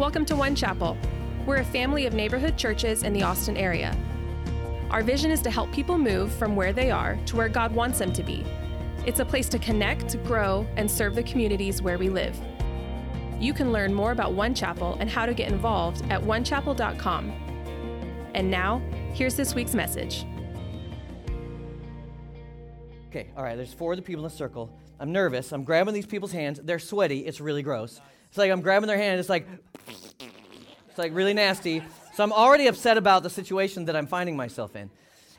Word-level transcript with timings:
Welcome 0.00 0.24
to 0.24 0.34
One 0.34 0.54
Chapel. 0.54 0.96
We're 1.44 1.56
a 1.56 1.64
family 1.64 2.06
of 2.06 2.14
neighborhood 2.14 2.56
churches 2.56 3.02
in 3.02 3.12
the 3.12 3.22
Austin 3.22 3.58
area. 3.58 3.94
Our 4.90 5.02
vision 5.02 5.30
is 5.30 5.42
to 5.42 5.50
help 5.50 5.70
people 5.72 5.98
move 5.98 6.32
from 6.32 6.56
where 6.56 6.72
they 6.72 6.90
are 6.90 7.18
to 7.26 7.36
where 7.36 7.50
God 7.50 7.74
wants 7.74 7.98
them 7.98 8.10
to 8.14 8.22
be. 8.22 8.42
It's 9.04 9.20
a 9.20 9.26
place 9.26 9.46
to 9.50 9.58
connect, 9.58 10.24
grow, 10.24 10.66
and 10.76 10.90
serve 10.90 11.14
the 11.14 11.22
communities 11.22 11.82
where 11.82 11.98
we 11.98 12.08
live. 12.08 12.34
You 13.38 13.52
can 13.52 13.72
learn 13.72 13.92
more 13.92 14.12
about 14.12 14.32
One 14.32 14.54
Chapel 14.54 14.96
and 15.00 15.10
how 15.10 15.26
to 15.26 15.34
get 15.34 15.52
involved 15.52 16.02
at 16.10 16.22
onechapel.com. 16.22 17.30
And 18.32 18.50
now, 18.50 18.80
here's 19.12 19.36
this 19.36 19.54
week's 19.54 19.74
message. 19.74 20.24
Okay, 23.08 23.28
all 23.36 23.44
right, 23.44 23.54
there's 23.54 23.74
four 23.74 23.92
of 23.92 23.98
the 23.98 24.02
people 24.02 24.24
in 24.24 24.30
the 24.30 24.34
circle. 24.34 24.70
I'm 24.98 25.12
nervous. 25.12 25.52
I'm 25.52 25.62
grabbing 25.62 25.92
these 25.92 26.06
people's 26.06 26.32
hands. 26.32 26.58
They're 26.64 26.78
sweaty. 26.78 27.26
It's 27.26 27.38
really 27.38 27.62
gross. 27.62 28.00
It's 28.30 28.38
like 28.38 28.50
I'm 28.50 28.62
grabbing 28.62 28.86
their 28.86 28.96
hand. 28.96 29.20
It's 29.20 29.28
like, 29.28 29.46
it's 30.88 30.98
like 30.98 31.12
really 31.14 31.34
nasty. 31.34 31.82
So 32.14 32.24
I'm 32.24 32.32
already 32.32 32.68
upset 32.68 32.96
about 32.96 33.22
the 33.22 33.30
situation 33.30 33.84
that 33.86 33.96
I'm 33.96 34.06
finding 34.06 34.36
myself 34.36 34.74
in. 34.76 34.88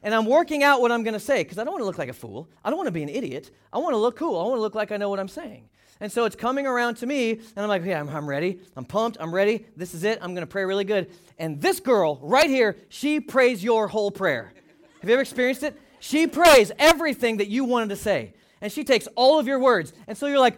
And 0.03 0.13
I'm 0.13 0.25
working 0.25 0.61
out 0.61 0.81
what 0.81 0.91
I'm 0.91 1.03
going 1.03 1.13
to 1.13 1.19
say 1.19 1.43
because 1.43 1.57
I 1.57 1.63
don't 1.63 1.73
want 1.73 1.81
to 1.81 1.85
look 1.85 1.97
like 1.97 2.09
a 2.09 2.13
fool. 2.13 2.49
I 2.65 2.69
don't 2.69 2.77
want 2.77 2.87
to 2.87 2.91
be 2.91 3.03
an 3.03 3.09
idiot. 3.09 3.51
I 3.71 3.77
want 3.77 3.93
to 3.93 3.97
look 3.97 4.17
cool. 4.17 4.39
I 4.39 4.43
want 4.43 4.57
to 4.57 4.61
look 4.61 4.75
like 4.75 4.91
I 4.91 4.97
know 4.97 5.09
what 5.09 5.19
I'm 5.19 5.27
saying. 5.27 5.69
And 6.01 6.11
so 6.11 6.25
it's 6.25 6.35
coming 6.35 6.65
around 6.65 6.95
to 6.95 7.05
me, 7.05 7.31
and 7.31 7.57
I'm 7.57 7.67
like, 7.67 7.85
yeah, 7.85 7.99
I'm, 7.99 8.09
I'm 8.09 8.27
ready. 8.27 8.59
I'm 8.75 8.83
pumped. 8.83 9.17
I'm 9.19 9.33
ready. 9.33 9.67
This 9.77 9.93
is 9.93 10.03
it. 10.03 10.17
I'm 10.21 10.33
going 10.33 10.45
to 10.45 10.51
pray 10.51 10.65
really 10.65 10.83
good. 10.83 11.11
And 11.37 11.61
this 11.61 11.79
girl 11.79 12.19
right 12.23 12.49
here, 12.49 12.75
she 12.89 13.19
prays 13.19 13.63
your 13.63 13.87
whole 13.87 14.09
prayer. 14.09 14.51
Have 14.99 15.09
you 15.09 15.13
ever 15.13 15.21
experienced 15.21 15.61
it? 15.61 15.79
She 15.99 16.25
prays 16.25 16.71
everything 16.79 17.37
that 17.37 17.47
you 17.47 17.63
wanted 17.63 17.89
to 17.89 17.95
say. 17.95 18.33
And 18.61 18.71
she 18.71 18.83
takes 18.83 19.07
all 19.15 19.39
of 19.39 19.45
your 19.45 19.59
words. 19.59 19.93
And 20.07 20.17
so 20.17 20.25
you're 20.25 20.39
like, 20.39 20.57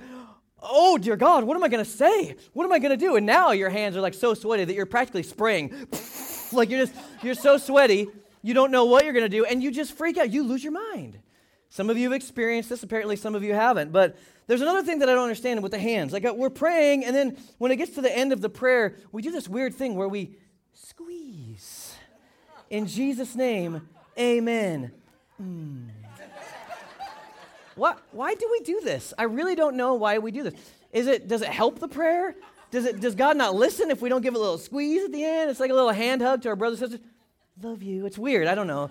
oh, 0.64 0.98
dear 0.98 1.16
God, 1.16 1.44
what 1.44 1.56
am 1.56 1.64
I 1.64 1.70
going 1.70 1.84
to 1.84 1.90
say? 1.90 2.36
What 2.54 2.64
am 2.64 2.72
I 2.72 2.80
going 2.80 2.92
to 2.92 2.98
do? 2.98 3.16
And 3.16 3.26
now 3.26 3.52
your 3.52 3.70
hands 3.70 3.96
are 3.96 4.02
like 4.02 4.14
so 4.14 4.34
sweaty 4.34 4.66
that 4.66 4.74
you're 4.74 4.86
practically 4.86 5.24
spraying. 5.24 5.88
like 6.52 6.70
you're 6.70 6.86
just, 6.86 6.96
you're 7.22 7.36
so 7.36 7.58
sweaty, 7.58 8.08
you 8.42 8.54
don't 8.54 8.72
know 8.72 8.86
what 8.86 9.04
you're 9.04 9.14
going 9.14 9.26
to 9.26 9.30
do, 9.30 9.46
and 9.46 9.62
you 9.62 9.72
just 9.72 9.94
freak 9.98 10.18
out. 10.18 10.32
You 10.32 10.44
lose 10.44 10.64
your 10.64 10.74
mind. 10.74 11.20
Some 11.70 11.90
of 11.90 11.98
you 11.98 12.04
have 12.04 12.14
experienced 12.14 12.70
this, 12.70 12.84
apparently 12.84 13.16
some 13.16 13.36
of 13.36 13.44
you 13.44 13.54
haven't. 13.54 13.92
But 13.92 14.16
there's 14.48 14.62
another 14.62 14.84
thing 14.84 15.00
that 15.00 15.10
I 15.10 15.14
don't 15.14 15.24
understand 15.24 15.64
with 15.64 15.72
the 15.72 15.80
hands. 15.80 16.14
Like 16.14 16.26
uh, 16.26 16.34
we're 16.36 16.50
praying, 16.50 17.06
and 17.06 17.16
then 17.16 17.38
when 17.58 17.72
it 17.72 17.78
gets 17.78 17.96
to 17.96 18.02
the 18.02 18.16
end 18.16 18.32
of 18.32 18.42
the 18.42 18.50
prayer, 18.50 18.96
we 19.12 19.22
do 19.22 19.32
this 19.32 19.50
weird 19.50 19.74
thing 19.74 19.96
where 19.96 20.08
we 20.08 20.36
squeeze. 20.74 21.96
In 22.70 22.86
Jesus' 22.88 23.36
name, 23.36 23.88
amen. 24.18 24.92
Mm. 25.42 26.03
What, 27.76 28.02
why 28.12 28.36
do 28.36 28.48
we 28.52 28.60
do 28.62 28.82
this? 28.82 29.14
I 29.18 29.24
really 29.24 29.56
don't 29.56 29.76
know 29.76 29.96
why 29.96 30.20
we 30.20 30.32
do 30.32 30.44
this. 30.44 30.54
Is 30.92 31.08
it, 31.08 31.28
does 31.28 31.42
it 31.42 31.50
help 31.50 31.80
the 31.80 31.88
prayer? 31.88 32.36
Does, 32.72 32.86
it, 32.86 33.00
does 33.00 33.16
God 33.16 33.38
not 33.38 33.56
listen 33.56 33.92
if 33.92 34.02
we 34.02 34.10
don't 34.10 34.22
give 34.22 34.36
a 34.36 34.40
little 34.40 34.58
squeeze 34.58 35.04
at 35.04 35.12
the 35.12 35.24
end? 35.24 35.50
It's 35.50 35.60
like 35.60 35.72
a 35.72 35.76
little 35.76 35.92
hand 35.92 36.22
hug 36.22 36.42
to 36.44 36.50
our 36.50 36.56
brothers 36.56 36.82
and 36.82 36.92
sisters. 36.92 37.08
Love 37.62 37.84
you. 37.84 38.06
It's 38.06 38.18
weird. 38.18 38.48
I 38.48 38.56
don't 38.56 38.68
know. 38.68 38.90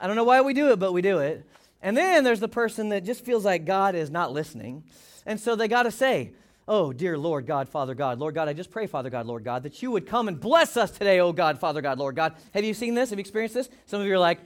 I 0.00 0.06
don't 0.06 0.16
know 0.16 0.24
why 0.24 0.40
we 0.40 0.54
do 0.54 0.70
it, 0.70 0.78
but 0.78 0.92
we 0.92 1.02
do 1.02 1.18
it. 1.18 1.44
And 1.82 1.96
then 1.96 2.24
there's 2.24 2.40
the 2.40 2.48
person 2.48 2.90
that 2.90 3.04
just 3.04 3.24
feels 3.24 3.44
like 3.44 3.64
God 3.64 3.94
is 3.94 4.10
not 4.10 4.32
listening. 4.32 4.84
And 5.26 5.40
so 5.40 5.56
they 5.56 5.68
got 5.68 5.84
to 5.84 5.90
say, 5.90 6.32
Oh, 6.68 6.92
dear 6.92 7.18
Lord 7.18 7.46
God, 7.46 7.68
Father 7.68 7.96
God, 7.96 8.20
Lord 8.20 8.36
God, 8.36 8.48
I 8.48 8.52
just 8.52 8.70
pray, 8.70 8.86
Father 8.86 9.10
God, 9.10 9.26
Lord 9.26 9.42
God, 9.42 9.64
that 9.64 9.82
you 9.82 9.90
would 9.90 10.06
come 10.06 10.28
and 10.28 10.38
bless 10.38 10.76
us 10.76 10.92
today, 10.92 11.18
oh 11.18 11.32
God, 11.32 11.58
Father 11.58 11.80
God, 11.80 11.98
Lord 11.98 12.14
God. 12.14 12.36
Have 12.54 12.62
you 12.62 12.74
seen 12.74 12.94
this? 12.94 13.10
Have 13.10 13.18
you 13.18 13.22
experienced 13.22 13.56
this? 13.56 13.68
Some 13.86 14.00
of 14.00 14.06
you 14.06 14.12
are 14.12 14.18
like, 14.18 14.38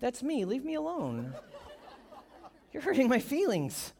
That's 0.00 0.22
me. 0.22 0.44
Leave 0.44 0.64
me 0.64 0.74
alone. 0.74 1.34
You're 2.76 2.82
hurting 2.82 3.08
my 3.08 3.20
feelings. 3.20 3.94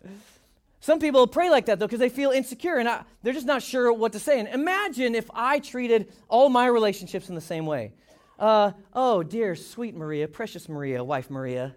Some 0.81 0.99
people 0.99 1.27
pray 1.27 1.49
like 1.49 1.65
that 1.65 1.79
though 1.79 1.87
because 1.87 1.99
they 1.99 2.11
feel 2.11 2.31
insecure 2.31 2.77
and 2.77 2.87
I, 2.87 3.05
they're 3.23 3.33
just 3.33 3.47
not 3.47 3.63
sure 3.63 3.91
what 3.91 4.13
to 4.13 4.19
say. 4.19 4.39
And 4.39 4.47
imagine 4.49 5.15
if 5.15 5.31
I 5.33 5.61
treated 5.61 6.13
all 6.29 6.51
my 6.51 6.67
relationships 6.67 7.31
in 7.31 7.35
the 7.35 7.41
same 7.41 7.65
way. 7.65 7.95
Uh, 8.39 8.73
oh, 8.93 9.23
dear, 9.23 9.57
sweet 9.57 9.97
Maria, 9.97 10.29
precious 10.29 10.69
Maria, 10.69 11.03
wife 11.03 11.31
Maria. 11.31 11.75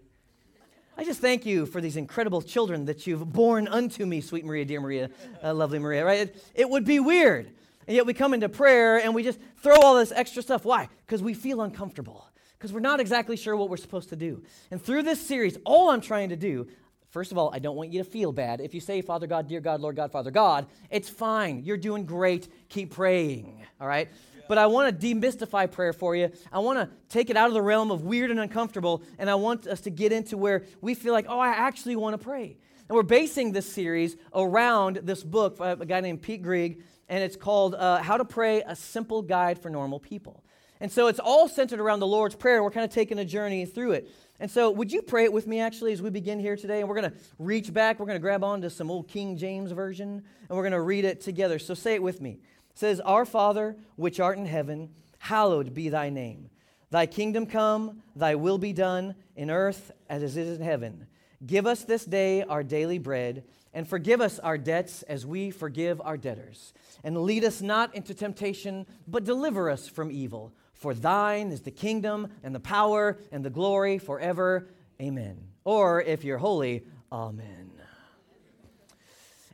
I 0.97 1.05
just 1.05 1.21
thank 1.21 1.45
you 1.45 1.65
for 1.65 1.79
these 1.79 1.95
incredible 1.95 2.41
children 2.41 2.83
that 2.87 3.07
you've 3.07 3.31
born 3.31 3.69
unto 3.69 4.05
me, 4.05 4.19
sweet 4.19 4.43
Maria, 4.43 4.65
dear 4.65 4.81
Maria, 4.81 5.09
uh, 5.41 5.53
lovely 5.53 5.79
Maria, 5.79 6.03
right? 6.03 6.19
It, 6.19 6.43
it 6.53 6.69
would 6.69 6.83
be 6.83 6.99
weird. 6.99 7.49
And 7.87 7.95
yet 7.95 8.05
we 8.07 8.13
come 8.13 8.33
into 8.33 8.49
prayer 8.49 8.97
and 8.97 9.15
we 9.15 9.23
just 9.23 9.39
throw 9.63 9.77
all 9.77 9.95
this 9.95 10.11
extra 10.11 10.43
stuff. 10.43 10.65
Why? 10.65 10.89
Because 11.05 11.23
we 11.23 11.33
feel 11.33 11.61
uncomfortable, 11.61 12.27
because 12.57 12.73
we're 12.73 12.81
not 12.81 12.99
exactly 12.99 13.37
sure 13.37 13.55
what 13.55 13.69
we're 13.69 13.77
supposed 13.77 14.09
to 14.09 14.17
do. 14.17 14.43
And 14.69 14.83
through 14.83 15.03
this 15.03 15.25
series, 15.25 15.57
all 15.63 15.91
I'm 15.91 16.01
trying 16.01 16.27
to 16.27 16.35
do, 16.35 16.67
First 17.09 17.31
of 17.31 17.37
all, 17.37 17.49
I 17.51 17.59
don't 17.59 17.75
want 17.75 17.91
you 17.91 18.03
to 18.03 18.09
feel 18.09 18.31
bad. 18.31 18.61
If 18.61 18.75
you 18.75 18.79
say, 18.79 19.01
Father 19.01 19.25
God, 19.25 19.47
dear 19.47 19.61
God, 19.61 19.81
Lord 19.81 19.95
God, 19.95 20.11
Father 20.11 20.29
God, 20.29 20.67
it's 20.91 21.09
fine. 21.09 21.63
You're 21.63 21.77
doing 21.77 22.05
great. 22.05 22.47
Keep 22.69 22.91
praying, 22.91 23.65
all 23.81 23.87
right? 23.87 24.09
But 24.47 24.59
I 24.59 24.67
want 24.67 24.99
to 24.99 25.07
demystify 25.07 25.71
prayer 25.71 25.93
for 25.93 26.15
you. 26.15 26.31
I 26.51 26.59
want 26.59 26.79
to 26.79 26.89
take 27.09 27.29
it 27.29 27.37
out 27.37 27.47
of 27.47 27.53
the 27.53 27.61
realm 27.61 27.91
of 27.91 28.03
weird 28.03 28.29
and 28.29 28.39
uncomfortable, 28.39 29.03
and 29.17 29.29
I 29.29 29.35
want 29.35 29.65
us 29.65 29.81
to 29.81 29.89
get 29.89 30.11
into 30.11 30.37
where 30.37 30.65
we 30.81 30.93
feel 30.93 31.13
like, 31.13 31.25
oh, 31.29 31.39
I 31.39 31.49
actually 31.49 31.95
want 31.95 32.13
to 32.13 32.23
pray. 32.23 32.57
And 32.87 32.95
we're 32.95 33.03
basing 33.03 33.51
this 33.51 33.71
series 33.71 34.15
around 34.33 35.01
this 35.03 35.23
book 35.23 35.57
by 35.57 35.71
a 35.71 35.75
guy 35.77 36.01
named 36.01 36.21
Pete 36.21 36.41
Greig, 36.41 36.83
and 37.07 37.23
it's 37.23 37.35
called 37.35 37.75
uh, 37.75 38.01
How 38.01 38.17
to 38.17 38.25
Pray 38.25 38.63
A 38.65 38.75
Simple 38.75 39.21
Guide 39.21 39.61
for 39.61 39.69
Normal 39.69 39.99
People. 39.99 40.43
And 40.79 40.91
so 40.91 41.07
it's 41.07 41.19
all 41.19 41.47
centered 41.47 41.79
around 41.79 41.99
the 41.99 42.07
Lord's 42.07 42.35
Prayer. 42.35 42.63
We're 42.63 42.71
kind 42.71 42.85
of 42.85 42.91
taking 42.91 43.19
a 43.19 43.25
journey 43.25 43.65
through 43.65 43.91
it. 43.91 44.09
And 44.39 44.49
so, 44.49 44.71
would 44.71 44.91
you 44.91 45.01
pray 45.01 45.25
it 45.25 45.33
with 45.33 45.47
me 45.47 45.59
actually 45.59 45.91
as 45.91 46.01
we 46.01 46.09
begin 46.09 46.39
here 46.39 46.55
today? 46.55 46.79
And 46.79 46.87
we're 46.87 46.99
going 46.99 47.11
to 47.11 47.17
reach 47.37 47.73
back, 47.73 47.99
we're 47.99 48.05
going 48.05 48.15
to 48.15 48.21
grab 48.21 48.43
onto 48.43 48.69
some 48.69 48.89
old 48.89 49.09
King 49.09 49.37
James 49.37 49.71
Version, 49.71 50.23
and 50.47 50.57
we're 50.57 50.63
going 50.63 50.71
to 50.71 50.81
read 50.81 51.03
it 51.03 51.19
together. 51.19 51.59
So, 51.59 51.73
say 51.73 51.95
it 51.95 52.03
with 52.03 52.21
me. 52.21 52.39
It 52.71 52.77
says, 52.79 53.01
Our 53.01 53.25
Father, 53.25 53.75
which 53.97 54.19
art 54.19 54.37
in 54.37 54.45
heaven, 54.45 54.91
hallowed 55.17 55.73
be 55.73 55.89
thy 55.89 56.09
name. 56.09 56.49
Thy 56.89 57.05
kingdom 57.05 57.45
come, 57.45 58.01
thy 58.15 58.35
will 58.35 58.57
be 58.57 58.73
done, 58.73 59.15
in 59.35 59.51
earth 59.51 59.91
as 60.09 60.23
it 60.23 60.37
is 60.37 60.57
in 60.57 60.63
heaven. 60.63 61.07
Give 61.45 61.67
us 61.67 61.83
this 61.83 62.05
day 62.05 62.43
our 62.43 62.63
daily 62.63 62.97
bread, 62.97 63.43
and 63.73 63.87
forgive 63.87 64.21
us 64.21 64.39
our 64.39 64.57
debts 64.57 65.03
as 65.03 65.25
we 65.25 65.51
forgive 65.51 66.01
our 66.01 66.17
debtors. 66.17 66.73
And 67.03 67.21
lead 67.23 67.43
us 67.43 67.61
not 67.61 67.93
into 67.93 68.13
temptation, 68.13 68.87
but 69.07 69.23
deliver 69.23 69.69
us 69.69 69.87
from 69.87 70.11
evil. 70.11 70.53
For 70.79 70.93
thine 70.93 71.51
is 71.51 71.61
the 71.61 71.71
kingdom 71.71 72.29
and 72.41 72.55
the 72.55 72.59
power 72.59 73.19
and 73.33 73.43
the 73.43 73.49
glory 73.49 73.97
forever. 73.97 74.69
Amen. 75.01 75.37
Or 75.65 76.01
if 76.01 76.23
you're 76.23 76.37
holy, 76.37 76.83
amen. 77.11 77.71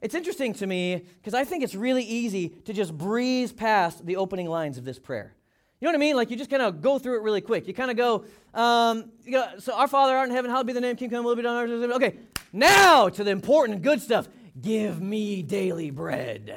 It's 0.01 0.13
interesting 0.13 0.53
to 0.53 0.67
me 0.67 1.03
because 1.17 1.33
I 1.33 1.43
think 1.43 1.63
it's 1.63 1.73
really 1.73 2.03
easy 2.03 2.49
to 2.65 2.73
just 2.73 2.95
breeze 2.95 3.51
past 3.51 4.05
the 4.05 4.17
opening 4.17 4.47
lines 4.47 4.77
of 4.77 4.85
this 4.85 4.99
prayer. 4.99 5.33
You 5.81 5.87
know 5.87 5.93
what 5.93 5.95
I 5.95 5.99
mean? 5.99 6.15
Like 6.15 6.29
you 6.29 6.37
just 6.37 6.51
kind 6.51 6.61
of 6.61 6.79
go 6.79 6.99
through 6.99 7.17
it 7.17 7.23
really 7.23 7.41
quick. 7.41 7.67
You 7.67 7.73
kind 7.73 7.89
of 7.89 7.97
go, 7.97 8.25
um, 8.53 9.11
you 9.23 9.31
go, 9.31 9.47
so 9.57 9.73
our 9.73 9.87
Father 9.87 10.15
art 10.15 10.29
in 10.29 10.35
heaven, 10.35 10.51
hallowed 10.51 10.67
be 10.67 10.73
the 10.73 10.81
name, 10.81 10.95
King 10.95 11.09
come, 11.09 11.25
will 11.25 11.35
be 11.35 11.41
done. 11.41 11.91
Okay, 11.93 12.17
now 12.53 13.09
to 13.09 13.23
the 13.23 13.31
important 13.31 13.81
good 13.81 13.99
stuff. 13.99 14.27
Give 14.61 15.01
me 15.01 15.41
daily 15.41 15.89
bread. 15.89 16.55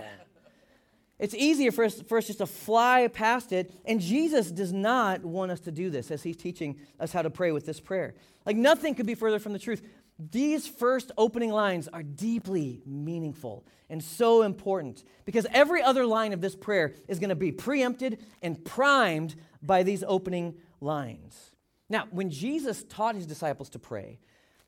It's 1.19 1.35
easier 1.35 1.73
for 1.73 1.85
us, 1.85 2.01
for 2.03 2.19
us 2.19 2.27
just 2.27 2.39
to 2.39 2.47
fly 2.47 3.09
past 3.09 3.53
it. 3.53 3.75
And 3.85 4.01
Jesus 4.01 4.51
does 4.51 4.73
not 4.73 5.25
want 5.25 5.51
us 5.51 5.61
to 5.61 5.73
do 5.73 5.91
this 5.91 6.11
as 6.11 6.23
he's 6.23 6.37
teaching 6.37 6.79
us 7.01 7.13
how 7.13 7.23
to 7.23 7.31
pray 7.31 7.51
with 7.51 7.67
this 7.67 7.81
prayer. 7.81 8.15
Like 8.47 8.57
nothing 8.57 8.95
could 8.95 9.07
be 9.07 9.17
further 9.17 9.39
from 9.39 9.53
the 9.53 9.59
truth. 9.59 9.83
These 10.19 10.67
first 10.67 11.13
opening 11.17 11.51
lines 11.51 11.89
are 11.89 12.03
deeply 12.03 12.83
meaningful 12.85 13.65
and 13.89 14.03
so 14.03 14.43
important 14.43 15.05
because 15.25 15.47
every 15.53 15.83
other 15.83 16.07
line 16.07 16.33
of 16.33 16.41
this 16.41 16.57
prayer 16.57 16.95
is 17.07 17.19
going 17.19 17.29
to 17.31 17.37
be 17.37 17.53
preempted 17.53 18.25
and 18.43 18.65
primed 18.65 19.37
by 19.63 19.85
these 19.85 20.05
opening 20.07 20.55
lines. 20.81 21.53
Now, 21.89 22.07
when 22.11 22.31
Jesus 22.31 22.85
taught 22.89 23.15
his 23.15 23.27
disciples 23.27 23.71
to 23.71 23.79
pray, 23.79 24.19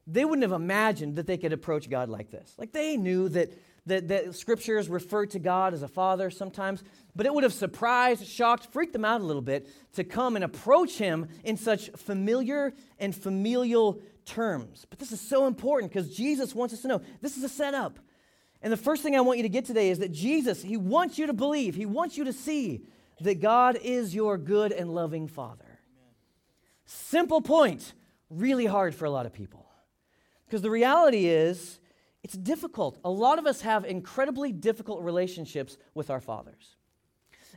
they 0.06 0.24
wouldn't 0.24 0.42
have 0.42 0.58
imagined 0.58 1.16
that 1.16 1.26
they 1.26 1.36
could 1.36 1.52
approach 1.52 1.90
God 1.90 2.08
like 2.08 2.30
this. 2.30 2.54
Like 2.56 2.72
they 2.72 2.96
knew 2.96 3.28
that 3.30 3.52
that, 3.86 4.08
that 4.08 4.34
scriptures 4.34 4.88
refer 4.88 5.26
to 5.26 5.38
God 5.38 5.74
as 5.74 5.82
a 5.82 5.88
father 5.88 6.30
sometimes, 6.30 6.82
but 7.16 7.26
it 7.26 7.34
would 7.34 7.44
have 7.44 7.52
surprised, 7.52 8.26
shocked, 8.26 8.66
freaked 8.72 8.92
them 8.92 9.04
out 9.04 9.20
a 9.20 9.24
little 9.24 9.42
bit 9.42 9.68
to 9.94 10.04
come 10.04 10.36
and 10.36 10.44
approach 10.44 10.98
him 10.98 11.28
in 11.44 11.56
such 11.56 11.90
familiar 11.90 12.72
and 12.98 13.14
familial 13.14 14.00
terms. 14.24 14.86
But 14.88 14.98
this 14.98 15.12
is 15.12 15.20
so 15.20 15.46
important 15.46 15.92
because 15.92 16.14
Jesus 16.14 16.54
wants 16.54 16.74
us 16.74 16.82
to 16.82 16.88
know 16.88 17.00
this 17.20 17.36
is 17.36 17.44
a 17.44 17.48
setup. 17.48 17.98
And 18.62 18.72
the 18.72 18.76
first 18.76 19.02
thing 19.02 19.16
I 19.16 19.20
want 19.22 19.38
you 19.38 19.42
to 19.44 19.48
get 19.48 19.64
today 19.64 19.90
is 19.90 19.98
that 20.00 20.12
Jesus, 20.12 20.62
he 20.62 20.76
wants 20.76 21.18
you 21.18 21.26
to 21.26 21.32
believe, 21.32 21.74
he 21.74 21.86
wants 21.86 22.16
you 22.16 22.24
to 22.24 22.32
see 22.32 22.82
that 23.20 23.40
God 23.40 23.78
is 23.82 24.14
your 24.14 24.38
good 24.38 24.72
and 24.72 24.94
loving 24.94 25.28
Father. 25.28 25.80
Simple 26.84 27.40
point, 27.40 27.94
really 28.28 28.66
hard 28.66 28.94
for 28.94 29.04
a 29.04 29.10
lot 29.10 29.26
of 29.26 29.32
people. 29.32 29.66
Because 30.46 30.62
the 30.62 30.70
reality 30.70 31.26
is, 31.26 31.79
it's 32.22 32.34
difficult. 32.34 32.98
A 33.04 33.10
lot 33.10 33.38
of 33.38 33.46
us 33.46 33.62
have 33.62 33.84
incredibly 33.84 34.52
difficult 34.52 35.02
relationships 35.02 35.78
with 35.94 36.10
our 36.10 36.20
fathers. 36.20 36.76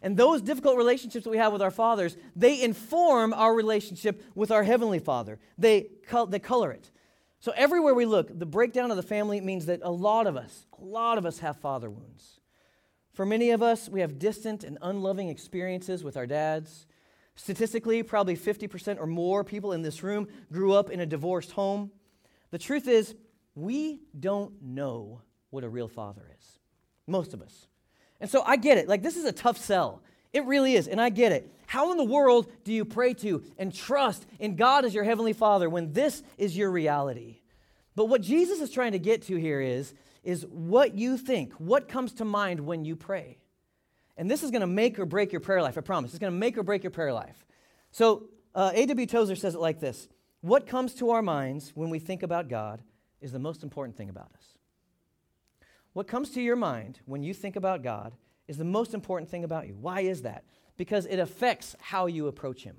And 0.02 0.18
those 0.18 0.42
difficult 0.42 0.78
relationships 0.78 1.24
that 1.24 1.30
we 1.30 1.38
have 1.38 1.54
with 1.54 1.62
our 1.62 1.72
fathers, 1.72 2.18
they 2.36 2.62
inform 2.62 3.34
our 3.34 3.54
relationship 3.54 4.24
with 4.36 4.52
our 4.52 4.64
Heavenly 4.64 5.00
Father. 5.00 5.40
They, 5.58 5.88
they 6.30 6.40
color 6.40 6.72
it. 6.72 6.92
So 7.40 7.52
everywhere 7.56 7.94
we 7.94 8.06
look, 8.06 8.38
the 8.38 8.46
breakdown 8.46 8.90
of 8.90 8.98
the 8.98 9.04
family 9.04 9.42
means 9.42 9.66
that 9.66 9.82
a 9.84 9.92
lot 9.92 10.28
of 10.28 10.38
us, 10.38 10.66
a 10.80 10.84
lot 10.84 11.18
of 11.18 11.26
us 11.26 11.40
have 11.40 11.58
father 11.58 11.90
wounds. 11.90 12.40
For 13.14 13.26
many 13.26 13.52
of 13.52 13.62
us, 13.62 13.90
we 13.90 14.02
have 14.02 14.18
distant 14.18 14.64
and 14.64 14.78
unloving 14.82 15.30
experiences 15.30 16.04
with 16.04 16.18
our 16.18 16.26
dads. 16.26 16.88
Statistically, 17.36 18.02
probably 18.02 18.36
50% 18.36 19.00
or 19.00 19.08
more 19.08 19.44
people 19.44 19.72
in 19.72 19.82
this 19.82 20.04
room 20.04 20.28
grew 20.52 20.74
up 20.74 20.90
in 20.90 21.00
a 21.00 21.06
divorced 21.06 21.52
home. 21.52 21.92
The 22.52 22.58
truth 22.58 22.88
is, 22.88 23.14
we 23.56 24.00
don't 24.20 24.62
know 24.62 25.22
what 25.50 25.64
a 25.64 25.70
real 25.70 25.88
father 25.88 26.24
is. 26.40 26.60
Most 27.08 27.34
of 27.34 27.42
us. 27.42 27.68
And 28.20 28.30
so 28.30 28.42
I 28.44 28.56
get 28.56 28.78
it. 28.78 28.88
Like, 28.88 29.04
this 29.04 29.18
is 29.18 29.26
a 29.26 29.32
tough 29.32 29.58
sell. 29.58 30.02
It 30.32 30.46
really 30.46 30.76
is. 30.76 30.88
And 30.88 31.00
I 31.00 31.10
get 31.10 31.32
it. 31.32 31.54
How 31.68 31.92
in 31.92 31.98
the 31.98 32.04
world 32.04 32.52
do 32.64 32.74
you 32.74 32.86
pray 32.86 33.14
to 33.16 33.44
and 33.58 33.74
trust 33.74 34.26
in 34.40 34.56
God 34.56 34.86
as 34.86 34.94
your 34.94 35.04
heavenly 35.04 35.34
father 35.34 35.70
when 35.70 35.94
this 35.94 36.24
is 36.38 36.58
your 36.58 36.72
reality? 36.72 37.42
But 37.96 38.06
what 38.06 38.22
Jesus 38.22 38.60
is 38.60 38.72
trying 38.72 38.94
to 38.94 39.00
get 39.00 39.24
to 39.24 39.36
here 39.36 39.62
is, 39.62 39.94
is 40.24 40.46
what 40.50 40.96
you 40.96 41.18
think, 41.18 41.54
what 41.54 41.88
comes 41.88 42.14
to 42.14 42.26
mind 42.26 42.60
when 42.60 42.86
you 42.86 42.96
pray. 42.96 43.38
And 44.18 44.30
this 44.30 44.44
is 44.44 44.52
going 44.52 44.62
to 44.62 44.68
make 44.68 44.98
or 45.00 45.06
break 45.06 45.32
your 45.32 45.42
prayer 45.42 45.62
life, 45.62 45.78
I 45.78 45.82
promise. 45.82 46.12
It's 46.12 46.20
going 46.20 46.34
to 46.34 46.40
make 46.40 46.58
or 46.58 46.64
break 46.64 46.84
your 46.84 46.92
prayer 46.92 47.14
life. 47.14 47.46
So, 47.92 48.30
uh, 48.56 48.72
A.W. 48.74 49.08
Tozer 49.08 49.36
says 49.36 49.56
it 49.56 49.62
like 49.62 49.80
this 49.80 50.08
What 50.42 50.68
comes 50.68 50.94
to 50.96 51.12
our 51.12 51.22
minds 51.22 51.72
when 51.76 51.90
we 51.90 52.00
think 52.00 52.24
about 52.24 52.48
God 52.48 52.82
is 53.24 53.32
the 53.32 53.40
most 53.40 53.64
important 53.64 53.98
thing 53.98 54.10
about 54.10 54.32
us. 54.38 54.58
What 55.94 56.08
comes 56.08 56.32
to 56.32 56.42
your 56.42 56.56
mind 56.56 57.00
when 57.06 57.24
you 57.24 57.34
think 57.34 57.56
about 57.56 57.84
God 57.84 58.14
is 58.48 58.58
the 58.58 58.66
most 58.66 58.94
important 58.94 59.30
thing 59.30 59.44
about 59.44 59.68
you. 59.68 59.76
Why 59.80 60.02
is 60.02 60.24
that? 60.24 60.44
Because 60.76 61.06
it 61.06 61.20
affects 61.20 61.76
how 61.80 62.08
you 62.08 62.28
approach 62.28 62.64
Him, 62.64 62.76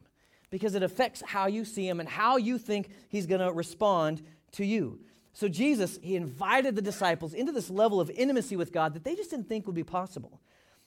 because 0.50 0.74
it 0.74 0.82
affects 0.82 1.22
how 1.24 1.46
you 1.46 1.64
see 1.64 1.88
Him 1.88 2.00
and 2.00 2.08
how 2.08 2.36
you 2.36 2.58
think 2.58 2.90
He's 3.08 3.26
going 3.26 3.40
to 3.40 3.52
respond 3.52 4.22
to 4.52 4.64
you. 4.64 5.00
So, 5.32 5.48
Jesus, 5.48 5.98
He 6.02 6.16
invited 6.16 6.76
the 6.76 6.82
disciples 6.82 7.34
into 7.34 7.52
this 7.52 7.70
level 7.70 8.00
of 8.00 8.10
intimacy 8.10 8.56
with 8.56 8.72
God 8.72 8.94
that 8.94 9.04
they 9.04 9.14
just 9.14 9.30
didn't 9.30 9.48
think 9.48 9.66
would 9.66 9.74
be 9.74 9.84
possible. 9.84 10.40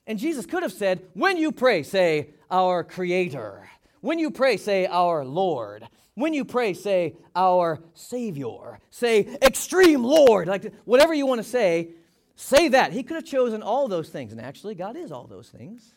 And 0.05 0.19
Jesus 0.19 0.45
could 0.45 0.63
have 0.63 0.71
said, 0.71 1.01
When 1.13 1.37
you 1.37 1.51
pray, 1.51 1.83
say, 1.83 2.29
Our 2.51 2.83
Creator. 2.83 3.69
When 4.01 4.19
you 4.19 4.31
pray, 4.31 4.57
say, 4.57 4.85
Our 4.85 5.25
Lord. 5.25 5.87
When 6.15 6.33
you 6.33 6.45
pray, 6.45 6.73
say, 6.73 7.15
Our 7.35 7.79
Savior. 7.93 8.79
Say, 8.89 9.37
Extreme 9.41 10.03
Lord. 10.03 10.47
Like 10.47 10.73
whatever 10.85 11.13
you 11.13 11.25
want 11.25 11.39
to 11.39 11.47
say, 11.47 11.89
say 12.35 12.69
that. 12.69 12.93
He 12.93 13.03
could 13.03 13.15
have 13.15 13.25
chosen 13.25 13.61
all 13.61 13.87
those 13.87 14.09
things. 14.09 14.31
And 14.31 14.41
actually, 14.41 14.75
God 14.75 14.95
is 14.95 15.11
all 15.11 15.27
those 15.27 15.49
things. 15.49 15.93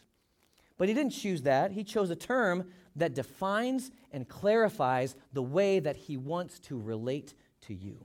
But 0.78 0.88
He 0.88 0.94
didn't 0.94 1.12
choose 1.12 1.42
that. 1.42 1.72
He 1.72 1.84
chose 1.84 2.10
a 2.10 2.16
term 2.16 2.64
that 2.96 3.14
defines 3.14 3.90
and 4.12 4.28
clarifies 4.28 5.14
the 5.32 5.42
way 5.42 5.78
that 5.78 5.96
He 5.96 6.16
wants 6.16 6.58
to 6.60 6.78
relate 6.78 7.34
to 7.62 7.74
you. 7.74 8.04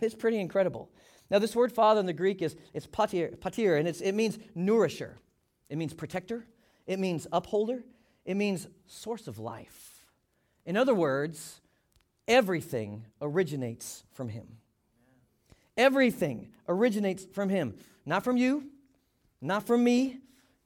It's 0.00 0.14
pretty 0.14 0.40
incredible. 0.40 0.90
Now, 1.30 1.38
this 1.38 1.56
word 1.56 1.72
father 1.72 2.00
in 2.00 2.06
the 2.06 2.12
Greek 2.12 2.42
is 2.42 2.56
it's 2.72 2.86
patir, 2.86 3.36
patir 3.36 3.78
and 3.78 3.88
it 3.88 4.14
means 4.14 4.38
nourisher. 4.54 5.16
It 5.68 5.78
means 5.78 5.94
protector. 5.94 6.46
It 6.86 6.98
means 6.98 7.26
upholder. 7.32 7.84
It 8.26 8.36
means 8.36 8.68
source 8.86 9.26
of 9.26 9.38
life. 9.38 10.04
In 10.66 10.76
other 10.76 10.94
words, 10.94 11.62
everything 12.28 13.06
originates 13.22 14.04
from 14.12 14.28
him. 14.28 14.58
Everything 15.78 16.52
originates 16.68 17.24
from 17.32 17.48
him. 17.48 17.74
Not 18.04 18.22
from 18.22 18.36
you, 18.36 18.64
not 19.40 19.66
from 19.66 19.82
me, 19.82 20.18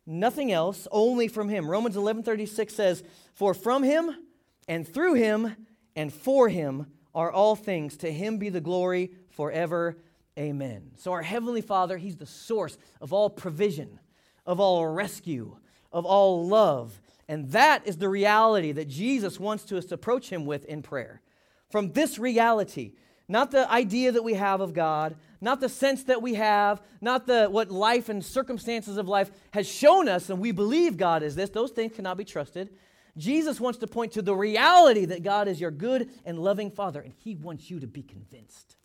nothing 0.04 0.50
else, 0.50 0.88
only 0.90 1.28
from 1.28 1.48
him. 1.48 1.70
Romans 1.70 1.96
11:36 1.96 2.74
says, 2.74 3.04
"For 3.32 3.54
from 3.54 3.84
him 3.84 4.26
and 4.66 4.88
through 4.88 5.14
him 5.14 5.68
and 5.94 6.12
for 6.12 6.48
him 6.48 6.92
are 7.14 7.30
all 7.30 7.54
things. 7.54 7.96
To 7.98 8.10
him 8.10 8.38
be 8.38 8.48
the 8.48 8.60
glory 8.60 9.12
forever 9.28 9.96
Amen. 10.38 10.92
So, 10.96 11.12
our 11.12 11.22
Heavenly 11.22 11.60
Father, 11.60 11.98
He's 11.98 12.16
the 12.16 12.24
source 12.24 12.78
of 13.00 13.12
all 13.12 13.28
provision, 13.28 13.98
of 14.46 14.58
all 14.58 14.86
rescue, 14.86 15.56
of 15.92 16.06
all 16.06 16.46
love. 16.46 17.00
And 17.30 17.52
that 17.52 17.86
is 17.86 17.96
the 17.96 18.08
reality 18.08 18.72
that 18.72 18.88
Jesus 18.88 19.38
wants 19.38 19.62
to 19.66 19.78
us 19.78 19.84
to 19.86 19.94
approach 19.94 20.30
Him 20.30 20.46
with 20.46 20.64
in 20.64 20.82
prayer. 20.82 21.22
From 21.70 21.92
this 21.92 22.18
reality, 22.18 22.94
not 23.28 23.52
the 23.52 23.70
idea 23.70 24.10
that 24.10 24.24
we 24.24 24.34
have 24.34 24.60
of 24.60 24.74
God, 24.74 25.14
not 25.40 25.60
the 25.60 25.68
sense 25.68 26.02
that 26.04 26.22
we 26.22 26.34
have, 26.34 26.82
not 27.00 27.28
the 27.28 27.46
what 27.46 27.70
life 27.70 28.08
and 28.08 28.24
circumstances 28.24 28.96
of 28.96 29.06
life 29.06 29.30
has 29.52 29.68
shown 29.68 30.08
us 30.08 30.28
and 30.28 30.40
we 30.40 30.50
believe 30.50 30.96
God 30.96 31.22
is 31.22 31.36
this, 31.36 31.50
those 31.50 31.70
things 31.70 31.94
cannot 31.94 32.16
be 32.16 32.24
trusted. 32.24 32.70
Jesus 33.16 33.60
wants 33.60 33.78
to 33.78 33.86
point 33.86 34.10
to 34.14 34.22
the 34.22 34.34
reality 34.34 35.04
that 35.04 35.22
God 35.22 35.46
is 35.46 35.60
your 35.60 35.70
good 35.70 36.10
and 36.24 36.36
loving 36.36 36.72
Father, 36.72 37.00
and 37.00 37.14
He 37.16 37.36
wants 37.36 37.70
you 37.70 37.78
to 37.78 37.86
be 37.86 38.02
convinced 38.02 38.76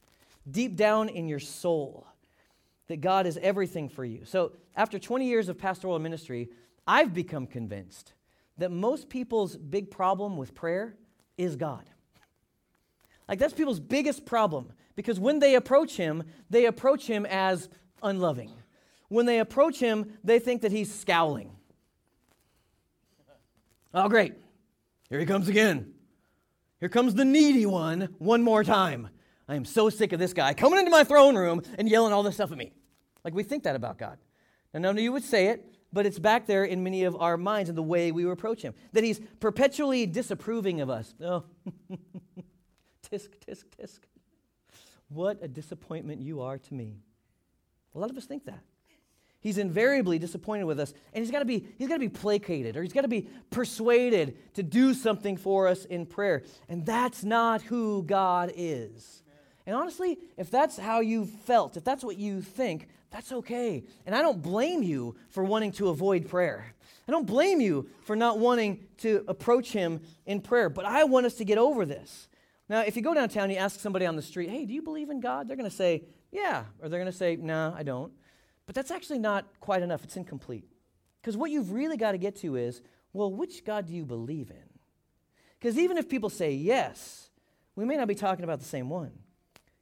deep 0.51 0.75
down 0.75 1.09
in 1.09 1.27
your 1.27 1.39
soul 1.39 2.05
that 2.89 3.01
God 3.01 3.25
is 3.25 3.39
everything 3.41 3.89
for 3.89 4.05
you. 4.05 4.21
So, 4.25 4.51
after 4.75 4.99
20 4.99 5.25
years 5.25 5.49
of 5.49 5.57
pastoral 5.57 5.97
ministry, 5.97 6.49
I've 6.85 7.11
become 7.11 7.47
convinced 7.47 8.13
that 8.57 8.71
most 8.71 9.09
people's 9.09 9.57
big 9.57 9.91
problem 9.91 10.37
with 10.37 10.53
prayer 10.53 10.95
is 11.37 11.55
God. 11.55 11.83
Like, 13.27 13.39
that's 13.39 13.53
people's 13.53 13.79
biggest 13.79 14.25
problem 14.25 14.71
because 14.95 15.19
when 15.19 15.39
they 15.39 15.55
approach 15.55 15.97
Him, 15.97 16.23
they 16.49 16.65
approach 16.65 17.07
Him 17.07 17.25
as 17.25 17.69
unloving. 18.03 18.51
When 19.09 19.25
they 19.25 19.39
approach 19.39 19.79
Him, 19.79 20.13
they 20.23 20.39
think 20.39 20.61
that 20.61 20.71
He's 20.71 20.93
scowling. 20.93 21.51
Oh, 23.93 24.09
great. 24.09 24.33
Here 25.09 25.19
He 25.19 25.25
comes 25.25 25.47
again. 25.47 25.93
Here 26.79 26.89
comes 26.89 27.15
the 27.15 27.25
needy 27.25 27.65
one 27.65 28.15
one 28.19 28.43
more 28.43 28.63
time. 28.63 29.09
I 29.47 29.55
am 29.55 29.65
so 29.65 29.89
sick 29.89 30.11
of 30.11 30.19
this 30.19 30.33
guy 30.33 30.53
coming 30.53 30.79
into 30.79 30.91
my 30.91 31.03
throne 31.03 31.35
room 31.35 31.61
and 31.77 31.87
yelling 31.89 32.13
all 32.13 32.23
this 32.23 32.35
stuff 32.35 32.51
at 32.51 32.57
me. 32.57 32.73
Like 33.23 33.33
we 33.33 33.43
think 33.43 33.63
that 33.63 33.75
about 33.75 33.97
God. 33.97 34.17
Now, 34.73 34.81
none 34.81 34.97
of 34.97 35.03
you 35.03 35.11
would 35.11 35.23
say 35.23 35.47
it, 35.47 35.74
but 35.95 36.05
it's 36.05 36.19
back 36.19 36.45
there 36.45 36.65
in 36.65 36.83
many 36.83 37.05
of 37.05 37.15
our 37.21 37.37
minds 37.37 37.69
and 37.69 37.77
the 37.77 37.81
way 37.81 38.11
we 38.11 38.29
approach 38.29 38.61
Him. 38.61 38.73
That 38.91 39.05
He's 39.05 39.21
perpetually 39.39 40.05
disapproving 40.05 40.81
of 40.81 40.89
us. 40.89 41.15
Oh, 41.23 41.45
tisk, 43.09 43.29
tisk, 43.47 43.63
tisk. 43.79 43.99
What 45.07 45.39
a 45.41 45.47
disappointment 45.47 46.19
you 46.19 46.41
are 46.41 46.57
to 46.57 46.73
me. 46.73 46.97
A 47.95 47.99
lot 47.99 48.09
of 48.09 48.17
us 48.17 48.25
think 48.25 48.43
that. 48.43 48.59
He's 49.39 49.57
invariably 49.57 50.19
disappointed 50.19 50.65
with 50.65 50.81
us, 50.81 50.93
and 51.13 51.23
he's 51.23 51.31
got 51.31 51.39
to 51.39 51.45
be 51.45 51.65
he's 51.77 51.87
got 51.87 51.95
to 51.95 51.99
be 51.99 52.09
placated 52.09 52.75
or 52.75 52.83
he's 52.83 52.91
got 52.91 53.03
to 53.03 53.07
be 53.07 53.29
persuaded 53.49 54.37
to 54.55 54.63
do 54.63 54.93
something 54.93 55.37
for 55.37 55.69
us 55.69 55.85
in 55.85 56.05
prayer. 56.07 56.43
And 56.67 56.85
that's 56.85 57.23
not 57.23 57.61
who 57.61 58.03
God 58.03 58.51
is. 58.53 59.23
And 59.65 59.77
honestly, 59.77 60.17
if 60.35 60.51
that's 60.51 60.77
how 60.77 60.99
you 60.99 61.25
felt, 61.25 61.77
if 61.77 61.85
that's 61.85 62.03
what 62.03 62.17
you 62.17 62.41
think, 62.41 62.89
that's 63.15 63.31
okay. 63.31 63.85
And 64.05 64.13
I 64.13 64.21
don't 64.21 64.41
blame 64.41 64.83
you 64.83 65.15
for 65.29 65.41
wanting 65.41 65.71
to 65.73 65.87
avoid 65.87 66.27
prayer. 66.27 66.73
I 67.07 67.11
don't 67.13 67.25
blame 67.25 67.61
you 67.61 67.87
for 68.01 68.13
not 68.13 68.39
wanting 68.39 68.83
to 68.97 69.23
approach 69.29 69.71
Him 69.71 70.01
in 70.25 70.41
prayer, 70.41 70.69
but 70.69 70.83
I 70.83 71.05
want 71.05 71.25
us 71.25 71.35
to 71.35 71.45
get 71.45 71.57
over 71.57 71.85
this. 71.85 72.27
Now, 72.67 72.81
if 72.81 72.97
you 72.97 73.01
go 73.01 73.13
downtown, 73.13 73.45
and 73.45 73.53
you 73.53 73.57
ask 73.57 73.79
somebody 73.79 74.05
on 74.05 74.17
the 74.17 74.21
street, 74.21 74.49
hey, 74.49 74.65
do 74.65 74.73
you 74.73 74.81
believe 74.81 75.09
in 75.09 75.21
God? 75.21 75.47
They're 75.47 75.55
going 75.55 75.69
to 75.69 75.73
say, 75.75 76.03
yeah. 76.29 76.65
Or 76.81 76.89
they're 76.89 76.99
going 76.99 77.09
to 77.09 77.17
say, 77.17 77.37
no, 77.37 77.69
nah, 77.69 77.77
I 77.77 77.83
don't. 77.83 78.11
But 78.65 78.75
that's 78.75 78.91
actually 78.91 79.19
not 79.19 79.45
quite 79.61 79.81
enough. 79.81 80.03
It's 80.03 80.17
incomplete. 80.17 80.67
Because 81.21 81.37
what 81.37 81.51
you've 81.51 81.71
really 81.71 81.95
got 81.95 82.11
to 82.11 82.17
get 82.17 82.35
to 82.41 82.57
is, 82.57 82.81
well, 83.13 83.31
which 83.31 83.63
God 83.63 83.85
do 83.85 83.93
you 83.93 84.03
believe 84.03 84.49
in? 84.49 84.79
Because 85.57 85.77
even 85.77 85.97
if 85.97 86.09
people 86.09 86.29
say 86.29 86.51
yes, 86.51 87.29
we 87.77 87.85
may 87.85 87.95
not 87.95 88.09
be 88.09 88.15
talking 88.15 88.43
about 88.43 88.59
the 88.59 88.65
same 88.65 88.89
one. 88.89 89.13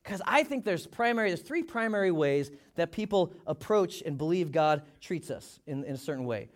Because 0.04 0.22
I 0.26 0.44
think 0.44 0.66
there's 0.66 0.86
primary, 0.86 1.30
there's 1.30 1.42
three 1.42 1.64
primary 1.64 2.12
ways 2.12 2.52
that 2.76 2.92
people 2.92 3.34
approach 3.48 4.02
and 4.06 4.18
believe 4.18 4.52
God 4.52 4.82
treats 5.00 5.32
us 5.32 5.60
in, 5.66 5.84
in 5.86 5.94
a 5.94 5.98
certain 5.98 6.26
way. 6.26 6.50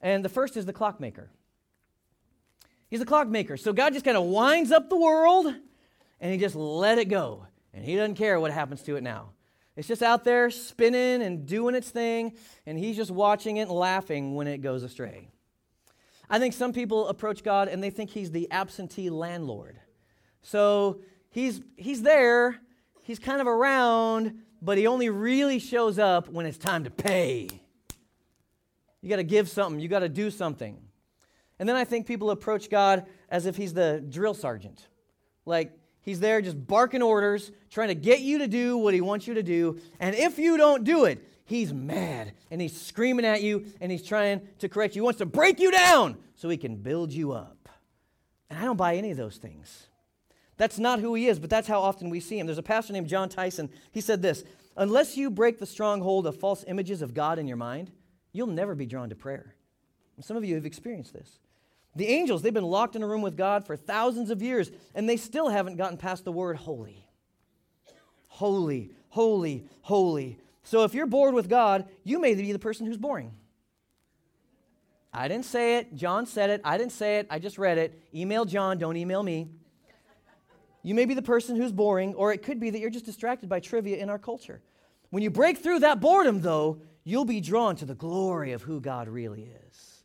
And 0.00 0.24
the 0.24 0.28
first 0.28 0.56
is 0.56 0.66
the 0.66 0.72
clockmaker. 0.72 1.30
He's 2.88 3.00
a 3.00 3.06
clockmaker. 3.06 3.56
So 3.56 3.72
God 3.72 3.92
just 3.92 4.04
kind 4.04 4.16
of 4.16 4.24
winds 4.24 4.70
up 4.70 4.88
the 4.88 4.96
world 4.96 5.52
and 6.20 6.32
he 6.32 6.38
just 6.38 6.54
let 6.54 6.98
it 6.98 7.06
go. 7.06 7.46
And 7.74 7.84
he 7.84 7.96
doesn't 7.96 8.14
care 8.14 8.38
what 8.38 8.52
happens 8.52 8.82
to 8.82 8.96
it 8.96 9.02
now. 9.02 9.30
It's 9.74 9.88
just 9.88 10.02
out 10.02 10.24
there 10.24 10.48
spinning 10.50 11.20
and 11.20 11.44
doing 11.44 11.74
its 11.74 11.90
thing, 11.90 12.32
and 12.64 12.78
he's 12.78 12.96
just 12.96 13.10
watching 13.10 13.58
it 13.58 13.62
and 13.62 13.72
laughing 13.72 14.34
when 14.34 14.46
it 14.46 14.62
goes 14.62 14.82
astray. 14.82 15.28
I 16.30 16.38
think 16.38 16.54
some 16.54 16.72
people 16.72 17.08
approach 17.08 17.44
God 17.44 17.68
and 17.68 17.82
they 17.82 17.90
think 17.90 18.10
he's 18.10 18.30
the 18.30 18.50
absentee 18.50 19.10
landlord. 19.10 19.78
So 20.42 21.02
he's, 21.28 21.60
he's 21.76 22.02
there, 22.02 22.58
he's 23.06 23.20
kind 23.20 23.40
of 23.40 23.46
around, 23.46 24.42
but 24.60 24.76
he 24.76 24.88
only 24.88 25.08
really 25.10 25.60
shows 25.60 25.98
up 25.98 26.28
when 26.28 26.44
it's 26.44 26.58
time 26.58 26.84
to 26.84 26.90
pay. 26.90 27.48
You 29.00 29.08
got 29.08 29.16
to 29.16 29.24
give 29.24 29.48
something, 29.48 29.80
you 29.80 29.88
got 29.88 30.00
to 30.00 30.08
do 30.08 30.30
something. 30.30 30.76
And 31.60 31.68
then 31.68 31.76
I 31.76 31.84
think 31.84 32.06
people 32.06 32.30
approach 32.30 32.68
God 32.68 33.06
as 33.30 33.46
if 33.46 33.56
he's 33.56 33.72
the 33.72 34.04
drill 34.08 34.34
sergeant. 34.34 34.88
Like, 35.46 35.72
he's 36.00 36.18
there 36.18 36.42
just 36.42 36.66
barking 36.66 37.00
orders, 37.00 37.52
trying 37.70 37.88
to 37.88 37.94
get 37.94 38.20
you 38.20 38.38
to 38.38 38.48
do 38.48 38.76
what 38.76 38.92
he 38.92 39.00
wants 39.00 39.28
you 39.28 39.34
to 39.34 39.42
do. 39.42 39.78
And 40.00 40.16
if 40.16 40.38
you 40.38 40.56
don't 40.56 40.82
do 40.82 41.04
it, 41.04 41.22
he's 41.44 41.72
mad 41.72 42.32
and 42.50 42.60
he's 42.60 42.78
screaming 42.78 43.24
at 43.24 43.40
you 43.40 43.66
and 43.80 43.92
he's 43.92 44.02
trying 44.02 44.42
to 44.58 44.68
correct 44.68 44.96
you. 44.96 45.02
He 45.02 45.04
wants 45.04 45.18
to 45.18 45.26
break 45.26 45.60
you 45.60 45.70
down 45.70 46.16
so 46.34 46.48
he 46.48 46.56
can 46.56 46.74
build 46.74 47.12
you 47.12 47.32
up. 47.32 47.68
And 48.50 48.58
I 48.58 48.64
don't 48.64 48.76
buy 48.76 48.96
any 48.96 49.12
of 49.12 49.16
those 49.16 49.36
things. 49.36 49.86
That's 50.56 50.78
not 50.78 51.00
who 51.00 51.14
he 51.14 51.26
is, 51.28 51.38
but 51.38 51.50
that's 51.50 51.68
how 51.68 51.80
often 51.80 52.08
we 52.08 52.20
see 52.20 52.38
him. 52.38 52.46
There's 52.46 52.58
a 52.58 52.62
pastor 52.62 52.92
named 52.92 53.08
Jon 53.08 53.28
Tyson. 53.28 53.68
He 53.92 54.00
said 54.00 54.22
this 54.22 54.44
Unless 54.76 55.16
you 55.16 55.30
break 55.30 55.58
the 55.58 55.66
stronghold 55.66 56.26
of 56.26 56.38
false 56.38 56.64
images 56.66 57.02
of 57.02 57.14
God 57.14 57.38
in 57.38 57.46
your 57.46 57.56
mind, 57.56 57.90
you'll 58.32 58.46
never 58.46 58.74
be 58.74 58.86
drawn 58.86 59.08
to 59.10 59.14
prayer. 59.14 59.54
Some 60.20 60.36
of 60.36 60.44
you 60.44 60.54
have 60.54 60.66
experienced 60.66 61.12
this. 61.12 61.38
The 61.94 62.08
angels, 62.08 62.42
they've 62.42 62.52
been 62.52 62.64
locked 62.64 62.96
in 62.96 63.02
a 63.02 63.06
room 63.06 63.22
with 63.22 63.36
God 63.36 63.66
for 63.66 63.76
thousands 63.76 64.30
of 64.30 64.42
years, 64.42 64.70
and 64.94 65.08
they 65.08 65.16
still 65.16 65.48
haven't 65.48 65.76
gotten 65.76 65.96
past 65.96 66.24
the 66.24 66.32
word 66.32 66.56
holy. 66.56 67.06
Holy, 68.28 68.90
holy, 69.08 69.64
holy. 69.82 70.38
So 70.62 70.84
if 70.84 70.94
you're 70.94 71.06
bored 71.06 71.34
with 71.34 71.48
God, 71.48 71.86
you 72.04 72.18
may 72.18 72.34
be 72.34 72.52
the 72.52 72.58
person 72.58 72.86
who's 72.86 72.98
boring. 72.98 73.32
I 75.12 75.28
didn't 75.28 75.46
say 75.46 75.78
it. 75.78 75.94
Jon 75.94 76.26
said 76.26 76.50
it. 76.50 76.60
I 76.64 76.76
didn't 76.76 76.92
say 76.92 77.18
it. 77.18 77.26
I 77.30 77.38
just 77.38 77.56
read 77.56 77.78
it. 77.78 77.98
Email 78.14 78.44
Jon, 78.44 78.76
don't 78.76 78.96
email 78.96 79.22
me. 79.22 79.48
You 80.86 80.94
may 80.94 81.04
be 81.04 81.14
the 81.14 81.22
person 81.22 81.56
who's 81.56 81.72
boring, 81.72 82.14
or 82.14 82.32
it 82.32 82.44
could 82.44 82.60
be 82.60 82.70
that 82.70 82.78
you're 82.78 82.90
just 82.90 83.06
distracted 83.06 83.48
by 83.48 83.58
trivia 83.58 83.96
in 83.96 84.08
our 84.08 84.20
culture. 84.20 84.62
When 85.10 85.20
you 85.20 85.30
break 85.30 85.58
through 85.58 85.80
that 85.80 86.00
boredom, 86.00 86.42
though, 86.42 86.80
you'll 87.02 87.24
be 87.24 87.40
drawn 87.40 87.74
to 87.76 87.84
the 87.84 87.96
glory 87.96 88.52
of 88.52 88.62
who 88.62 88.80
God 88.80 89.08
really 89.08 89.50
is. 89.66 90.04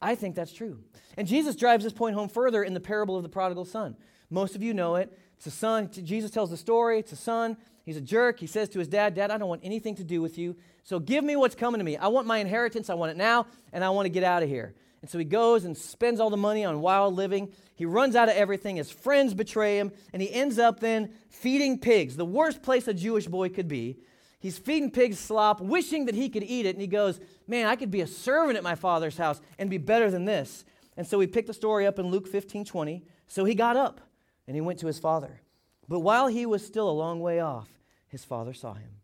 I 0.00 0.14
think 0.14 0.34
that's 0.34 0.54
true. 0.54 0.80
And 1.18 1.28
Jesus 1.28 1.56
drives 1.56 1.84
this 1.84 1.92
point 1.92 2.14
home 2.14 2.30
further 2.30 2.64
in 2.64 2.72
the 2.72 2.80
parable 2.80 3.18
of 3.18 3.22
the 3.22 3.28
prodigal 3.28 3.66
son. 3.66 3.98
Most 4.30 4.56
of 4.56 4.62
you 4.62 4.72
know 4.72 4.94
it. 4.94 5.12
It's 5.36 5.46
a 5.46 5.50
son. 5.50 5.90
Jesus 5.92 6.30
tells 6.30 6.48
the 6.48 6.56
story. 6.56 7.00
It's 7.00 7.12
a 7.12 7.16
son. 7.16 7.58
He's 7.84 7.98
a 7.98 8.00
jerk. 8.00 8.40
He 8.40 8.46
says 8.46 8.70
to 8.70 8.78
his 8.78 8.88
dad, 8.88 9.14
Dad, 9.14 9.30
I 9.30 9.36
don't 9.36 9.50
want 9.50 9.60
anything 9.62 9.94
to 9.96 10.04
do 10.04 10.22
with 10.22 10.38
you. 10.38 10.56
So 10.84 10.98
give 10.98 11.22
me 11.22 11.36
what's 11.36 11.54
coming 11.54 11.80
to 11.80 11.84
me. 11.84 11.98
I 11.98 12.08
want 12.08 12.26
my 12.26 12.38
inheritance. 12.38 12.88
I 12.88 12.94
want 12.94 13.10
it 13.10 13.18
now, 13.18 13.46
and 13.74 13.84
I 13.84 13.90
want 13.90 14.06
to 14.06 14.10
get 14.10 14.24
out 14.24 14.42
of 14.42 14.48
here. 14.48 14.74
And 15.04 15.10
so 15.10 15.18
he 15.18 15.24
goes 15.26 15.66
and 15.66 15.76
spends 15.76 16.18
all 16.18 16.30
the 16.30 16.38
money 16.38 16.64
on 16.64 16.80
wild 16.80 17.14
living. 17.14 17.52
He 17.74 17.84
runs 17.84 18.16
out 18.16 18.30
of 18.30 18.36
everything. 18.36 18.76
His 18.76 18.90
friends 18.90 19.34
betray 19.34 19.76
him, 19.76 19.92
and 20.14 20.22
he 20.22 20.32
ends 20.32 20.58
up 20.58 20.80
then 20.80 21.12
feeding 21.28 21.78
pigs, 21.78 22.16
the 22.16 22.24
worst 22.24 22.62
place 22.62 22.88
a 22.88 22.94
Jewish 22.94 23.26
boy 23.26 23.50
could 23.50 23.68
be. 23.68 23.98
He's 24.38 24.56
feeding 24.56 24.90
pigs 24.90 25.18
slop, 25.18 25.60
wishing 25.60 26.06
that 26.06 26.14
he 26.14 26.30
could 26.30 26.42
eat 26.42 26.64
it. 26.64 26.74
And 26.74 26.80
he 26.80 26.86
goes, 26.86 27.20
Man, 27.46 27.66
I 27.66 27.76
could 27.76 27.90
be 27.90 28.00
a 28.00 28.06
servant 28.06 28.56
at 28.56 28.62
my 28.62 28.76
father's 28.76 29.18
house 29.18 29.42
and 29.58 29.68
be 29.68 29.76
better 29.76 30.10
than 30.10 30.24
this. 30.24 30.64
And 30.96 31.06
so 31.06 31.18
we 31.18 31.26
pick 31.26 31.46
the 31.46 31.52
story 31.52 31.86
up 31.86 31.98
in 31.98 32.06
Luke 32.06 32.26
15 32.26 32.64
20. 32.64 33.04
So 33.26 33.44
he 33.44 33.54
got 33.54 33.76
up 33.76 34.00
and 34.46 34.54
he 34.54 34.62
went 34.62 34.78
to 34.78 34.86
his 34.86 34.98
father. 34.98 35.42
But 35.86 36.00
while 36.00 36.28
he 36.28 36.46
was 36.46 36.64
still 36.64 36.88
a 36.88 36.90
long 36.90 37.20
way 37.20 37.40
off, 37.40 37.68
his 38.08 38.24
father 38.24 38.54
saw 38.54 38.72
him, 38.72 39.02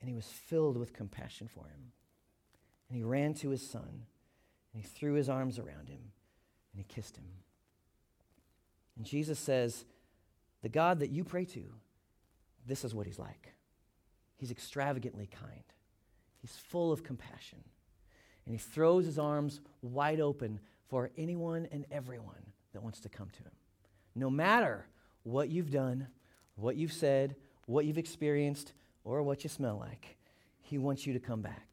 and 0.00 0.10
he 0.10 0.16
was 0.16 0.26
filled 0.26 0.76
with 0.76 0.92
compassion 0.92 1.46
for 1.46 1.66
him. 1.66 1.92
And 2.88 2.96
he 2.96 3.04
ran 3.04 3.34
to 3.34 3.50
his 3.50 3.64
son 3.64 4.06
and 4.72 4.82
he 4.82 4.88
threw 4.88 5.14
his 5.14 5.28
arms 5.28 5.58
around 5.58 5.88
him 5.88 6.12
and 6.72 6.78
he 6.78 6.84
kissed 6.84 7.16
him. 7.16 7.24
And 8.96 9.06
Jesus 9.06 9.38
says, 9.38 9.84
The 10.62 10.68
God 10.68 11.00
that 11.00 11.10
you 11.10 11.24
pray 11.24 11.44
to, 11.46 11.64
this 12.66 12.84
is 12.84 12.94
what 12.94 13.06
he's 13.06 13.18
like. 13.18 13.54
He's 14.36 14.50
extravagantly 14.50 15.26
kind, 15.26 15.64
he's 16.40 16.56
full 16.56 16.92
of 16.92 17.02
compassion, 17.02 17.58
and 18.46 18.54
he 18.54 18.58
throws 18.58 19.04
his 19.04 19.18
arms 19.18 19.60
wide 19.82 20.20
open 20.20 20.60
for 20.88 21.10
anyone 21.16 21.66
and 21.72 21.86
everyone 21.90 22.52
that 22.72 22.82
wants 22.82 23.00
to 23.00 23.08
come 23.08 23.28
to 23.30 23.42
him. 23.42 23.52
No 24.14 24.30
matter 24.30 24.86
what 25.22 25.48
you've 25.48 25.70
done, 25.70 26.08
what 26.54 26.76
you've 26.76 26.92
said, 26.92 27.36
what 27.66 27.84
you've 27.84 27.98
experienced, 27.98 28.72
or 29.04 29.22
what 29.22 29.44
you 29.44 29.50
smell 29.50 29.78
like, 29.78 30.16
he 30.60 30.78
wants 30.78 31.06
you 31.06 31.12
to 31.12 31.20
come 31.20 31.40
back. 31.40 31.67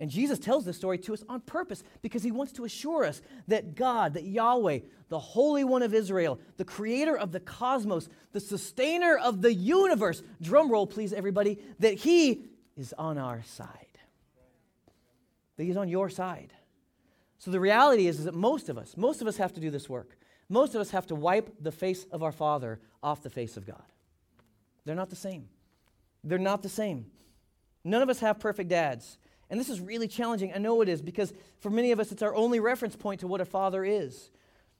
And 0.00 0.10
Jesus 0.10 0.38
tells 0.38 0.64
this 0.64 0.76
story 0.76 0.98
to 0.98 1.14
us 1.14 1.22
on 1.28 1.40
purpose 1.40 1.84
because 2.02 2.22
he 2.22 2.32
wants 2.32 2.52
to 2.54 2.64
assure 2.64 3.04
us 3.04 3.22
that 3.46 3.76
God, 3.76 4.14
that 4.14 4.24
Yahweh, 4.24 4.80
the 5.08 5.18
Holy 5.18 5.62
One 5.62 5.82
of 5.82 5.94
Israel, 5.94 6.40
the 6.56 6.64
creator 6.64 7.16
of 7.16 7.30
the 7.30 7.40
cosmos, 7.40 8.08
the 8.32 8.40
sustainer 8.40 9.16
of 9.16 9.40
the 9.40 9.54
universe, 9.54 10.22
drum 10.42 10.70
roll, 10.70 10.86
please, 10.86 11.12
everybody, 11.12 11.58
that 11.78 11.94
he 11.94 12.44
is 12.76 12.92
on 12.98 13.18
our 13.18 13.42
side. 13.44 13.68
That 15.56 15.64
he's 15.64 15.76
on 15.76 15.88
your 15.88 16.10
side. 16.10 16.52
So 17.38 17.52
the 17.52 17.60
reality 17.60 18.08
is, 18.08 18.18
is 18.18 18.24
that 18.24 18.34
most 18.34 18.68
of 18.68 18.76
us, 18.76 18.96
most 18.96 19.20
of 19.20 19.28
us 19.28 19.36
have 19.36 19.52
to 19.52 19.60
do 19.60 19.70
this 19.70 19.88
work. 19.88 20.16
Most 20.48 20.74
of 20.74 20.80
us 20.80 20.90
have 20.90 21.06
to 21.06 21.14
wipe 21.14 21.54
the 21.60 21.72
face 21.72 22.04
of 22.10 22.22
our 22.22 22.32
Father 22.32 22.80
off 23.02 23.22
the 23.22 23.30
face 23.30 23.56
of 23.56 23.66
God. 23.66 23.84
They're 24.84 24.96
not 24.96 25.10
the 25.10 25.16
same. 25.16 25.48
They're 26.24 26.38
not 26.38 26.62
the 26.62 26.68
same. 26.68 27.06
None 27.84 28.02
of 28.02 28.08
us 28.08 28.20
have 28.20 28.40
perfect 28.40 28.70
dads. 28.70 29.18
And 29.50 29.60
this 29.60 29.68
is 29.68 29.80
really 29.80 30.08
challenging. 30.08 30.52
I 30.54 30.58
know 30.58 30.80
it 30.80 30.88
is 30.88 31.02
because 31.02 31.32
for 31.60 31.70
many 31.70 31.92
of 31.92 32.00
us, 32.00 32.12
it's 32.12 32.22
our 32.22 32.34
only 32.34 32.60
reference 32.60 32.96
point 32.96 33.20
to 33.20 33.26
what 33.26 33.40
a 33.40 33.44
father 33.44 33.84
is. 33.84 34.30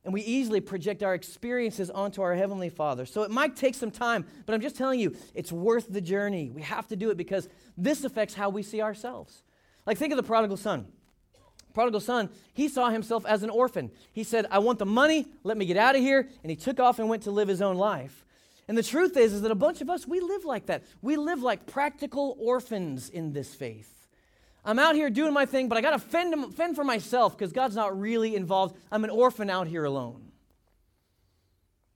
And 0.04 0.12
we 0.12 0.20
easily 0.22 0.60
project 0.60 1.02
our 1.02 1.14
experiences 1.14 1.90
onto 1.90 2.20
our 2.20 2.34
Heavenly 2.34 2.68
Father. 2.68 3.06
So 3.06 3.22
it 3.22 3.30
might 3.30 3.56
take 3.56 3.74
some 3.74 3.90
time, 3.90 4.26
but 4.44 4.54
I'm 4.54 4.60
just 4.60 4.76
telling 4.76 5.00
you, 5.00 5.16
it's 5.34 5.50
worth 5.50 5.86
the 5.88 6.00
journey. 6.00 6.50
We 6.50 6.62
have 6.62 6.86
to 6.88 6.96
do 6.96 7.10
it 7.10 7.16
because 7.16 7.48
this 7.76 8.04
affects 8.04 8.34
how 8.34 8.50
we 8.50 8.62
see 8.62 8.82
ourselves. 8.82 9.42
Like, 9.86 9.96
think 9.96 10.12
of 10.12 10.18
the 10.18 10.22
prodigal 10.22 10.58
son. 10.58 10.86
Prodigal 11.72 12.00
son, 12.00 12.30
he 12.52 12.68
saw 12.68 12.90
himself 12.90 13.26
as 13.26 13.42
an 13.42 13.50
orphan. 13.50 13.90
He 14.12 14.22
said, 14.22 14.46
I 14.50 14.60
want 14.60 14.78
the 14.78 14.86
money, 14.86 15.26
let 15.42 15.56
me 15.56 15.66
get 15.66 15.76
out 15.76 15.96
of 15.96 16.02
here. 16.02 16.28
And 16.42 16.50
he 16.50 16.56
took 16.56 16.78
off 16.78 16.98
and 16.98 17.08
went 17.08 17.24
to 17.24 17.30
live 17.30 17.48
his 17.48 17.60
own 17.60 17.76
life. 17.76 18.24
And 18.68 18.78
the 18.78 18.82
truth 18.82 19.16
is, 19.16 19.32
is 19.32 19.42
that 19.42 19.50
a 19.50 19.56
bunch 19.56 19.80
of 19.80 19.90
us, 19.90 20.06
we 20.06 20.20
live 20.20 20.44
like 20.44 20.66
that. 20.66 20.84
We 21.02 21.16
live 21.16 21.42
like 21.42 21.66
practical 21.66 22.36
orphans 22.38 23.08
in 23.08 23.32
this 23.32 23.54
faith. 23.54 24.03
I'm 24.64 24.78
out 24.78 24.94
here 24.94 25.10
doing 25.10 25.32
my 25.32 25.44
thing, 25.44 25.68
but 25.68 25.76
I 25.76 25.80
got 25.80 25.90
to 25.90 25.98
fend, 25.98 26.54
fend 26.54 26.74
for 26.74 26.84
myself 26.84 27.36
because 27.36 27.52
God's 27.52 27.76
not 27.76 27.98
really 27.98 28.34
involved. 28.34 28.76
I'm 28.90 29.04
an 29.04 29.10
orphan 29.10 29.50
out 29.50 29.66
here 29.66 29.84
alone. 29.84 30.32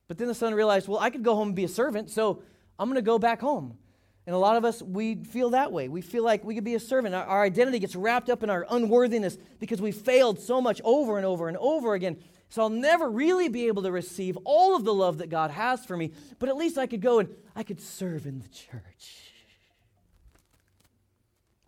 But 0.07 0.17
then 0.17 0.27
the 0.27 0.35
son 0.35 0.53
realized, 0.53 0.87
well, 0.87 0.99
I 0.99 1.09
could 1.09 1.23
go 1.23 1.35
home 1.35 1.49
and 1.49 1.55
be 1.55 1.63
a 1.63 1.69
servant, 1.69 2.09
so 2.09 2.41
I'm 2.77 2.87
going 2.87 2.95
to 2.95 3.01
go 3.01 3.17
back 3.19 3.41
home. 3.41 3.77
And 4.25 4.35
a 4.35 4.39
lot 4.39 4.57
of 4.57 4.65
us, 4.65 4.81
we 4.81 5.15
feel 5.15 5.51
that 5.51 5.71
way. 5.71 5.87
We 5.87 6.01
feel 6.01 6.23
like 6.23 6.43
we 6.43 6.53
could 6.53 6.63
be 6.63 6.75
a 6.75 6.79
servant. 6.79 7.15
Our, 7.15 7.23
our 7.23 7.43
identity 7.43 7.79
gets 7.79 7.95
wrapped 7.95 8.29
up 8.29 8.43
in 8.43 8.49
our 8.51 8.65
unworthiness 8.69 9.37
because 9.59 9.81
we 9.81 9.91
failed 9.91 10.39
so 10.39 10.61
much 10.61 10.81
over 10.83 11.17
and 11.17 11.25
over 11.25 11.47
and 11.47 11.57
over 11.57 11.95
again. 11.95 12.17
So 12.49 12.61
I'll 12.61 12.69
never 12.69 13.09
really 13.09 13.49
be 13.49 13.67
able 13.67 13.83
to 13.83 13.91
receive 13.91 14.37
all 14.45 14.75
of 14.75 14.83
the 14.83 14.93
love 14.93 15.19
that 15.19 15.29
God 15.29 15.51
has 15.51 15.85
for 15.85 15.97
me, 15.97 16.11
but 16.37 16.49
at 16.49 16.57
least 16.57 16.77
I 16.77 16.85
could 16.87 17.01
go 17.01 17.19
and 17.19 17.29
I 17.55 17.63
could 17.63 17.81
serve 17.81 18.25
in 18.25 18.39
the 18.39 18.47
church. 18.49 19.31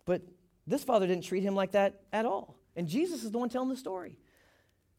But 0.04 0.22
this 0.66 0.84
father 0.84 1.06
didn't 1.06 1.24
treat 1.24 1.42
him 1.42 1.54
like 1.54 1.72
that 1.72 2.00
at 2.12 2.24
all. 2.24 2.56
And 2.76 2.88
Jesus 2.88 3.24
is 3.24 3.30
the 3.30 3.38
one 3.38 3.48
telling 3.48 3.68
the 3.68 3.76
story. 3.76 4.18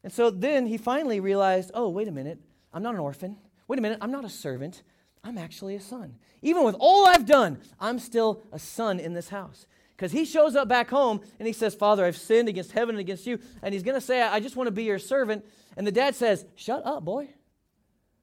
And 0.02 0.12
so 0.12 0.30
then 0.30 0.66
he 0.66 0.76
finally 0.76 1.20
realized 1.20 1.70
oh, 1.74 1.88
wait 1.88 2.08
a 2.08 2.12
minute, 2.12 2.38
I'm 2.72 2.82
not 2.82 2.94
an 2.94 3.00
orphan. 3.00 3.36
Wait 3.66 3.78
a 3.78 3.82
minute, 3.82 3.98
I'm 4.00 4.10
not 4.10 4.24
a 4.24 4.28
servant. 4.30 4.82
I'm 5.22 5.38
actually 5.38 5.74
a 5.74 5.80
son. 5.80 6.16
Even 6.42 6.64
with 6.64 6.76
all 6.78 7.06
I've 7.06 7.24
done, 7.24 7.58
I'm 7.80 7.98
still 7.98 8.42
a 8.52 8.58
son 8.58 9.00
in 9.00 9.14
this 9.14 9.30
house. 9.30 9.66
Because 9.96 10.12
he 10.12 10.24
shows 10.24 10.56
up 10.56 10.68
back 10.68 10.90
home 10.90 11.20
and 11.38 11.46
he 11.46 11.52
says, 11.52 11.74
Father, 11.74 12.04
I've 12.04 12.16
sinned 12.16 12.48
against 12.48 12.72
heaven 12.72 12.96
and 12.96 13.00
against 13.00 13.26
you. 13.26 13.38
And 13.62 13.72
he's 13.72 13.82
going 13.82 13.94
to 13.94 14.00
say, 14.00 14.20
I 14.20 14.40
just 14.40 14.56
want 14.56 14.66
to 14.66 14.72
be 14.72 14.84
your 14.84 14.98
servant. 14.98 15.44
And 15.76 15.86
the 15.86 15.92
dad 15.92 16.14
says, 16.14 16.44
Shut 16.56 16.84
up, 16.84 17.04
boy. 17.04 17.30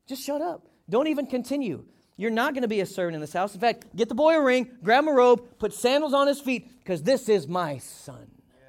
Just 0.05 0.21
shut 0.24 0.41
up. 0.41 0.67
Don't 0.89 1.07
even 1.07 1.25
continue. 1.25 1.86
You're 2.22 2.30
not 2.30 2.54
going 2.54 2.62
to 2.62 2.68
be 2.68 2.82
a 2.82 2.86
servant 2.86 3.16
in 3.16 3.22
this 3.22 3.34
house. 3.34 3.56
In 3.56 3.60
fact, 3.60 3.96
get 3.96 4.08
the 4.08 4.13
boy 4.13 4.36
a 4.36 4.42
ring, 4.44 4.70
grab 4.84 5.06
him 5.06 5.08
a 5.08 5.12
robe, 5.12 5.58
put 5.58 5.74
sandals 5.74 6.13
on 6.13 6.28
his 6.28 6.40
feet, 6.40 6.70
because 6.78 7.01
this 7.01 7.28
is 7.28 7.48
my 7.48 7.80
son. 7.80 8.30
Yeah. 8.54 8.63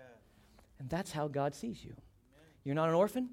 And 0.78 0.88
that's 0.88 1.12
how 1.12 1.28
God 1.28 1.54
sees 1.54 1.84
you. 1.84 1.92
You're 2.64 2.74
not 2.74 2.88
an 2.88 2.94
orphan. 2.94 3.28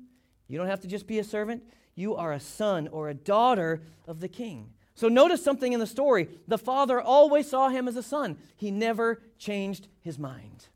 You 0.50 0.58
don't 0.58 0.68
have 0.68 0.82
to 0.82 0.90
just 0.90 1.08
be 1.08 1.20
a 1.20 1.24
servant. 1.24 1.64
You 1.96 2.16
are 2.16 2.34
a 2.34 2.40
son 2.42 2.90
or 2.90 3.08
a 3.08 3.14
daughter 3.14 3.82
of 4.10 4.20
the 4.20 4.28
king. 4.28 4.74
So 4.94 5.08
notice 5.08 5.42
something 5.42 5.72
in 5.72 5.80
the 5.80 5.88
story. 5.88 6.28
The 6.50 6.58
father 6.58 7.00
always 7.00 7.50
saw 7.50 7.70
him 7.70 7.88
as 7.88 7.96
a 7.96 8.04
son, 8.04 8.40
he 8.58 8.72
never 8.72 9.22
changed 9.38 9.88
his 10.02 10.20
mind. 10.20 10.68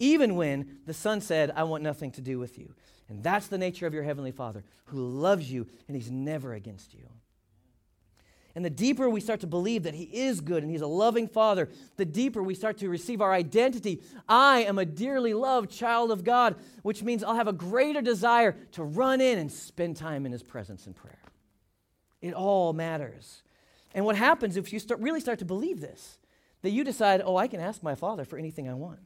Even 0.00 0.34
when 0.34 0.78
the 0.86 0.92
son 0.92 1.20
said, 1.20 1.52
I 1.54 1.62
want 1.62 1.84
nothing 1.84 2.10
to 2.10 2.20
do 2.20 2.40
with 2.40 2.58
you. 2.58 2.74
And 3.08 3.22
that's 3.22 3.46
the 3.46 3.58
nature 3.58 3.86
of 3.86 3.94
your 3.94 4.02
heavenly 4.02 4.32
father, 4.32 4.64
who 4.86 5.06
loves 5.06 5.52
you 5.52 5.68
and 5.86 5.96
he's 5.96 6.10
never 6.10 6.52
against 6.52 6.94
you. 6.94 7.06
And 8.56 8.64
the 8.64 8.70
deeper 8.70 9.10
we 9.10 9.20
start 9.20 9.40
to 9.40 9.46
believe 9.46 9.82
that 9.82 9.92
He 9.92 10.04
is 10.04 10.40
good 10.40 10.62
and 10.62 10.72
He's 10.72 10.80
a 10.80 10.86
loving 10.86 11.28
Father, 11.28 11.68
the 11.98 12.06
deeper 12.06 12.42
we 12.42 12.54
start 12.54 12.78
to 12.78 12.88
receive 12.88 13.20
our 13.20 13.34
identity. 13.34 14.02
I 14.26 14.60
am 14.60 14.78
a 14.78 14.86
dearly 14.86 15.34
loved 15.34 15.70
child 15.70 16.10
of 16.10 16.24
God, 16.24 16.56
which 16.82 17.02
means 17.02 17.22
I'll 17.22 17.34
have 17.34 17.48
a 17.48 17.52
greater 17.52 18.00
desire 18.00 18.56
to 18.72 18.82
run 18.82 19.20
in 19.20 19.38
and 19.38 19.52
spend 19.52 19.96
time 19.96 20.24
in 20.24 20.32
His 20.32 20.42
presence 20.42 20.86
in 20.86 20.94
prayer. 20.94 21.20
It 22.22 22.32
all 22.32 22.72
matters. 22.72 23.42
And 23.94 24.06
what 24.06 24.16
happens 24.16 24.56
if 24.56 24.72
you 24.72 24.78
start, 24.78 25.00
really 25.00 25.20
start 25.20 25.38
to 25.40 25.44
believe 25.44 25.82
this? 25.82 26.18
That 26.62 26.70
you 26.70 26.82
decide, 26.82 27.20
oh, 27.22 27.36
I 27.36 27.48
can 27.48 27.60
ask 27.60 27.82
my 27.82 27.94
Father 27.94 28.24
for 28.24 28.38
anything 28.38 28.70
I 28.70 28.74
want. 28.74 29.00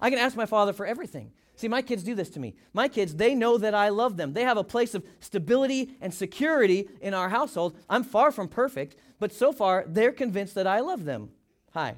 I 0.00 0.10
can 0.10 0.20
ask 0.20 0.36
my 0.36 0.46
Father 0.46 0.72
for 0.72 0.86
everything. 0.86 1.32
See, 1.60 1.68
my 1.68 1.82
kids 1.82 2.02
do 2.02 2.14
this 2.14 2.30
to 2.30 2.40
me. 2.40 2.54
My 2.72 2.88
kids, 2.88 3.16
they 3.16 3.34
know 3.34 3.58
that 3.58 3.74
I 3.74 3.90
love 3.90 4.16
them. 4.16 4.32
They 4.32 4.44
have 4.44 4.56
a 4.56 4.64
place 4.64 4.94
of 4.94 5.04
stability 5.20 5.90
and 6.00 6.14
security 6.14 6.88
in 7.02 7.12
our 7.12 7.28
household. 7.28 7.76
I'm 7.86 8.02
far 8.02 8.32
from 8.32 8.48
perfect, 8.48 8.96
but 9.18 9.30
so 9.30 9.52
far, 9.52 9.84
they're 9.86 10.10
convinced 10.10 10.54
that 10.54 10.66
I 10.66 10.80
love 10.80 11.04
them. 11.04 11.28
Hi. 11.74 11.96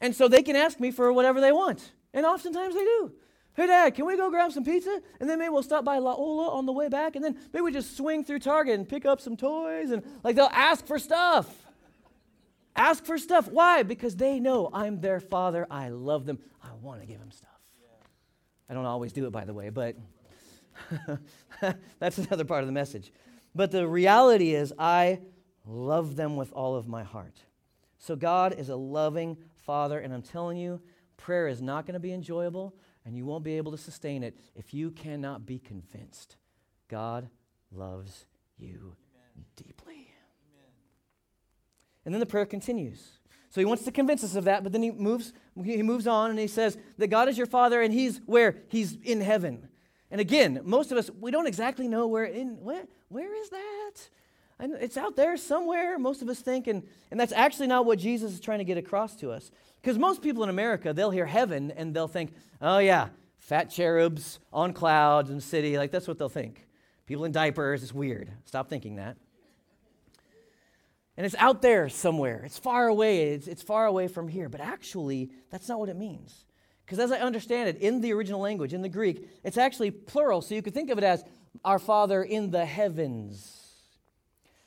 And 0.00 0.16
so 0.16 0.28
they 0.28 0.42
can 0.42 0.56
ask 0.56 0.80
me 0.80 0.90
for 0.90 1.12
whatever 1.12 1.42
they 1.42 1.52
want. 1.52 1.92
And 2.14 2.24
oftentimes 2.24 2.74
they 2.74 2.84
do. 2.84 3.12
Hey, 3.52 3.66
Dad, 3.66 3.94
can 3.94 4.06
we 4.06 4.16
go 4.16 4.30
grab 4.30 4.50
some 4.50 4.64
pizza? 4.64 5.02
And 5.20 5.28
then 5.28 5.38
maybe 5.38 5.50
we'll 5.50 5.62
stop 5.62 5.84
by 5.84 5.98
La 5.98 6.14
Ola 6.14 6.56
on 6.56 6.64
the 6.64 6.72
way 6.72 6.88
back. 6.88 7.16
And 7.16 7.22
then 7.24 7.36
maybe 7.52 7.60
we 7.64 7.70
just 7.70 7.98
swing 7.98 8.24
through 8.24 8.38
Target 8.38 8.78
and 8.78 8.88
pick 8.88 9.04
up 9.04 9.20
some 9.20 9.36
toys. 9.36 9.90
And 9.90 10.02
like 10.24 10.36
they'll 10.36 10.48
ask 10.54 10.86
for 10.86 10.98
stuff. 10.98 11.54
ask 12.74 13.04
for 13.04 13.18
stuff. 13.18 13.46
Why? 13.48 13.82
Because 13.82 14.16
they 14.16 14.40
know 14.40 14.70
I'm 14.72 15.02
their 15.02 15.20
father. 15.20 15.66
I 15.70 15.90
love 15.90 16.24
them. 16.24 16.38
Want 16.82 17.00
to 17.00 17.06
give 17.06 17.20
them 17.20 17.30
stuff. 17.30 17.48
I 18.68 18.74
don't 18.74 18.86
always 18.86 19.12
do 19.12 19.26
it, 19.26 19.30
by 19.30 19.44
the 19.44 19.54
way, 19.54 19.68
but 19.68 19.96
that's 21.98 22.18
another 22.18 22.44
part 22.44 22.62
of 22.62 22.66
the 22.66 22.72
message. 22.72 23.12
But 23.54 23.70
the 23.70 23.86
reality 23.86 24.54
is, 24.54 24.72
I 24.78 25.20
love 25.66 26.16
them 26.16 26.36
with 26.36 26.52
all 26.52 26.74
of 26.74 26.88
my 26.88 27.02
heart. 27.02 27.38
So 27.98 28.16
God 28.16 28.58
is 28.58 28.68
a 28.68 28.76
loving 28.76 29.36
Father, 29.54 29.98
and 29.98 30.12
I'm 30.12 30.22
telling 30.22 30.56
you, 30.56 30.80
prayer 31.16 31.48
is 31.48 31.62
not 31.62 31.86
going 31.86 31.94
to 31.94 32.00
be 32.00 32.12
enjoyable, 32.12 32.74
and 33.04 33.16
you 33.16 33.24
won't 33.24 33.44
be 33.44 33.56
able 33.56 33.72
to 33.72 33.78
sustain 33.78 34.22
it 34.22 34.36
if 34.54 34.74
you 34.74 34.90
cannot 34.90 35.46
be 35.46 35.58
convinced 35.58 36.36
God 36.88 37.30
loves 37.70 38.26
you 38.58 38.96
Amen. 39.14 39.46
deeply. 39.56 40.08
And 42.04 42.12
then 42.12 42.20
the 42.20 42.26
prayer 42.26 42.44
continues. 42.44 43.18
So 43.52 43.60
he 43.60 43.66
wants 43.66 43.84
to 43.84 43.92
convince 43.92 44.24
us 44.24 44.34
of 44.34 44.44
that, 44.44 44.62
but 44.62 44.72
then 44.72 44.82
he 44.82 44.90
moves, 44.90 45.34
he 45.62 45.82
moves 45.82 46.06
on 46.06 46.30
and 46.30 46.38
he 46.38 46.46
says 46.46 46.78
that 46.96 47.08
God 47.08 47.28
is 47.28 47.36
your 47.36 47.46
Father 47.46 47.82
and 47.82 47.92
he's 47.92 48.18
where? 48.24 48.56
He's 48.68 48.96
in 49.02 49.20
heaven. 49.20 49.68
And 50.10 50.22
again, 50.22 50.62
most 50.64 50.90
of 50.90 50.96
us, 50.96 51.10
we 51.20 51.30
don't 51.30 51.46
exactly 51.46 51.86
know 51.86 52.06
where 52.06 52.24
in 52.24 52.62
where, 52.62 52.84
where 53.10 53.34
is 53.34 53.50
that? 53.50 53.92
And 54.58 54.72
it's 54.80 54.96
out 54.96 55.16
there 55.16 55.36
somewhere, 55.36 55.98
most 55.98 56.22
of 56.22 56.30
us 56.30 56.40
think, 56.40 56.66
and, 56.66 56.82
and 57.10 57.20
that's 57.20 57.32
actually 57.32 57.66
not 57.66 57.84
what 57.84 57.98
Jesus 57.98 58.32
is 58.32 58.40
trying 58.40 58.60
to 58.60 58.64
get 58.64 58.78
across 58.78 59.16
to 59.16 59.30
us. 59.30 59.50
Because 59.82 59.98
most 59.98 60.22
people 60.22 60.42
in 60.44 60.48
America, 60.48 60.94
they'll 60.94 61.10
hear 61.10 61.26
heaven 61.26 61.72
and 61.72 61.92
they'll 61.92 62.08
think, 62.08 62.32
oh 62.62 62.78
yeah, 62.78 63.08
fat 63.36 63.68
cherubs 63.68 64.38
on 64.50 64.72
clouds 64.72 65.28
the 65.28 65.42
city. 65.42 65.76
Like 65.76 65.90
that's 65.90 66.08
what 66.08 66.18
they'll 66.18 66.30
think. 66.30 66.66
People 67.04 67.26
in 67.26 67.32
diapers, 67.32 67.82
it's 67.82 67.92
weird. 67.92 68.30
Stop 68.46 68.70
thinking 68.70 68.96
that. 68.96 69.18
And 71.16 71.26
it's 71.26 71.34
out 71.38 71.60
there 71.62 71.88
somewhere. 71.88 72.42
It's 72.44 72.58
far 72.58 72.86
away. 72.88 73.32
It's, 73.32 73.46
it's 73.46 73.62
far 73.62 73.86
away 73.86 74.08
from 74.08 74.28
here. 74.28 74.48
But 74.48 74.60
actually, 74.60 75.30
that's 75.50 75.68
not 75.68 75.78
what 75.78 75.88
it 75.88 75.96
means. 75.96 76.44
Because 76.84 76.98
as 76.98 77.12
I 77.12 77.20
understand 77.20 77.68
it, 77.68 77.78
in 77.78 78.00
the 78.00 78.12
original 78.12 78.40
language, 78.40 78.72
in 78.72 78.82
the 78.82 78.88
Greek, 78.88 79.28
it's 79.44 79.58
actually 79.58 79.90
plural. 79.90 80.42
So 80.42 80.54
you 80.54 80.62
could 80.62 80.74
think 80.74 80.90
of 80.90 80.98
it 80.98 81.04
as 81.04 81.24
our 81.64 81.78
Father 81.78 82.22
in 82.22 82.50
the 82.50 82.64
heavens. 82.64 83.58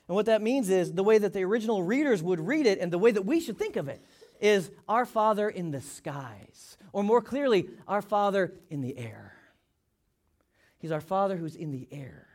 And 0.07 0.15
what 0.15 0.27
that 0.27 0.41
means 0.41 0.69
is 0.69 0.93
the 0.93 1.03
way 1.03 1.17
that 1.17 1.33
the 1.33 1.43
original 1.43 1.81
readers 1.81 2.21
would 2.21 2.39
read 2.39 2.67
it 2.67 2.79
and 2.79 2.91
the 2.91 2.99
way 2.99 3.11
that 3.11 3.25
we 3.25 3.39
should 3.39 3.57
think 3.57 3.75
of 3.75 3.87
it 3.87 4.03
is 4.39 4.69
our 4.87 5.05
Father 5.05 5.49
in 5.49 5.71
the 5.71 5.81
skies. 5.81 6.77
Or 6.93 7.03
more 7.03 7.21
clearly, 7.21 7.69
our 7.87 8.01
Father 8.01 8.53
in 8.69 8.81
the 8.81 8.97
air. 8.97 9.35
He's 10.77 10.91
our 10.91 11.01
Father 11.01 11.35
who's 11.35 11.55
in 11.55 11.71
the 11.71 11.87
air, 11.91 12.27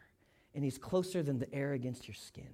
and 0.55 0.65
He's 0.65 0.79
closer 0.79 1.23
than 1.23 1.39
the 1.39 1.55
air 1.55 1.73
against 1.73 2.09
your 2.09 2.17
skin. 2.17 2.51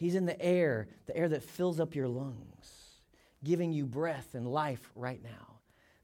He's 0.00 0.14
in 0.14 0.24
the 0.24 0.40
air, 0.40 0.88
the 1.04 1.14
air 1.14 1.28
that 1.28 1.42
fills 1.42 1.78
up 1.78 1.94
your 1.94 2.08
lungs, 2.08 3.02
giving 3.44 3.70
you 3.70 3.84
breath 3.84 4.34
and 4.34 4.50
life 4.50 4.90
right 4.96 5.22
now. 5.22 5.58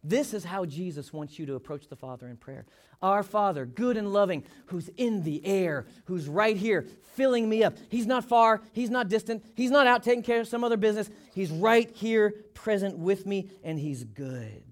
This 0.05 0.35
is 0.35 0.45
how 0.45 0.67
Jesus 0.67 1.15
wants 1.15 1.39
you 1.39 1.47
to 1.47 1.55
approach 1.55 1.89
the 1.89 1.97
Father 1.97 2.29
in 2.29 2.37
prayer. 2.37 2.67
Our 3.01 3.23
Father, 3.23 3.65
good 3.65 3.97
and 3.97 4.13
loving, 4.13 4.45
who's 4.67 4.91
in 4.99 5.23
the 5.23 5.43
air, 5.47 5.87
who's 6.05 6.29
right 6.29 6.59
here, 6.59 6.87
filling 7.15 7.49
me 7.49 7.65
up. 7.65 7.79
He's 7.89 8.07
not 8.07 8.27
far, 8.27 8.61
He's 8.75 8.91
not 8.91 9.09
distant, 9.09 9.43
He's 9.55 9.71
not 9.71 9.87
out 9.87 10.03
taking 10.03 10.23
care 10.23 10.43
of 10.43 10.47
some 10.47 10.63
other 10.63 10.77
business. 10.77 11.09
He's 11.33 11.51
right 11.51 11.91
here, 11.97 12.35
present 12.53 12.99
with 12.99 13.25
me, 13.25 13.49
and 13.65 13.79
He's 13.79 14.05
good. 14.05 14.63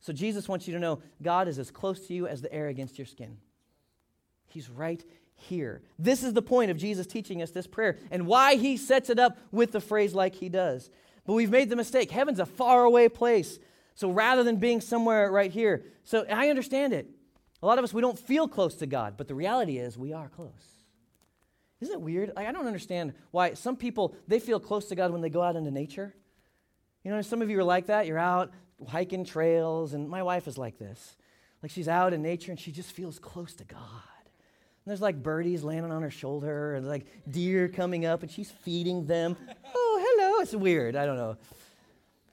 So 0.00 0.12
Jesus 0.12 0.46
wants 0.46 0.68
you 0.68 0.74
to 0.74 0.80
know 0.80 1.00
God 1.22 1.48
is 1.48 1.58
as 1.58 1.70
close 1.70 2.06
to 2.08 2.12
you 2.12 2.26
as 2.26 2.42
the 2.42 2.52
air 2.52 2.68
against 2.68 2.98
your 2.98 3.06
skin. 3.06 3.38
He's 4.46 4.68
right 4.68 5.02
here. 5.38 5.82
This 5.98 6.22
is 6.22 6.34
the 6.34 6.42
point 6.42 6.70
of 6.70 6.76
Jesus 6.76 7.06
teaching 7.06 7.42
us 7.42 7.50
this 7.50 7.66
prayer 7.66 7.96
and 8.10 8.26
why 8.26 8.56
he 8.56 8.76
sets 8.76 9.08
it 9.08 9.18
up 9.18 9.38
with 9.50 9.72
the 9.72 9.80
phrase 9.80 10.14
like 10.14 10.34
he 10.34 10.48
does. 10.48 10.90
But 11.24 11.34
we've 11.34 11.50
made 11.50 11.70
the 11.70 11.76
mistake. 11.76 12.10
Heaven's 12.10 12.40
a 12.40 12.46
far 12.46 12.84
away 12.84 13.08
place. 13.08 13.58
So 13.94 14.10
rather 14.10 14.42
than 14.42 14.56
being 14.56 14.80
somewhere 14.80 15.30
right 15.30 15.50
here, 15.50 15.84
so 16.04 16.24
I 16.30 16.50
understand 16.50 16.92
it. 16.92 17.08
A 17.62 17.66
lot 17.66 17.78
of 17.78 17.84
us, 17.84 17.92
we 17.92 18.00
don't 18.00 18.18
feel 18.18 18.46
close 18.46 18.76
to 18.76 18.86
God, 18.86 19.14
but 19.16 19.26
the 19.26 19.34
reality 19.34 19.78
is 19.78 19.98
we 19.98 20.12
are 20.12 20.28
close. 20.28 20.50
Isn't 21.80 21.94
it 21.94 22.00
weird? 22.00 22.32
Like, 22.34 22.46
I 22.46 22.52
don't 22.52 22.66
understand 22.66 23.14
why 23.30 23.54
some 23.54 23.76
people, 23.76 24.14
they 24.26 24.38
feel 24.38 24.60
close 24.60 24.86
to 24.86 24.94
God 24.94 25.10
when 25.12 25.20
they 25.20 25.30
go 25.30 25.42
out 25.42 25.56
into 25.56 25.70
nature. 25.70 26.14
You 27.04 27.10
know, 27.10 27.22
some 27.22 27.42
of 27.42 27.50
you 27.50 27.58
are 27.58 27.64
like 27.64 27.86
that. 27.86 28.06
You're 28.06 28.18
out 28.18 28.52
hiking 28.86 29.24
trails, 29.24 29.92
and 29.94 30.08
my 30.08 30.22
wife 30.22 30.46
is 30.46 30.56
like 30.56 30.78
this. 30.78 31.16
Like, 31.62 31.72
she's 31.72 31.88
out 31.88 32.12
in 32.12 32.22
nature 32.22 32.52
and 32.52 32.60
she 32.60 32.70
just 32.70 32.92
feels 32.92 33.18
close 33.18 33.54
to 33.54 33.64
God 33.64 33.80
there's 34.88 35.00
like 35.00 35.22
birdies 35.22 35.62
landing 35.62 35.92
on 35.92 36.02
her 36.02 36.10
shoulder, 36.10 36.74
and 36.74 36.86
like 36.86 37.06
deer 37.30 37.68
coming 37.68 38.04
up, 38.04 38.22
and 38.22 38.30
she's 38.30 38.50
feeding 38.50 39.06
them. 39.06 39.36
oh, 39.74 40.16
hello. 40.16 40.40
It's 40.40 40.54
weird. 40.54 40.96
I 40.96 41.06
don't 41.06 41.16
know. 41.16 41.36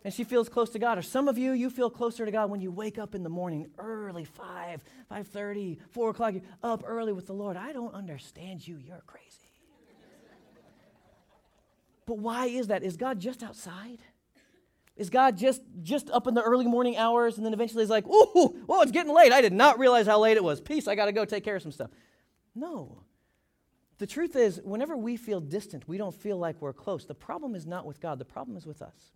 And 0.05 0.13
she 0.13 0.23
feels 0.23 0.47
close 0.49 0.69
to 0.69 0.79
God. 0.79 0.99
Or 0.99 1.01
some 1.01 1.27
of 1.27 1.35
you, 1.37 1.53
you 1.53 1.71
feel 1.71 1.89
closer 1.89 2.25
to 2.25 2.31
God 2.31 2.51
when 2.51 2.61
you 2.61 2.69
wake 2.71 2.99
up 2.99 3.15
in 3.15 3.23
the 3.23 3.29
morning 3.29 3.67
early, 3.79 4.23
5, 4.23 4.83
5.30, 5.11 5.79
4 5.89 6.09
o'clock. 6.11 6.33
You're 6.35 6.43
up 6.61 6.83
early 6.85 7.11
with 7.11 7.25
the 7.25 7.33
Lord. 7.33 7.57
I 7.57 7.73
don't 7.73 7.93
understand 7.93 8.67
you. 8.67 8.77
You're 8.77 9.01
crazy. 9.07 9.25
but 12.05 12.19
why 12.19 12.45
is 12.45 12.67
that? 12.67 12.83
Is 12.83 12.97
God 12.97 13.19
just 13.19 13.41
outside? 13.41 13.97
Is 14.95 15.09
God 15.09 15.37
just 15.37 15.61
just 15.81 16.09
up 16.11 16.25
in 16.27 16.35
the 16.35 16.41
early 16.41 16.67
morning 16.67 16.95
hours 16.95 17.35
and 17.35 17.45
then 17.45 17.53
eventually 17.53 17.83
he's 17.83 17.89
like, 17.89 18.07
ooh, 18.07 18.55
whoa, 18.65 18.81
it's 18.81 18.91
getting 18.91 19.13
late. 19.13 19.33
I 19.33 19.41
did 19.41 19.51
not 19.53 19.77
realize 19.77 20.05
how 20.05 20.19
late 20.19 20.37
it 20.37 20.43
was. 20.43 20.61
Peace, 20.61 20.87
I 20.87 20.95
got 20.95 21.05
to 21.05 21.11
go 21.11 21.25
take 21.25 21.43
care 21.43 21.57
of 21.57 21.61
some 21.61 21.71
stuff. 21.71 21.89
No. 22.55 23.03
The 23.97 24.07
truth 24.07 24.35
is, 24.35 24.59
whenever 24.63 24.97
we 24.97 25.15
feel 25.15 25.39
distant, 25.39 25.87
we 25.87 25.97
don't 25.97 26.15
feel 26.15 26.37
like 26.37 26.61
we're 26.61 26.73
close. 26.73 27.05
The 27.05 27.13
problem 27.13 27.55
is 27.55 27.65
not 27.65 27.85
with 27.85 28.01
God, 28.01 28.19
the 28.19 28.25
problem 28.25 28.57
is 28.57 28.65
with 28.65 28.81
us. 28.81 29.11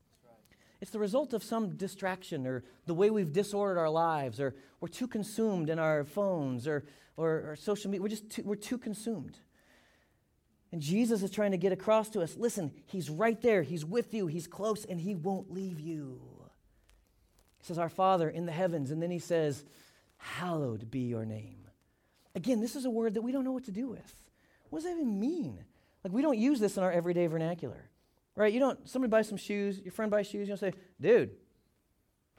It's 0.81 0.91
the 0.91 0.99
result 0.99 1.33
of 1.33 1.43
some 1.43 1.75
distraction 1.75 2.47
or 2.47 2.63
the 2.85 2.93
way 2.93 3.09
we've 3.09 3.33
disordered 3.33 3.77
our 3.77 3.89
lives, 3.89 4.39
or 4.39 4.55
we're 4.79 4.87
too 4.87 5.07
consumed 5.07 5.69
in 5.69 5.77
our 5.77 6.05
phones 6.05 6.67
or, 6.67 6.85
or, 7.17 7.51
or 7.51 7.55
social 7.57 7.91
media. 7.91 8.01
We're 8.01 8.09
just 8.09 8.29
too, 8.29 8.43
we're 8.45 8.55
too 8.55 8.77
consumed. 8.77 9.37
And 10.71 10.81
Jesus 10.81 11.21
is 11.23 11.31
trying 11.31 11.51
to 11.51 11.57
get 11.57 11.73
across 11.73 12.09
to 12.11 12.21
us 12.21 12.37
listen, 12.37 12.71
He's 12.85 13.09
right 13.09 13.41
there, 13.41 13.61
He's 13.61 13.83
with 13.83 14.13
you, 14.13 14.27
He's 14.27 14.47
close, 14.47 14.85
and 14.85 15.01
He 15.01 15.15
won't 15.15 15.51
leave 15.51 15.81
you. 15.81 16.21
He 17.57 17.65
says, 17.65 17.77
Our 17.77 17.89
Father 17.89 18.29
in 18.29 18.45
the 18.45 18.53
heavens, 18.53 18.91
and 18.91 19.01
then 19.01 19.11
He 19.11 19.19
says, 19.19 19.65
Hallowed 20.17 20.89
be 20.89 21.01
your 21.01 21.25
name. 21.25 21.58
Again, 22.35 22.61
this 22.61 22.75
is 22.75 22.85
a 22.85 22.89
word 22.89 23.15
that 23.15 23.21
we 23.21 23.31
don't 23.31 23.43
know 23.43 23.51
what 23.51 23.65
to 23.65 23.71
do 23.71 23.87
with. 23.87 24.15
What 24.69 24.79
does 24.79 24.85
that 24.85 24.95
even 24.95 25.19
mean? 25.19 25.63
Like, 26.03 26.13
we 26.13 26.21
don't 26.21 26.37
use 26.37 26.59
this 26.59 26.77
in 26.77 26.83
our 26.83 26.91
everyday 26.91 27.27
vernacular, 27.27 27.89
right? 28.35 28.53
You 28.53 28.59
don't, 28.59 28.87
somebody 28.87 29.09
buys 29.09 29.27
some 29.27 29.37
shoes, 29.37 29.81
your 29.81 29.91
friend 29.91 30.09
buys 30.09 30.27
shoes, 30.27 30.47
you 30.47 30.55
don't 30.55 30.59
say, 30.59 30.73
dude, 31.01 31.31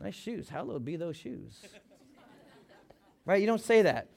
nice 0.01 0.15
shoes. 0.15 0.49
Hallowed 0.49 0.85
be 0.85 0.97
those 0.97 1.17
shoes. 1.17 1.61
right? 3.27 3.41
You 3.41 3.47
don't 3.47 3.61
say 3.61 3.83
that. 3.83 4.09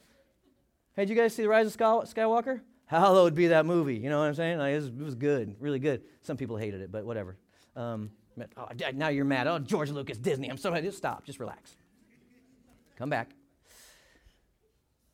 Hey, 0.95 1.03
did 1.03 1.09
you 1.09 1.15
guys 1.15 1.33
see 1.33 1.41
The 1.41 1.49
Rise 1.49 1.67
of 1.67 1.75
Skywalker? 1.75 2.61
Hallowed 2.85 3.33
be 3.33 3.47
that 3.47 3.65
movie. 3.65 3.95
You 3.95 4.09
know 4.09 4.19
what 4.19 4.25
I'm 4.25 4.35
saying? 4.35 4.59
Like, 4.59 4.73
it, 4.73 4.75
was, 4.75 4.87
it, 4.87 4.97
was, 4.97 5.15
good, 5.15 5.55
really 5.59 5.79
good. 5.79 6.03
Some 6.21 6.37
people 6.37 6.55
hated 6.55 6.81
it, 6.81 6.91
but 6.91 7.03
whatever. 7.03 7.37
Um, 7.75 8.11
oh, 8.55 8.67
now 8.93 9.07
you're 9.07 9.25
mad. 9.25 9.47
Oh, 9.47 9.57
George 9.57 9.89
Lucas, 9.89 10.17
Disney. 10.17 10.49
I'm 10.49 10.57
so 10.57 10.69
sorry. 10.69 10.83
Just 10.83 10.97
stop. 10.97 11.25
Just 11.25 11.39
relax. 11.39 11.75
Come 12.97 13.09
back. 13.09 13.31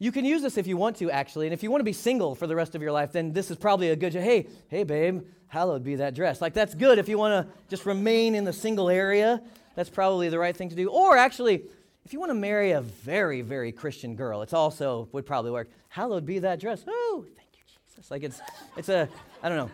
You 0.02 0.14
can 0.14 0.24
use 0.24 0.42
this 0.42 0.58
if 0.58 0.66
you 0.66 0.78
want 0.78 0.96
to, 0.98 1.12
actually. 1.12 1.46
And 1.48 1.54
if 1.54 1.62
you 1.62 1.70
want 1.70 1.82
to 1.82 1.86
be 1.86 1.94
single 1.94 2.34
for 2.34 2.48
the 2.48 2.56
rest 2.56 2.74
of 2.74 2.82
your 2.82 2.94
life, 2.94 3.12
then 3.12 3.34
this 3.34 3.52
is 3.52 3.58
probably 3.58 3.90
a 3.90 3.98
good, 3.98 4.14
hey, 4.14 4.48
hey, 4.70 4.84
babe, 4.84 5.24
hallowed 5.48 5.84
be 5.84 5.96
that 5.96 6.16
dress. 6.16 6.42
Like, 6.42 6.54
that's 6.54 6.74
good 6.74 7.00
if 7.00 7.10
you 7.10 7.18
want 7.18 7.46
to 7.46 7.54
just 7.68 7.86
remain 7.86 8.34
in 8.34 8.46
the 8.46 8.54
single 8.54 8.90
area. 8.90 9.42
That's 9.76 9.90
probably 9.90 10.30
the 10.30 10.40
right 10.40 10.56
thing 10.56 10.70
to 10.70 10.76
do. 10.76 10.90
Or 10.90 11.18
actually, 11.18 11.64
if 12.06 12.14
you 12.14 12.20
want 12.20 12.30
to 12.30 12.36
marry 12.36 12.72
a 12.72 12.82
very, 12.82 13.42
very 13.42 13.74
Christian 13.74 14.16
girl, 14.16 14.42
it's 14.42 14.54
also 14.54 15.10
would 15.12 15.26
probably 15.26 15.52
work. 15.52 15.70
Hallowed 15.90 16.26
be 16.26 16.40
that 16.40 16.62
dress. 16.62 16.84
Oh, 16.88 17.26
thank 17.36 17.50
you, 17.54 17.64
Jesus. 17.68 18.10
Like, 18.10 18.24
it's, 18.24 18.40
it's 18.78 18.88
a, 18.88 19.10
I 19.44 19.50
don't 19.50 19.58
know. 19.58 19.70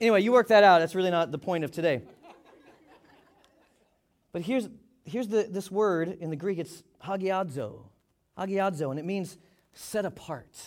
Anyway, 0.00 0.22
you 0.22 0.30
work 0.30 0.48
that 0.48 0.62
out. 0.62 0.78
That's 0.78 0.94
really 0.94 1.10
not 1.10 1.32
the 1.32 1.38
point 1.38 1.64
of 1.64 1.72
today. 1.72 2.02
But 4.30 4.42
here's, 4.42 4.68
here's 5.04 5.26
the, 5.26 5.48
this 5.50 5.68
word 5.68 6.16
in 6.20 6.30
the 6.30 6.36
Greek 6.36 6.58
it's 6.58 6.84
hagiadzo. 7.04 7.80
Hagiadzo, 8.38 8.90
and 8.90 9.00
it 9.00 9.04
means 9.04 9.36
set 9.78 10.04
apart, 10.04 10.58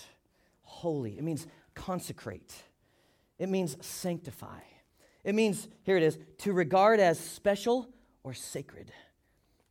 holy. 0.61 1.17
It 1.17 1.23
means 1.23 1.45
consecrate. 1.75 2.53
It 3.37 3.49
means 3.49 3.75
sanctify. 3.85 4.59
It 5.23 5.35
means, 5.35 5.67
here 5.83 5.97
it 5.97 6.03
is, 6.03 6.17
to 6.39 6.53
regard 6.53 6.99
as 6.99 7.19
special 7.19 7.89
or 8.23 8.33
sacred. 8.33 8.91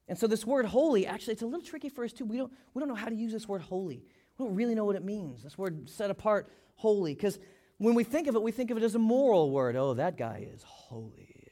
And 0.08 0.18
so 0.18 0.26
this 0.26 0.44
word 0.44 0.66
holy, 0.66 1.06
actually, 1.06 1.32
it's 1.32 1.42
a 1.42 1.46
little 1.46 1.64
tricky 1.64 1.88
for 1.88 2.04
us 2.04 2.12
too. 2.12 2.24
We 2.24 2.36
don't, 2.36 2.52
we 2.74 2.80
don't 2.80 2.88
know 2.88 2.94
how 2.94 3.08
to 3.08 3.14
use 3.14 3.32
this 3.32 3.48
word 3.48 3.62
holy. 3.62 4.04
We 4.36 4.44
don't 4.44 4.54
really 4.54 4.74
know 4.74 4.84
what 4.84 4.96
it 4.96 5.04
means. 5.04 5.42
This 5.42 5.56
word 5.56 5.88
set 5.88 6.10
apart, 6.10 6.52
holy. 6.76 7.14
Because 7.14 7.38
when 7.78 7.94
we 7.94 8.04
think 8.04 8.28
of 8.28 8.34
it, 8.34 8.42
we 8.42 8.52
think 8.52 8.70
of 8.70 8.76
it 8.76 8.82
as 8.82 8.94
a 8.94 8.98
moral 8.98 9.50
word. 9.50 9.74
Oh, 9.74 9.94
that 9.94 10.16
guy 10.16 10.46
is 10.52 10.62
holy. 10.62 11.46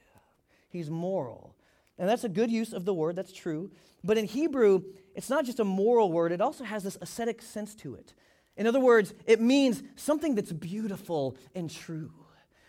He's 0.68 0.90
moral. 0.90 1.54
And 1.98 2.08
that's 2.08 2.24
a 2.24 2.28
good 2.28 2.50
use 2.50 2.72
of 2.72 2.84
the 2.84 2.94
word, 2.94 3.16
that's 3.16 3.32
true. 3.32 3.70
But 4.04 4.18
in 4.18 4.26
Hebrew, 4.26 4.82
it's 5.14 5.30
not 5.30 5.44
just 5.44 5.60
a 5.60 5.64
moral 5.64 6.12
word, 6.12 6.32
it 6.32 6.40
also 6.40 6.64
has 6.64 6.84
this 6.84 6.98
ascetic 7.00 7.42
sense 7.42 7.74
to 7.76 7.94
it. 7.94 8.14
In 8.56 8.66
other 8.66 8.80
words, 8.80 9.14
it 9.26 9.40
means 9.40 9.82
something 9.96 10.34
that's 10.34 10.52
beautiful 10.52 11.36
and 11.54 11.70
true, 11.70 12.12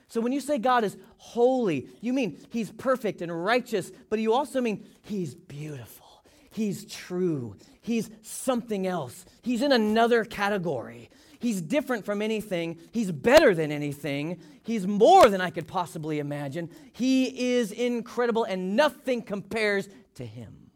So 0.08 0.22
when 0.22 0.32
you 0.32 0.40
say 0.40 0.58
God 0.58 0.84
is 0.84 0.98
holy, 1.18 1.88
you 2.02 2.14
mean 2.14 2.40
he's 2.50 2.72
perfect 2.72 3.22
and 3.22 3.46
righteous, 3.46 3.92
but 4.10 4.20
you 4.20 4.34
also 4.34 4.62
mean 4.62 4.86
he's 5.02 5.36
beautiful. 5.36 6.06
He's 6.52 6.86
true. 6.86 7.56
He's 7.82 8.10
something 8.22 8.88
else. 8.88 9.26
He's 9.44 9.62
in 9.62 9.72
another 9.72 10.26
category. 10.26 11.10
He's 11.40 11.62
different 11.62 12.06
from 12.06 12.22
anything. 12.22 12.78
He's 12.92 13.12
better 13.12 13.56
than 13.56 13.72
anything. 13.72 14.42
He's 14.64 14.86
more 14.86 15.30
than 15.30 15.40
I 15.40 15.50
could 15.50 15.68
possibly 15.68 16.20
imagine. 16.20 16.70
He 16.92 17.54
is 17.54 17.72
incredible, 17.72 18.44
and 18.44 18.76
nothing 18.76 19.22
compares 19.22 19.88
to 20.16 20.26
him. 20.26 20.70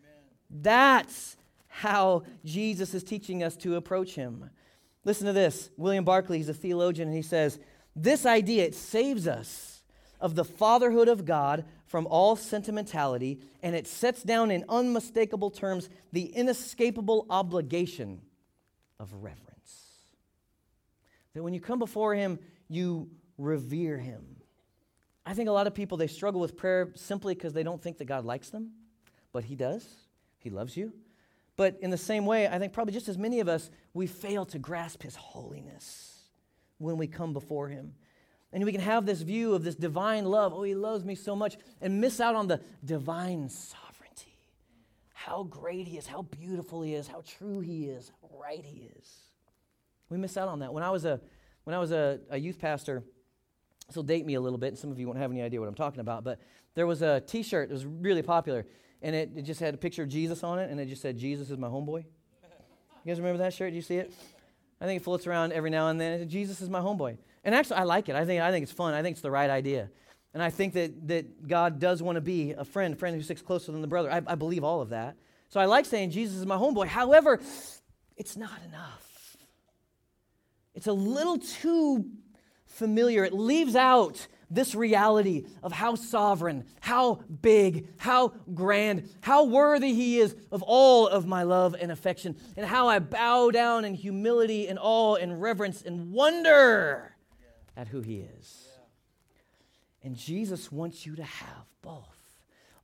Amen. 0.00 0.18
That's 0.50 1.36
how 1.68 2.24
Jesus 2.44 2.94
is 2.94 3.04
teaching 3.04 3.42
us 3.42 3.56
to 3.58 3.76
approach 3.76 4.14
him. 4.14 4.48
Listen 5.04 5.26
to 5.26 5.32
this. 5.32 5.70
William 5.76 6.04
Barclay, 6.04 6.38
he's 6.38 6.48
a 6.48 6.54
theologian, 6.54 7.08
and 7.08 7.16
he 7.16 7.22
says, 7.22 7.58
This 7.94 8.24
idea, 8.24 8.64
it 8.64 8.74
saves 8.74 9.28
us 9.28 9.82
of 10.18 10.34
the 10.34 10.44
fatherhood 10.44 11.08
of 11.08 11.24
God 11.24 11.64
from 11.86 12.06
all 12.06 12.36
sentimentality, 12.36 13.40
and 13.62 13.74
it 13.74 13.86
sets 13.86 14.22
down 14.22 14.50
in 14.50 14.64
unmistakable 14.68 15.50
terms 15.50 15.88
the 16.12 16.24
inescapable 16.24 17.26
obligation 17.28 18.20
of 18.98 19.12
reverence. 19.14 19.49
That 21.34 21.42
when 21.42 21.54
you 21.54 21.60
come 21.60 21.78
before 21.78 22.14
Him, 22.14 22.38
you 22.68 23.08
revere 23.38 23.98
Him. 23.98 24.24
I 25.24 25.34
think 25.34 25.48
a 25.48 25.52
lot 25.52 25.66
of 25.66 25.74
people, 25.74 25.96
they 25.96 26.06
struggle 26.06 26.40
with 26.40 26.56
prayer 26.56 26.92
simply 26.94 27.34
because 27.34 27.52
they 27.52 27.62
don't 27.62 27.80
think 27.80 27.98
that 27.98 28.06
God 28.06 28.24
likes 28.24 28.50
them, 28.50 28.72
but 29.32 29.44
He 29.44 29.54
does. 29.54 29.86
He 30.38 30.50
loves 30.50 30.76
you. 30.76 30.92
But 31.56 31.78
in 31.82 31.90
the 31.90 31.98
same 31.98 32.24
way, 32.24 32.48
I 32.48 32.58
think 32.58 32.72
probably 32.72 32.94
just 32.94 33.08
as 33.08 33.18
many 33.18 33.40
of 33.40 33.48
us, 33.48 33.70
we 33.92 34.06
fail 34.06 34.46
to 34.46 34.58
grasp 34.58 35.02
His 35.02 35.14
holiness 35.14 36.24
when 36.78 36.96
we 36.96 37.06
come 37.06 37.32
before 37.32 37.68
Him. 37.68 37.94
And 38.52 38.64
we 38.64 38.72
can 38.72 38.80
have 38.80 39.06
this 39.06 39.20
view 39.20 39.54
of 39.54 39.62
this 39.62 39.76
divine 39.76 40.24
love. 40.24 40.52
Oh, 40.54 40.62
He 40.62 40.74
loves 40.74 41.04
me 41.04 41.14
so 41.14 41.36
much, 41.36 41.56
and 41.80 42.00
miss 42.00 42.20
out 42.20 42.34
on 42.34 42.48
the 42.48 42.60
divine 42.84 43.48
sovereignty. 43.48 44.36
How 45.12 45.44
great 45.44 45.86
He 45.86 45.98
is, 45.98 46.06
how 46.06 46.22
beautiful 46.22 46.82
He 46.82 46.94
is, 46.94 47.06
how 47.06 47.22
true 47.24 47.60
He 47.60 47.84
is, 47.84 48.10
how 48.22 48.36
right 48.40 48.64
He 48.64 48.90
is. 48.98 49.29
We 50.10 50.18
miss 50.18 50.36
out 50.36 50.48
on 50.48 50.58
that. 50.58 50.72
When 50.74 50.82
I 50.82 50.90
was 50.90 51.04
a, 51.06 51.20
when 51.64 51.74
I 51.74 51.78
was 51.78 51.92
a, 51.92 52.20
a 52.30 52.38
youth 52.38 52.58
pastor, 52.58 53.02
this 53.86 53.96
will 53.96 54.02
date 54.02 54.26
me 54.26 54.34
a 54.34 54.40
little 54.40 54.58
bit, 54.58 54.68
and 54.68 54.78
some 54.78 54.90
of 54.90 55.00
you 55.00 55.06
won't 55.06 55.18
have 55.18 55.30
any 55.30 55.40
idea 55.40 55.60
what 55.60 55.68
I'm 55.68 55.74
talking 55.74 56.00
about, 56.00 56.24
but 56.24 56.38
there 56.74 56.86
was 56.86 57.00
a 57.00 57.20
t 57.20 57.42
shirt 57.42 57.68
that 57.68 57.74
was 57.74 57.86
really 57.86 58.22
popular 58.22 58.66
and 59.02 59.16
it, 59.16 59.30
it 59.36 59.42
just 59.42 59.60
had 59.60 59.74
a 59.74 59.76
picture 59.76 60.02
of 60.02 60.08
Jesus 60.08 60.44
on 60.44 60.58
it, 60.58 60.70
and 60.70 60.78
it 60.78 60.86
just 60.86 61.02
said, 61.02 61.16
Jesus 61.16 61.50
is 61.50 61.58
my 61.58 61.68
homeboy. 61.68 62.04
You 62.04 63.06
guys 63.06 63.18
remember 63.18 63.38
that 63.38 63.54
shirt? 63.54 63.70
Do 63.70 63.76
you 63.76 63.82
see 63.82 63.96
it? 63.96 64.12
I 64.80 64.84
think 64.84 65.00
it 65.00 65.04
floats 65.04 65.26
around 65.26 65.52
every 65.52 65.70
now 65.70 65.88
and 65.88 65.98
then. 65.98 66.28
Jesus 66.28 66.60
is 66.60 66.68
my 66.68 66.80
homeboy. 66.80 67.16
And 67.44 67.54
actually, 67.54 67.76
I 67.76 67.84
like 67.84 68.10
it. 68.10 68.14
I 68.14 68.26
think, 68.26 68.42
I 68.42 68.50
think 68.50 68.62
it's 68.64 68.72
fun. 68.72 68.92
I 68.92 69.02
think 69.02 69.14
it's 69.14 69.22
the 69.22 69.30
right 69.30 69.48
idea. 69.48 69.88
And 70.34 70.42
I 70.42 70.50
think 70.50 70.74
that, 70.74 71.08
that 71.08 71.48
God 71.48 71.78
does 71.78 72.02
want 72.02 72.16
to 72.16 72.20
be 72.20 72.52
a 72.52 72.64
friend, 72.64 72.94
a 72.94 72.96
friend 72.96 73.16
who 73.16 73.22
sticks 73.22 73.40
closer 73.40 73.72
than 73.72 73.80
the 73.80 73.88
brother. 73.88 74.12
I, 74.12 74.20
I 74.26 74.34
believe 74.34 74.64
all 74.64 74.82
of 74.82 74.90
that. 74.90 75.16
So 75.48 75.60
I 75.60 75.64
like 75.64 75.86
saying 75.86 76.10
Jesus 76.10 76.36
is 76.36 76.46
my 76.46 76.56
homeboy. 76.56 76.86
However, 76.86 77.40
it's 78.16 78.36
not 78.36 78.60
enough. 78.68 79.09
It's 80.80 80.86
a 80.86 80.94
little 80.94 81.36
too 81.36 82.06
familiar. 82.64 83.22
It 83.22 83.34
leaves 83.34 83.76
out 83.76 84.26
this 84.50 84.74
reality 84.74 85.44
of 85.62 85.72
how 85.72 85.94
sovereign, 85.94 86.64
how 86.80 87.16
big, 87.42 87.86
how 87.98 88.32
grand, 88.54 89.06
how 89.20 89.44
worthy 89.44 89.92
He 89.92 90.20
is 90.20 90.34
of 90.50 90.62
all 90.62 91.06
of 91.06 91.26
my 91.26 91.42
love 91.42 91.76
and 91.78 91.92
affection, 91.92 92.34
and 92.56 92.64
how 92.64 92.88
I 92.88 92.98
bow 92.98 93.50
down 93.50 93.84
in 93.84 93.92
humility 93.92 94.68
and 94.68 94.78
awe 94.80 95.16
and 95.16 95.42
reverence 95.42 95.82
and 95.82 96.12
wonder 96.12 97.14
at 97.76 97.88
who 97.88 98.00
He 98.00 98.20
is. 98.20 98.68
And 100.02 100.16
Jesus 100.16 100.72
wants 100.72 101.04
you 101.04 101.14
to 101.16 101.24
have 101.24 101.66
both. 101.82 102.06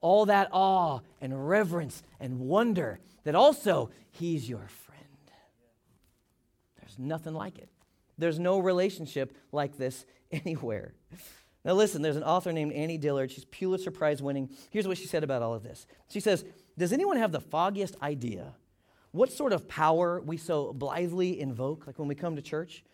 All 0.03 0.27
that 0.27 0.51
awe 0.53 1.01
and 1.23 1.49
reverence 1.49 2.03
and 2.21 2.41
wonder 2.41 3.01
that 3.25 3.35
also 3.35 3.89
He's 4.11 4.51
your 4.51 4.69
friend. 4.69 5.31
There's 6.79 6.99
nothing 6.99 7.33
like 7.33 7.57
it. 7.57 7.71
There's 8.19 8.39
no 8.39 8.59
relationship 8.59 9.37
like 9.53 9.77
this 9.77 10.07
anywhere. 10.33 10.95
Now, 11.65 11.73
listen, 11.73 12.01
there's 12.01 12.17
an 12.17 12.23
author 12.23 12.53
named 12.53 12.73
Annie 12.73 12.99
Dillard. 12.99 13.31
She's 13.31 13.45
Pulitzer 13.45 13.91
Prize 13.91 14.23
winning. 14.23 14.51
Here's 14.71 14.87
what 14.87 14.99
she 14.99 15.07
said 15.07 15.25
about 15.25 15.43
all 15.43 15.55
of 15.55 15.63
this. 15.63 15.87
She 16.09 16.21
says, 16.21 16.45
Does 16.79 16.93
anyone 16.93 17.17
have 17.17 17.33
the 17.33 17.41
foggiest 17.41 17.97
idea 18.03 18.55
what 19.11 19.33
sort 19.33 19.53
of 19.53 19.67
power 19.67 20.21
we 20.21 20.37
so 20.37 20.73
blithely 20.73 21.41
invoke, 21.41 21.87
like 21.87 21.99
when 21.99 22.07
we 22.07 22.15
come 22.15 22.37
to 22.37 22.43
church? 22.43 22.85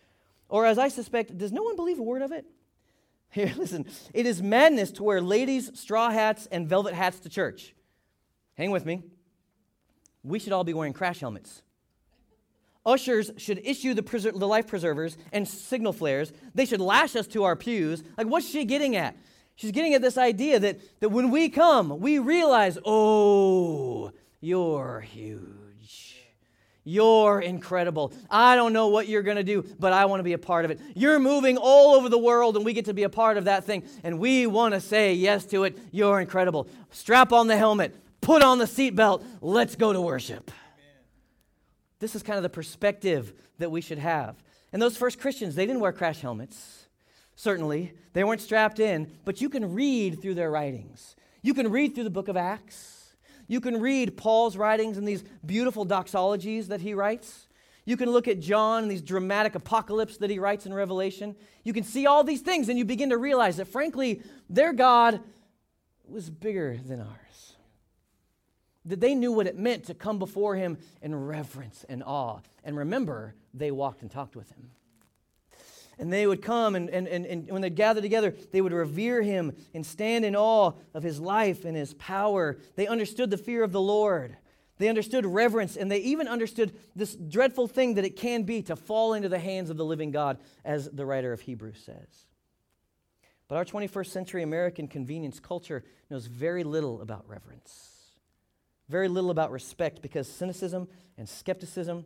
Or, 0.49 0.65
as 0.65 0.77
I 0.77 0.87
suspect, 0.87 1.37
does 1.37 1.51
no 1.51 1.63
one 1.63 1.75
believe 1.75 1.99
a 1.99 2.03
word 2.03 2.21
of 2.21 2.31
it? 2.31 2.45
Here, 3.29 3.53
listen, 3.57 3.85
it 4.13 4.25
is 4.25 4.41
madness 4.41 4.91
to 4.93 5.03
wear 5.03 5.21
ladies' 5.21 5.77
straw 5.79 6.09
hats 6.09 6.47
and 6.51 6.67
velvet 6.67 6.93
hats 6.93 7.19
to 7.21 7.29
church. 7.29 7.75
Hang 8.55 8.71
with 8.71 8.85
me. 8.85 9.03
We 10.23 10.39
should 10.39 10.53
all 10.53 10.63
be 10.63 10.73
wearing 10.73 10.93
crash 10.93 11.19
helmets 11.19 11.61
ushers 12.85 13.31
should 13.37 13.61
issue 13.65 13.93
the, 13.93 14.03
preser- 14.03 14.37
the 14.37 14.47
life 14.47 14.67
preservers 14.67 15.17
and 15.31 15.47
signal 15.47 15.93
flares. 15.93 16.33
They 16.53 16.65
should 16.65 16.81
lash 16.81 17.15
us 17.15 17.27
to 17.27 17.43
our 17.43 17.55
pews. 17.55 18.03
Like, 18.17 18.27
what's 18.27 18.49
she 18.49 18.65
getting 18.65 18.95
at? 18.95 19.15
She's 19.55 19.71
getting 19.71 19.93
at 19.93 20.01
this 20.01 20.17
idea 20.17 20.59
that, 20.59 20.79
that 20.99 21.09
when 21.09 21.29
we 21.29 21.49
come, 21.49 21.99
we 21.99 22.19
realize, 22.19 22.77
oh, 22.85 24.11
you're 24.41 25.01
huge. 25.01 26.17
You're 26.83 27.39
incredible. 27.39 28.11
I 28.29 28.55
don't 28.55 28.73
know 28.73 28.87
what 28.87 29.07
you're 29.07 29.21
going 29.21 29.37
to 29.37 29.43
do, 29.43 29.63
but 29.79 29.93
I 29.93 30.05
want 30.05 30.19
to 30.19 30.23
be 30.23 30.33
a 30.33 30.37
part 30.37 30.65
of 30.65 30.71
it. 30.71 30.81
You're 30.95 31.19
moving 31.19 31.57
all 31.57 31.95
over 31.95 32.09
the 32.09 32.17
world, 32.17 32.57
and 32.57 32.65
we 32.65 32.73
get 32.73 32.85
to 32.85 32.93
be 32.93 33.03
a 33.03 33.09
part 33.09 33.37
of 33.37 33.45
that 33.45 33.63
thing, 33.63 33.83
and 34.03 34.19
we 34.19 34.47
want 34.47 34.73
to 34.73 34.81
say 34.81 35.13
yes 35.13 35.45
to 35.47 35.63
it. 35.63 35.77
You're 35.91 36.19
incredible. 36.19 36.67
Strap 36.91 37.31
on 37.31 37.47
the 37.47 37.55
helmet, 37.55 37.95
put 38.19 38.41
on 38.41 38.57
the 38.57 38.65
seatbelt, 38.65 39.23
let's 39.39 39.75
go 39.75 39.93
to 39.93 40.01
worship. 40.01 40.51
This 42.03 42.15
is 42.15 42.21
kind 42.21 42.35
of 42.35 42.43
the 42.43 42.49
perspective 42.49 43.31
that 43.59 43.71
we 43.71 43.79
should 43.79 43.97
have. 43.97 44.43
And 44.73 44.81
those 44.81 44.97
first 44.97 45.21
Christians, 45.21 45.55
they 45.55 45.65
didn't 45.65 45.79
wear 45.79 45.93
crash 45.93 46.19
helmets, 46.19 46.87
certainly. 47.37 47.93
They 48.11 48.25
weren't 48.25 48.41
strapped 48.41 48.81
in, 48.81 49.09
but 49.23 49.39
you 49.39 49.47
can 49.47 49.73
read 49.73 50.21
through 50.21 50.33
their 50.33 50.51
writings. 50.51 51.15
You 51.43 51.53
can 51.53 51.71
read 51.71 51.95
through 51.95 52.03
the 52.03 52.09
book 52.09 52.27
of 52.27 52.35
Acts. 52.35 53.15
You 53.47 53.61
can 53.61 53.79
read 53.79 54.17
Paul's 54.17 54.57
writings 54.57 54.97
and 54.97 55.07
these 55.07 55.23
beautiful 55.45 55.85
doxologies 55.85 56.67
that 56.67 56.81
he 56.81 56.93
writes. 56.93 57.47
You 57.85 57.95
can 57.95 58.11
look 58.11 58.27
at 58.27 58.41
John 58.41 58.83
and 58.83 58.91
these 58.91 59.01
dramatic 59.01 59.55
apocalypse 59.55 60.17
that 60.17 60.29
he 60.29 60.39
writes 60.39 60.65
in 60.65 60.73
Revelation. 60.73 61.37
You 61.63 61.71
can 61.71 61.85
see 61.85 62.05
all 62.05 62.25
these 62.25 62.41
things, 62.41 62.67
and 62.67 62.77
you 62.77 62.83
begin 62.83 63.11
to 63.11 63.17
realize 63.17 63.55
that, 63.55 63.69
frankly, 63.69 64.21
their 64.49 64.73
God 64.73 65.21
was 66.05 66.29
bigger 66.29 66.77
than 66.85 66.99
ours 66.99 67.22
that 68.85 68.99
they 68.99 69.15
knew 69.15 69.31
what 69.31 69.47
it 69.47 69.57
meant 69.57 69.85
to 69.85 69.93
come 69.93 70.19
before 70.19 70.55
him 70.55 70.77
in 71.01 71.15
reverence 71.15 71.85
and 71.87 72.03
awe. 72.03 72.39
And 72.63 72.77
remember, 72.77 73.35
they 73.53 73.71
walked 73.71 74.01
and 74.01 74.11
talked 74.11 74.35
with 74.35 74.49
him. 74.51 74.71
And 75.99 76.11
they 76.11 76.25
would 76.25 76.41
come, 76.41 76.75
and, 76.75 76.89
and, 76.89 77.07
and, 77.07 77.25
and 77.25 77.51
when 77.51 77.61
they'd 77.61 77.75
gather 77.75 78.01
together, 78.01 78.33
they 78.51 78.61
would 78.61 78.73
revere 78.73 79.21
him 79.21 79.55
and 79.73 79.85
stand 79.85 80.25
in 80.25 80.35
awe 80.35 80.73
of 80.93 81.03
his 81.03 81.19
life 81.19 81.65
and 81.65 81.77
his 81.77 81.93
power. 81.93 82.57
They 82.75 82.87
understood 82.87 83.29
the 83.29 83.37
fear 83.37 83.63
of 83.63 83.71
the 83.71 83.81
Lord. 83.81 84.35
They 84.79 84.89
understood 84.89 85.25
reverence, 85.25 85.77
and 85.77 85.91
they 85.91 85.99
even 85.99 86.27
understood 86.27 86.73
this 86.95 87.15
dreadful 87.15 87.67
thing 87.67 87.93
that 87.93 88.05
it 88.05 88.15
can 88.15 88.43
be 88.43 88.63
to 88.63 88.75
fall 88.75 89.13
into 89.13 89.29
the 89.29 89.39
hands 89.39 89.69
of 89.69 89.77
the 89.77 89.85
living 89.85 90.09
God, 90.09 90.39
as 90.65 90.89
the 90.89 91.05
writer 91.05 91.31
of 91.31 91.41
Hebrews 91.41 91.81
says. 91.85 92.25
But 93.47 93.57
our 93.57 93.65
21st 93.65 94.07
century 94.07 94.41
American 94.41 94.87
convenience 94.87 95.39
culture 95.39 95.83
knows 96.09 96.25
very 96.25 96.63
little 96.63 97.01
about 97.01 97.29
reverence 97.29 97.93
very 98.89 99.07
little 99.07 99.29
about 99.29 99.51
respect 99.51 100.01
because 100.01 100.27
cynicism 100.27 100.87
and 101.17 101.27
skepticism 101.27 102.05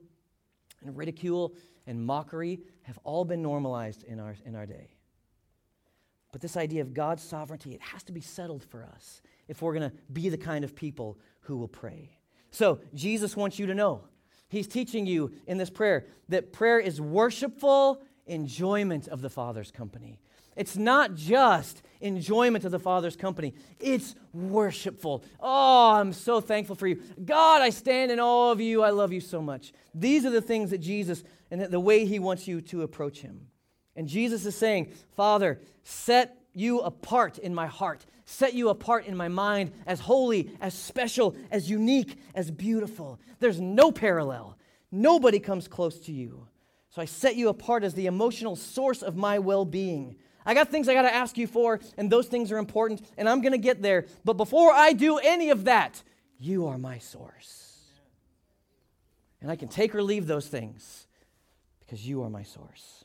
and 0.84 0.98
ridicule 0.98 1.56
and 1.86 2.06
mockery 2.06 2.60
have 2.84 3.00
all 3.04 3.26
been 3.26 3.42
normalized 3.42 4.04
in 4.04 4.20
our, 4.20 4.36
in 4.46 4.56
our 4.56 4.66
day. 4.66 4.90
But 6.32 6.42
this 6.42 6.58
idea 6.58 6.82
of 6.82 6.94
God's 6.94 7.24
sovereignty, 7.24 7.74
it 7.74 7.82
has 7.82 8.04
to 8.04 8.12
be 8.12 8.22
settled 8.22 8.64
for 8.64 8.84
us 8.84 9.22
if 9.48 9.62
we're 9.62 9.74
going 9.74 9.90
to 9.90 9.96
be 10.12 10.30
the 10.30 10.38
kind 10.38 10.64
of 10.64 10.76
people 10.76 11.18
who 11.42 11.58
will 11.58 11.68
pray. 11.68 12.18
So, 12.52 12.80
Jesus 12.94 13.36
wants 13.36 13.60
you 13.60 13.66
to 13.68 13.76
know. 13.76 14.04
He's 14.50 14.68
teaching 14.68 15.06
you 15.06 15.32
in 15.46 15.58
this 15.58 15.70
prayer 15.70 16.06
that 16.30 16.54
prayer 16.54 16.80
is 16.80 17.02
worshipful 17.02 18.02
enjoyment 18.26 19.08
of 19.08 19.22
the 19.22 19.30
Father's 19.30 19.72
company. 19.72 20.20
It's 20.58 20.76
not 20.76 21.16
just 21.16 21.82
enjoyment 22.02 22.66
of 22.66 22.72
the 22.72 22.80
Father's 22.80 23.16
company, 23.16 23.54
it's 23.80 24.16
worshipful. 24.34 25.24
Oh, 25.40 25.94
I'm 25.94 26.14
so 26.14 26.42
thankful 26.42 26.76
for 26.76 26.88
you. 26.88 27.02
God, 27.24 27.62
I 27.62 27.70
stand 27.70 28.12
in 28.12 28.20
awe 28.20 28.52
of 28.52 28.62
you. 28.62 28.84
I 28.84 28.90
love 28.90 29.14
you 29.14 29.22
so 29.22 29.42
much. 29.42 29.74
These 29.94 30.26
are 30.26 30.30
the 30.30 30.42
things 30.42 30.72
that 30.72 30.80
Jesus 30.80 31.24
and 31.50 31.62
the 31.62 31.80
way 31.80 32.06
he 32.06 32.20
wants 32.20 32.48
you 32.48 32.62
to 32.62 32.82
approach 32.82 33.22
him. 33.22 33.48
And 33.96 34.08
Jesus 34.08 34.46
is 34.46 34.56
saying, 34.56 34.94
Father, 35.16 35.60
set 35.84 36.38
you 36.54 36.80
apart 36.80 37.38
in 37.38 37.54
my 37.54 37.68
heart, 37.68 38.06
set 38.26 38.54
you 38.54 38.70
apart 38.70 39.06
in 39.06 39.16
my 39.16 39.28
mind 39.28 39.72
as 39.86 40.00
holy, 40.00 40.52
as 40.60 40.74
special, 40.74 41.36
as 41.52 41.70
unique, 41.70 42.20
as 42.36 42.52
beautiful. 42.52 43.20
There's 43.40 43.62
no 43.62 43.92
parallel. 43.92 44.58
Nobody 44.92 45.40
comes 45.40 45.68
close 45.68 46.00
to 46.02 46.12
you. 46.12 46.48
So 46.90 47.02
I 47.02 47.06
set 47.06 47.36
you 47.36 47.50
apart 47.50 47.84
as 47.84 47.94
the 47.94 48.08
emotional 48.08 48.56
source 48.56 49.04
of 49.04 49.16
my 49.16 49.40
well 49.40 49.66
being. 49.66 50.16
I 50.48 50.54
got 50.54 50.70
things 50.70 50.88
I 50.88 50.94
got 50.94 51.02
to 51.02 51.14
ask 51.14 51.38
you 51.38 51.46
for, 51.46 51.82
and 51.98 52.10
those 52.10 52.28
things 52.28 52.54
are 52.54 52.58
important, 52.58 53.02
and 53.18 53.28
I'm 53.28 53.42
going 53.42 53.52
to 53.52 53.58
get 53.58 53.82
there. 53.82 54.06
But 54.24 54.34
before 54.34 54.72
I 54.72 54.94
do 54.94 55.18
any 55.18 55.50
of 55.50 55.66
that, 55.66 56.02
you 56.40 56.68
are 56.68 56.78
my 56.78 57.00
source. 57.00 57.82
And 59.42 59.52
I 59.52 59.58
can 59.58 59.68
take 59.68 59.94
or 59.94 60.02
leave 60.02 60.26
those 60.26 60.48
things 60.48 61.06
because 61.82 62.08
you 62.08 62.24
are 62.24 62.30
my 62.30 62.44
source. 62.44 63.04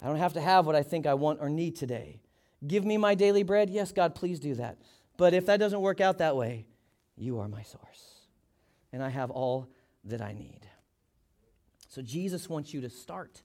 I 0.00 0.06
don't 0.06 0.16
have 0.16 0.32
to 0.32 0.40
have 0.40 0.64
what 0.64 0.74
I 0.74 0.82
think 0.82 1.06
I 1.06 1.12
want 1.14 1.40
or 1.40 1.50
need 1.50 1.76
today. 1.76 2.22
Give 2.66 2.86
me 2.86 2.96
my 2.96 3.14
daily 3.14 3.42
bread. 3.42 3.68
Yes, 3.68 3.92
God, 3.92 4.14
please 4.14 4.40
do 4.40 4.54
that. 4.54 4.78
But 5.18 5.34
if 5.34 5.44
that 5.46 5.60
doesn't 5.60 5.82
work 5.82 6.00
out 6.00 6.18
that 6.18 6.34
way, 6.34 6.64
you 7.14 7.40
are 7.40 7.48
my 7.48 7.62
source. 7.62 8.20
And 8.90 9.02
I 9.02 9.10
have 9.10 9.30
all 9.30 9.68
that 10.04 10.22
I 10.22 10.32
need. 10.32 10.60
So 11.88 12.00
Jesus 12.00 12.48
wants 12.48 12.72
you 12.72 12.80
to 12.80 12.88
start 12.88 13.42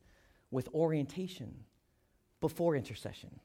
with 0.51 0.69
orientation 0.73 1.65
before 2.39 2.75
intercession. 2.75 3.39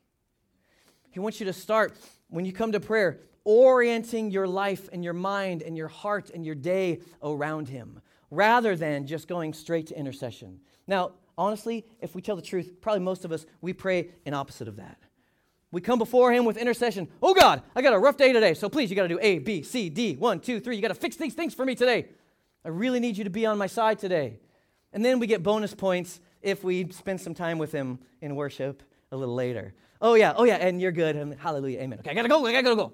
He 1.10 1.20
wants 1.20 1.40
you 1.40 1.46
to 1.46 1.52
start 1.52 1.96
when 2.28 2.44
you 2.44 2.52
come 2.52 2.72
to 2.72 2.80
prayer, 2.80 3.20
orienting 3.44 4.30
your 4.30 4.46
life 4.46 4.88
and 4.92 5.04
your 5.04 5.12
mind 5.12 5.62
and 5.62 5.76
your 5.76 5.88
heart 5.88 6.30
and 6.30 6.44
your 6.44 6.54
day 6.54 7.00
around 7.22 7.68
Him 7.68 8.00
rather 8.30 8.74
than 8.76 9.06
just 9.06 9.28
going 9.28 9.52
straight 9.52 9.88
to 9.88 9.98
intercession. 9.98 10.60
Now, 10.86 11.12
honestly, 11.36 11.84
if 12.00 12.14
we 12.14 12.22
tell 12.22 12.36
the 12.36 12.42
truth, 12.42 12.80
probably 12.80 13.00
most 13.00 13.24
of 13.24 13.32
us, 13.32 13.44
we 13.60 13.74
pray 13.74 14.08
in 14.24 14.32
opposite 14.32 14.68
of 14.68 14.76
that. 14.76 14.98
We 15.70 15.80
come 15.80 15.98
before 15.98 16.32
Him 16.32 16.44
with 16.44 16.56
intercession. 16.56 17.08
Oh 17.22 17.34
God, 17.34 17.62
I 17.76 17.82
got 17.82 17.92
a 17.92 17.98
rough 17.98 18.16
day 18.16 18.32
today, 18.32 18.54
so 18.54 18.68
please, 18.68 18.90
you 18.90 18.96
got 18.96 19.02
to 19.02 19.08
do 19.08 19.18
A, 19.20 19.38
B, 19.38 19.62
C, 19.62 19.90
D, 19.90 20.16
one, 20.16 20.40
two, 20.40 20.60
three. 20.60 20.76
You 20.76 20.82
got 20.82 20.88
to 20.88 20.94
fix 20.94 21.16
these 21.16 21.34
things 21.34 21.52
for 21.52 21.64
me 21.64 21.74
today. 21.74 22.06
I 22.64 22.68
really 22.68 23.00
need 23.00 23.18
you 23.18 23.24
to 23.24 23.30
be 23.30 23.44
on 23.44 23.58
my 23.58 23.66
side 23.66 23.98
today. 23.98 24.38
And 24.92 25.04
then 25.04 25.18
we 25.18 25.26
get 25.26 25.42
bonus 25.42 25.74
points 25.74 26.20
if 26.42 26.64
we 26.64 26.90
spend 26.90 27.20
some 27.20 27.34
time 27.34 27.58
with 27.58 27.72
Him 27.72 27.98
in 28.20 28.36
worship 28.36 28.82
a 29.10 29.16
little 29.16 29.34
later. 29.34 29.74
Oh, 30.00 30.14
yeah, 30.14 30.32
oh, 30.36 30.44
yeah, 30.44 30.56
and 30.56 30.80
you're 30.80 30.92
good. 30.92 31.16
And 31.16 31.38
hallelujah, 31.38 31.80
amen. 31.80 32.00
Okay, 32.00 32.10
I 32.10 32.14
gotta 32.14 32.28
go, 32.28 32.44
I 32.44 32.52
gotta 32.52 32.76
go. 32.76 32.92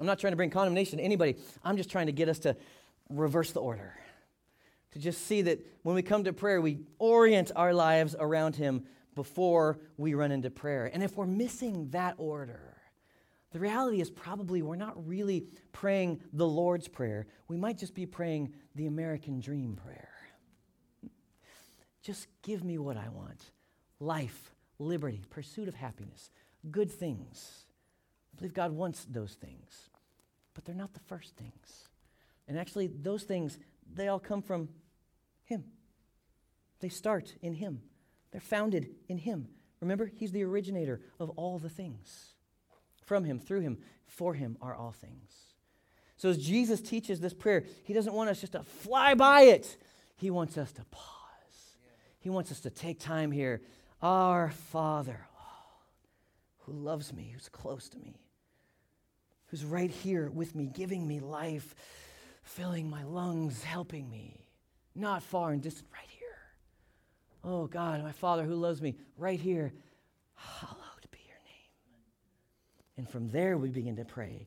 I'm 0.00 0.06
not 0.06 0.18
trying 0.18 0.32
to 0.32 0.36
bring 0.36 0.50
condemnation 0.50 0.98
to 0.98 1.04
anybody. 1.04 1.36
I'm 1.64 1.76
just 1.76 1.90
trying 1.90 2.06
to 2.06 2.12
get 2.12 2.28
us 2.28 2.38
to 2.40 2.56
reverse 3.10 3.52
the 3.52 3.60
order. 3.60 3.94
To 4.92 4.98
just 4.98 5.26
see 5.26 5.42
that 5.42 5.64
when 5.82 5.94
we 5.94 6.02
come 6.02 6.24
to 6.24 6.32
prayer, 6.32 6.60
we 6.60 6.80
orient 6.98 7.52
our 7.54 7.74
lives 7.74 8.14
around 8.18 8.56
Him 8.56 8.84
before 9.14 9.78
we 9.96 10.14
run 10.14 10.32
into 10.32 10.50
prayer. 10.50 10.90
And 10.92 11.02
if 11.02 11.16
we're 11.16 11.26
missing 11.26 11.90
that 11.90 12.14
order, 12.16 12.76
the 13.50 13.58
reality 13.58 14.00
is 14.00 14.10
probably 14.10 14.62
we're 14.62 14.76
not 14.76 15.06
really 15.06 15.46
praying 15.72 16.20
the 16.32 16.46
Lord's 16.46 16.86
Prayer. 16.86 17.26
We 17.48 17.56
might 17.56 17.78
just 17.78 17.94
be 17.94 18.06
praying 18.06 18.52
the 18.74 18.86
American 18.86 19.40
Dream 19.40 19.74
Prayer. 19.82 20.10
Just 22.02 22.26
give 22.42 22.64
me 22.64 22.78
what 22.78 22.96
I 22.96 23.08
want 23.08 23.50
life, 24.00 24.54
liberty, 24.78 25.22
pursuit 25.30 25.68
of 25.68 25.74
happiness, 25.74 26.30
good 26.70 26.90
things. 26.90 27.64
I 28.32 28.36
believe 28.38 28.54
God 28.54 28.72
wants 28.72 29.04
those 29.04 29.34
things, 29.34 29.90
but 30.54 30.64
they're 30.64 30.74
not 30.74 30.94
the 30.94 31.00
first 31.00 31.36
things. 31.36 31.88
And 32.46 32.58
actually, 32.58 32.86
those 32.86 33.24
things, 33.24 33.58
they 33.92 34.08
all 34.08 34.20
come 34.20 34.42
from 34.42 34.68
Him. 35.44 35.64
They 36.80 36.88
start 36.88 37.34
in 37.42 37.54
Him, 37.54 37.82
they're 38.30 38.40
founded 38.40 38.90
in 39.08 39.18
Him. 39.18 39.48
Remember, 39.80 40.06
He's 40.06 40.32
the 40.32 40.44
originator 40.44 41.00
of 41.20 41.30
all 41.30 41.58
the 41.58 41.68
things. 41.68 42.34
From 43.04 43.24
Him, 43.24 43.38
through 43.38 43.60
Him, 43.60 43.78
for 44.06 44.34
Him 44.34 44.56
are 44.60 44.74
all 44.74 44.92
things. 44.92 45.32
So, 46.16 46.28
as 46.28 46.38
Jesus 46.38 46.80
teaches 46.80 47.20
this 47.20 47.32
prayer, 47.32 47.64
He 47.84 47.94
doesn't 47.94 48.12
want 48.12 48.30
us 48.30 48.40
just 48.40 48.52
to 48.52 48.62
fly 48.62 49.14
by 49.14 49.42
it, 49.42 49.76
He 50.16 50.30
wants 50.30 50.58
us 50.58 50.72
to 50.72 50.84
pause. 50.90 51.17
He 52.20 52.30
wants 52.30 52.50
us 52.50 52.60
to 52.60 52.70
take 52.70 52.98
time 52.98 53.30
here. 53.30 53.60
Our 54.02 54.50
Father, 54.50 55.26
oh, 55.38 55.76
who 56.60 56.72
loves 56.72 57.12
me, 57.12 57.30
who's 57.32 57.48
close 57.48 57.88
to 57.90 57.98
me, 57.98 58.20
who's 59.46 59.64
right 59.64 59.90
here 59.90 60.30
with 60.30 60.54
me, 60.54 60.70
giving 60.72 61.06
me 61.06 61.20
life, 61.20 61.74
filling 62.42 62.88
my 62.88 63.04
lungs, 63.04 63.62
helping 63.62 64.08
me, 64.08 64.46
not 64.94 65.22
far 65.22 65.52
and 65.52 65.62
distant, 65.62 65.88
right 65.92 66.08
here. 66.08 66.28
Oh 67.44 67.66
God, 67.66 68.02
my 68.02 68.12
Father 68.12 68.44
who 68.44 68.54
loves 68.54 68.80
me, 68.82 68.96
right 69.16 69.38
here. 69.38 69.72
Hallowed 70.34 71.10
be 71.10 71.18
your 71.26 71.38
name. 71.44 72.96
And 72.96 73.08
from 73.08 73.30
there 73.30 73.56
we 73.58 73.70
begin 73.70 73.96
to 73.96 74.04
pray. 74.04 74.46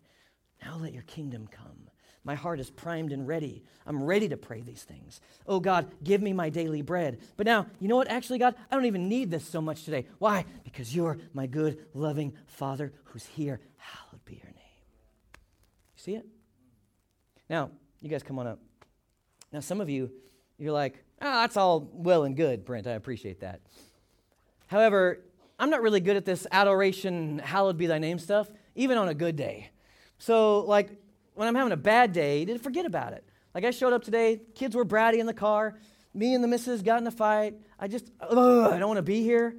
Now 0.64 0.78
let 0.78 0.94
your 0.94 1.04
kingdom 1.04 1.48
come. 1.52 1.91
My 2.24 2.36
heart 2.36 2.60
is 2.60 2.70
primed 2.70 3.12
and 3.12 3.28
ready. 3.28 3.64
I'm 3.86 4.04
ready 4.04 4.30
to 4.30 4.38
pray 4.38 4.62
these 4.62 4.84
things. 4.84 5.22
Oh 5.48 5.60
God, 5.60 5.92
give 6.04 6.22
me 6.22 6.34
my 6.34 6.50
daily 6.50 6.84
bread. 6.84 7.20
But 7.36 7.48
now, 7.48 7.66
you 7.80 7.88
know 7.88 7.96
what? 7.96 8.10
Actually, 8.10 8.38
God, 8.38 8.56
I 8.70 8.76
don't 8.76 8.86
even 8.86 9.10
need 9.10 9.32
this 9.32 9.48
so 9.48 9.60
much 9.60 9.86
today. 9.86 10.06
Why? 10.20 10.46
Because 10.64 10.96
you're 10.96 11.18
my 11.34 11.48
good, 11.48 11.80
loving 11.94 12.34
Father 12.46 12.94
who's 13.06 13.26
here. 13.26 13.60
Hallowed 13.78 14.24
be 14.26 14.36
your 14.36 14.46
name. 14.46 14.56
You 15.34 16.04
see 16.04 16.16
it? 16.16 16.26
Now, 17.50 17.72
you 18.02 18.10
guys 18.10 18.22
come 18.22 18.38
on 18.38 18.46
up. 18.46 18.60
Now, 19.52 19.60
some 19.60 19.82
of 19.82 19.90
you, 19.90 20.12
you're 20.60 20.72
like, 20.72 21.04
ah, 21.22 21.26
oh, 21.26 21.42
that's 21.42 21.58
all 21.58 21.90
well 21.92 22.24
and 22.24 22.36
good, 22.38 22.66
Brent. 22.66 22.86
I 22.86 22.92
appreciate 22.92 23.40
that. 23.42 23.62
However, 24.68 25.22
I'm 25.60 25.72
not 25.72 25.82
really 25.82 26.00
good 26.00 26.16
at 26.16 26.26
this 26.26 26.46
adoration, 26.52 27.40
hallowed 27.40 27.78
be 27.78 27.88
thy 27.88 27.98
name 27.98 28.20
stuff, 28.20 28.50
even 28.76 28.98
on 28.98 29.10
a 29.10 29.14
good 29.14 29.36
day. 29.36 29.72
So, 30.18 30.60
like, 30.62 30.92
when 31.34 31.48
I'm 31.48 31.56
having 31.56 31.74
a 31.74 31.78
bad 31.78 32.13
day, 32.13 32.46
to 32.46 32.58
forget 32.60 32.86
about 32.86 33.13
it. 33.13 33.24
Like 33.54 33.65
I 33.65 33.72
showed 33.72 33.94
up 33.94 34.04
today, 34.04 34.41
kids 34.56 34.76
were 34.76 34.86
bratty 34.86 35.20
in 35.20 35.26
the 35.26 35.34
car, 35.34 35.78
me 36.13 36.34
and 36.34 36.44
the 36.44 36.48
missus 36.48 36.82
got 36.82 37.02
in 37.02 37.08
a 37.08 37.12
fight. 37.12 37.56
I 37.80 37.88
just, 37.88 38.10
ugh, 38.20 38.72
I 38.72 38.80
don't 38.80 38.88
want 38.88 38.98
to 38.98 39.04
be 39.04 39.22
here. 39.24 39.56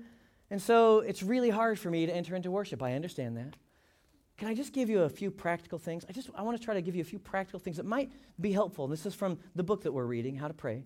And 0.50 0.60
so 0.60 1.00
it's 1.00 1.22
really 1.22 1.50
hard 1.50 1.78
for 1.78 1.90
me 1.90 2.06
to 2.06 2.14
enter 2.14 2.36
into 2.36 2.50
worship. 2.50 2.82
I 2.82 2.94
understand 2.94 3.36
that. 3.38 3.56
Can 4.36 4.48
I 4.48 4.54
just 4.54 4.72
give 4.72 4.90
you 4.90 5.02
a 5.02 5.08
few 5.08 5.30
practical 5.30 5.78
things? 5.78 6.04
I 6.08 6.12
just 6.12 6.28
I 6.34 6.42
want 6.42 6.58
to 6.58 6.64
try 6.64 6.74
to 6.74 6.82
give 6.82 6.94
you 6.94 7.02
a 7.02 7.04
few 7.04 7.18
practical 7.18 7.60
things 7.60 7.76
that 7.76 7.86
might 7.86 8.10
be 8.40 8.52
helpful. 8.52 8.88
This 8.88 9.06
is 9.06 9.14
from 9.14 9.38
the 9.54 9.62
book 9.62 9.84
that 9.84 9.92
we're 9.92 10.06
reading, 10.06 10.36
How 10.36 10.48
to 10.48 10.54
Pray. 10.54 10.84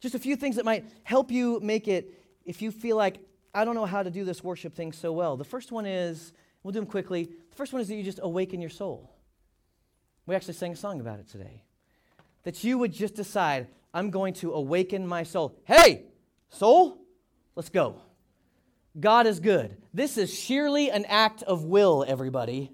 Just 0.00 0.14
a 0.14 0.18
few 0.18 0.36
things 0.36 0.56
that 0.56 0.64
might 0.64 0.84
help 1.02 1.30
you 1.30 1.60
make 1.60 1.88
it 1.88 2.14
if 2.44 2.62
you 2.62 2.70
feel 2.70 2.96
like 2.96 3.18
I 3.54 3.64
don't 3.64 3.74
know 3.74 3.86
how 3.86 4.02
to 4.02 4.10
do 4.10 4.24
this 4.24 4.42
worship 4.42 4.74
thing 4.74 4.92
so 4.92 5.12
well. 5.12 5.36
The 5.36 5.44
first 5.44 5.72
one 5.72 5.86
is, 5.86 6.32
we'll 6.62 6.72
do 6.72 6.80
them 6.80 6.86
quickly. 6.86 7.24
The 7.24 7.56
first 7.56 7.72
one 7.72 7.80
is 7.80 7.88
that 7.88 7.94
you 7.94 8.02
just 8.02 8.20
awaken 8.22 8.60
your 8.60 8.70
soul. 8.70 9.15
We 10.26 10.34
actually 10.34 10.54
sang 10.54 10.72
a 10.72 10.76
song 10.76 11.00
about 11.00 11.20
it 11.20 11.28
today. 11.28 11.62
That 12.42 12.62
you 12.64 12.78
would 12.78 12.92
just 12.92 13.14
decide, 13.14 13.68
I'm 13.94 14.10
going 14.10 14.34
to 14.34 14.52
awaken 14.52 15.06
my 15.06 15.22
soul. 15.22 15.56
Hey, 15.64 16.04
soul, 16.50 16.98
let's 17.54 17.68
go. 17.68 18.00
God 18.98 19.26
is 19.26 19.40
good. 19.40 19.76
This 19.94 20.18
is 20.18 20.32
sheerly 20.32 20.90
an 20.90 21.04
act 21.06 21.42
of 21.42 21.64
will, 21.64 22.04
everybody. 22.06 22.72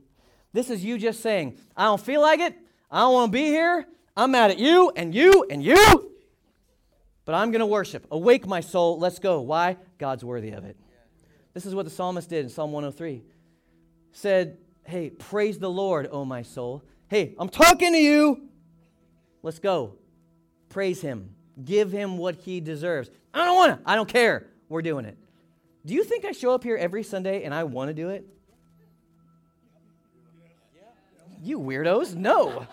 This 0.52 0.70
is 0.70 0.84
you 0.84 0.98
just 0.98 1.20
saying, 1.20 1.58
I 1.76 1.84
don't 1.84 2.00
feel 2.00 2.20
like 2.20 2.40
it. 2.40 2.56
I 2.90 3.00
don't 3.00 3.14
want 3.14 3.32
to 3.32 3.38
be 3.38 3.46
here. 3.46 3.86
I'm 4.16 4.30
mad 4.30 4.50
at 4.50 4.58
you 4.58 4.92
and 4.94 5.14
you 5.14 5.46
and 5.50 5.62
you. 5.62 6.10
But 7.24 7.34
I'm 7.34 7.50
going 7.50 7.60
to 7.60 7.66
worship. 7.66 8.06
Awake 8.10 8.46
my 8.46 8.60
soul. 8.60 8.98
Let's 8.98 9.18
go. 9.18 9.40
Why? 9.40 9.76
God's 9.98 10.24
worthy 10.24 10.50
of 10.50 10.64
it. 10.64 10.76
This 11.54 11.66
is 11.66 11.74
what 11.74 11.84
the 11.84 11.90
psalmist 11.90 12.28
did 12.28 12.44
in 12.44 12.50
Psalm 12.50 12.72
103. 12.72 13.22
Said, 14.12 14.58
Hey, 14.84 15.10
praise 15.10 15.58
the 15.58 15.70
Lord, 15.70 16.08
O 16.10 16.24
my 16.24 16.42
soul. 16.42 16.82
Hey, 17.12 17.35
I'm 17.38 17.51
talking 17.51 17.92
to 17.92 17.98
you. 17.98 18.48
Let's 19.42 19.59
go. 19.59 19.96
Praise 20.70 21.03
him. 21.03 21.35
Give 21.62 21.92
him 21.92 22.16
what 22.16 22.37
he 22.37 22.59
deserves. 22.59 23.11
I 23.35 23.44
don't 23.44 23.55
want 23.55 23.85
to. 23.85 23.90
I 23.90 23.96
don't 23.96 24.09
care. 24.09 24.46
We're 24.70 24.81
doing 24.81 25.05
it. 25.05 25.18
Do 25.85 25.92
you 25.92 26.05
think 26.05 26.25
I 26.25 26.33
show 26.33 26.55
up 26.55 26.64
here 26.64 26.75
every 26.75 27.03
Sunday 27.03 27.42
and 27.42 27.53
I 27.53 27.64
want 27.64 27.88
to 27.88 27.92
do 27.92 28.09
it? 28.09 28.27
You 31.42 31.61
weirdos. 31.61 32.14
No. 32.14 32.66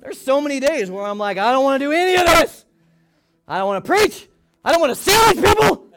There's 0.00 0.18
so 0.18 0.40
many 0.40 0.58
days 0.58 0.90
where 0.90 1.04
I'm 1.04 1.18
like, 1.18 1.36
I 1.36 1.52
don't 1.52 1.62
want 1.62 1.78
to 1.78 1.86
do 1.86 1.92
any 1.92 2.14
of 2.14 2.26
this. 2.26 2.64
I 3.46 3.58
don't 3.58 3.66
want 3.66 3.84
to 3.84 3.86
preach. 3.86 4.28
I 4.64 4.72
don't 4.72 4.80
want 4.80 4.96
to 4.96 5.02
sandwich 5.02 5.44
people. 5.44 5.88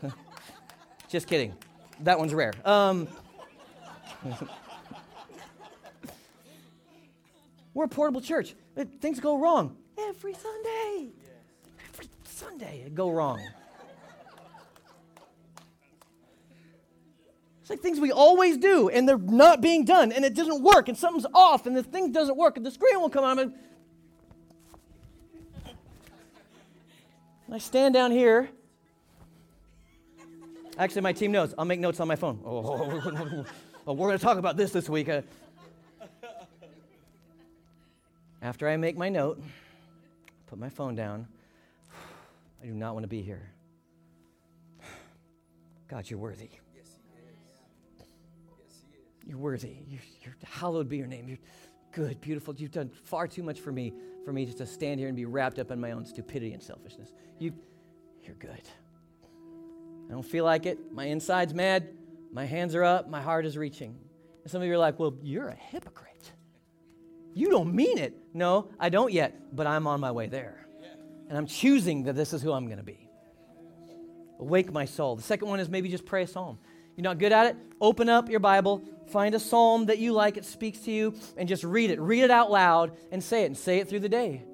Just 1.08 1.26
kidding. 1.26 1.54
That 2.04 2.20
one's 2.20 2.32
rare. 2.32 2.52
Um, 2.64 3.08
We're 7.74 7.84
a 7.84 7.88
portable 7.88 8.20
church. 8.20 8.54
Uh, 8.76 8.84
things 9.00 9.20
go 9.20 9.36
wrong 9.38 9.76
every 9.98 10.32
Sunday. 10.32 11.10
Every 11.92 12.08
Sunday 12.24 12.82
it 12.86 12.94
go 12.94 13.10
wrong. 13.10 13.40
It's 17.60 17.70
like 17.70 17.80
things 17.80 17.98
we 17.98 18.12
always 18.12 18.58
do, 18.58 18.90
and 18.90 19.08
they're 19.08 19.16
not 19.16 19.62
being 19.62 19.86
done, 19.86 20.12
and 20.12 20.22
it 20.22 20.34
doesn't 20.34 20.62
work, 20.62 20.88
and 20.90 20.98
something's 20.98 21.24
off, 21.32 21.66
and 21.66 21.74
the 21.74 21.82
thing 21.82 22.12
doesn't 22.12 22.36
work, 22.36 22.58
and 22.58 22.66
the 22.66 22.70
screen 22.70 23.00
won't 23.00 23.10
come 23.10 23.24
on. 23.24 23.38
And 23.38 23.54
I 27.50 27.56
stand 27.56 27.94
down 27.94 28.10
here. 28.10 28.50
Actually, 30.76 31.02
my 31.02 31.12
team 31.14 31.32
knows. 31.32 31.54
I'll 31.56 31.64
make 31.64 31.80
notes 31.80 32.00
on 32.00 32.08
my 32.08 32.16
phone. 32.16 33.44
Oh, 33.86 33.92
we're 33.92 34.08
going 34.08 34.18
to 34.18 34.24
talk 34.24 34.38
about 34.38 34.56
this 34.56 34.70
this 34.72 34.88
week. 34.88 35.10
Uh, 35.10 35.20
after 38.44 38.68
I 38.68 38.76
make 38.76 38.96
my 38.98 39.08
note, 39.08 39.42
put 40.46 40.58
my 40.58 40.68
phone 40.68 40.94
down, 40.94 41.26
I 42.62 42.66
do 42.66 42.74
not 42.74 42.92
want 42.92 43.04
to 43.04 43.08
be 43.08 43.22
here. 43.22 43.50
God, 45.88 46.08
you're 46.10 46.18
worthy. 46.18 46.50
Yes, 46.76 46.98
He 47.96 48.02
is. 48.02 48.84
You're 49.26 49.38
worthy. 49.38 49.76
You're, 49.88 50.02
you're, 50.22 50.36
hallowed 50.44 50.90
be 50.90 50.98
your 50.98 51.06
name. 51.06 51.26
You're 51.26 51.38
good, 51.92 52.20
beautiful. 52.20 52.54
You've 52.54 52.70
done 52.70 52.90
far 53.04 53.26
too 53.26 53.42
much 53.42 53.60
for 53.60 53.72
me, 53.72 53.94
for 54.26 54.32
me 54.32 54.44
just 54.44 54.58
to 54.58 54.66
stand 54.66 55.00
here 55.00 55.08
and 55.08 55.16
be 55.16 55.24
wrapped 55.24 55.58
up 55.58 55.70
in 55.70 55.80
my 55.80 55.92
own 55.92 56.04
stupidity 56.04 56.52
and 56.52 56.62
selfishness. 56.62 57.14
You, 57.38 57.54
you're 58.22 58.36
good. 58.36 58.62
I 60.06 60.12
don't 60.12 60.22
feel 60.22 60.44
like 60.44 60.66
it. 60.66 60.92
My 60.92 61.06
inside's 61.06 61.54
mad. 61.54 61.88
My 62.30 62.44
hands 62.44 62.74
are 62.74 62.84
up. 62.84 63.08
My 63.08 63.22
heart 63.22 63.46
is 63.46 63.56
reaching. 63.56 63.96
And 64.42 64.50
some 64.50 64.60
of 64.60 64.68
you 64.68 64.74
are 64.74 64.78
like, 64.78 64.98
well, 64.98 65.14
you're 65.22 65.48
a 65.48 65.54
hypocrite. 65.54 66.13
You 67.34 67.50
don't 67.50 67.74
mean 67.74 67.98
it. 67.98 68.14
No, 68.32 68.68
I 68.78 68.88
don't 68.88 69.12
yet, 69.12 69.34
but 69.54 69.66
I'm 69.66 69.86
on 69.86 70.00
my 70.00 70.12
way 70.12 70.28
there. 70.28 70.66
And 71.28 71.36
I'm 71.36 71.46
choosing 71.46 72.04
that 72.04 72.14
this 72.14 72.32
is 72.32 72.42
who 72.42 72.52
I'm 72.52 72.66
going 72.66 72.78
to 72.78 72.84
be. 72.84 73.08
Awake 74.38 74.72
my 74.72 74.84
soul. 74.84 75.16
The 75.16 75.22
second 75.22 75.48
one 75.48 75.60
is 75.60 75.68
maybe 75.68 75.88
just 75.88 76.04
pray 76.04 76.22
a 76.22 76.26
psalm. 76.26 76.58
You're 76.96 77.02
not 77.04 77.18
good 77.18 77.32
at 77.32 77.46
it? 77.46 77.56
Open 77.80 78.08
up 78.08 78.28
your 78.30 78.40
Bible, 78.40 78.84
find 79.08 79.34
a 79.34 79.40
psalm 79.40 79.86
that 79.86 79.98
you 79.98 80.12
like, 80.12 80.36
it 80.36 80.44
speaks 80.44 80.78
to 80.80 80.92
you, 80.92 81.14
and 81.36 81.48
just 81.48 81.64
read 81.64 81.90
it. 81.90 82.00
Read 82.00 82.22
it 82.22 82.30
out 82.30 82.50
loud 82.50 82.96
and 83.10 83.22
say 83.22 83.42
it, 83.42 83.46
and 83.46 83.56
say 83.56 83.78
it 83.78 83.88
through 83.88 84.00
the 84.00 84.08
day. 84.08 84.44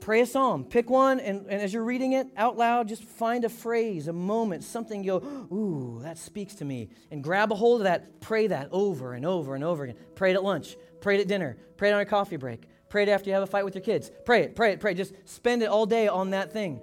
Pray 0.00 0.22
a 0.22 0.26
psalm. 0.26 0.64
Pick 0.64 0.88
one, 0.88 1.20
and, 1.20 1.46
and 1.46 1.60
as 1.60 1.74
you're 1.74 1.84
reading 1.84 2.12
it 2.12 2.26
out 2.36 2.56
loud, 2.56 2.88
just 2.88 3.04
find 3.04 3.44
a 3.44 3.48
phrase, 3.48 4.08
a 4.08 4.12
moment, 4.12 4.64
something 4.64 5.04
you 5.04 5.20
go, 5.20 5.26
ooh, 5.54 6.00
that 6.02 6.16
speaks 6.16 6.54
to 6.56 6.64
me. 6.64 6.88
And 7.10 7.22
grab 7.22 7.52
a 7.52 7.54
hold 7.54 7.82
of 7.82 7.84
that. 7.84 8.20
Pray 8.20 8.46
that 8.46 8.68
over 8.72 9.12
and 9.12 9.26
over 9.26 9.54
and 9.54 9.62
over 9.62 9.84
again. 9.84 9.96
Pray 10.14 10.30
it 10.30 10.34
at 10.34 10.42
lunch. 10.42 10.76
Pray 11.00 11.16
it 11.16 11.20
at 11.20 11.28
dinner. 11.28 11.56
Pray 11.76 11.90
it 11.90 11.92
on 11.92 12.00
a 12.00 12.06
coffee 12.06 12.36
break. 12.36 12.62
Pray 12.88 13.04
it 13.04 13.08
after 13.08 13.28
you 13.30 13.34
have 13.34 13.42
a 13.42 13.46
fight 13.46 13.64
with 13.64 13.74
your 13.74 13.84
kids. 13.84 14.10
Pray 14.24 14.42
it, 14.42 14.56
pray 14.56 14.72
it, 14.72 14.80
pray 14.80 14.92
it. 14.92 14.96
Just 14.96 15.14
spend 15.24 15.62
it 15.62 15.66
all 15.66 15.86
day 15.86 16.08
on 16.08 16.30
that 16.30 16.52
thing. 16.52 16.80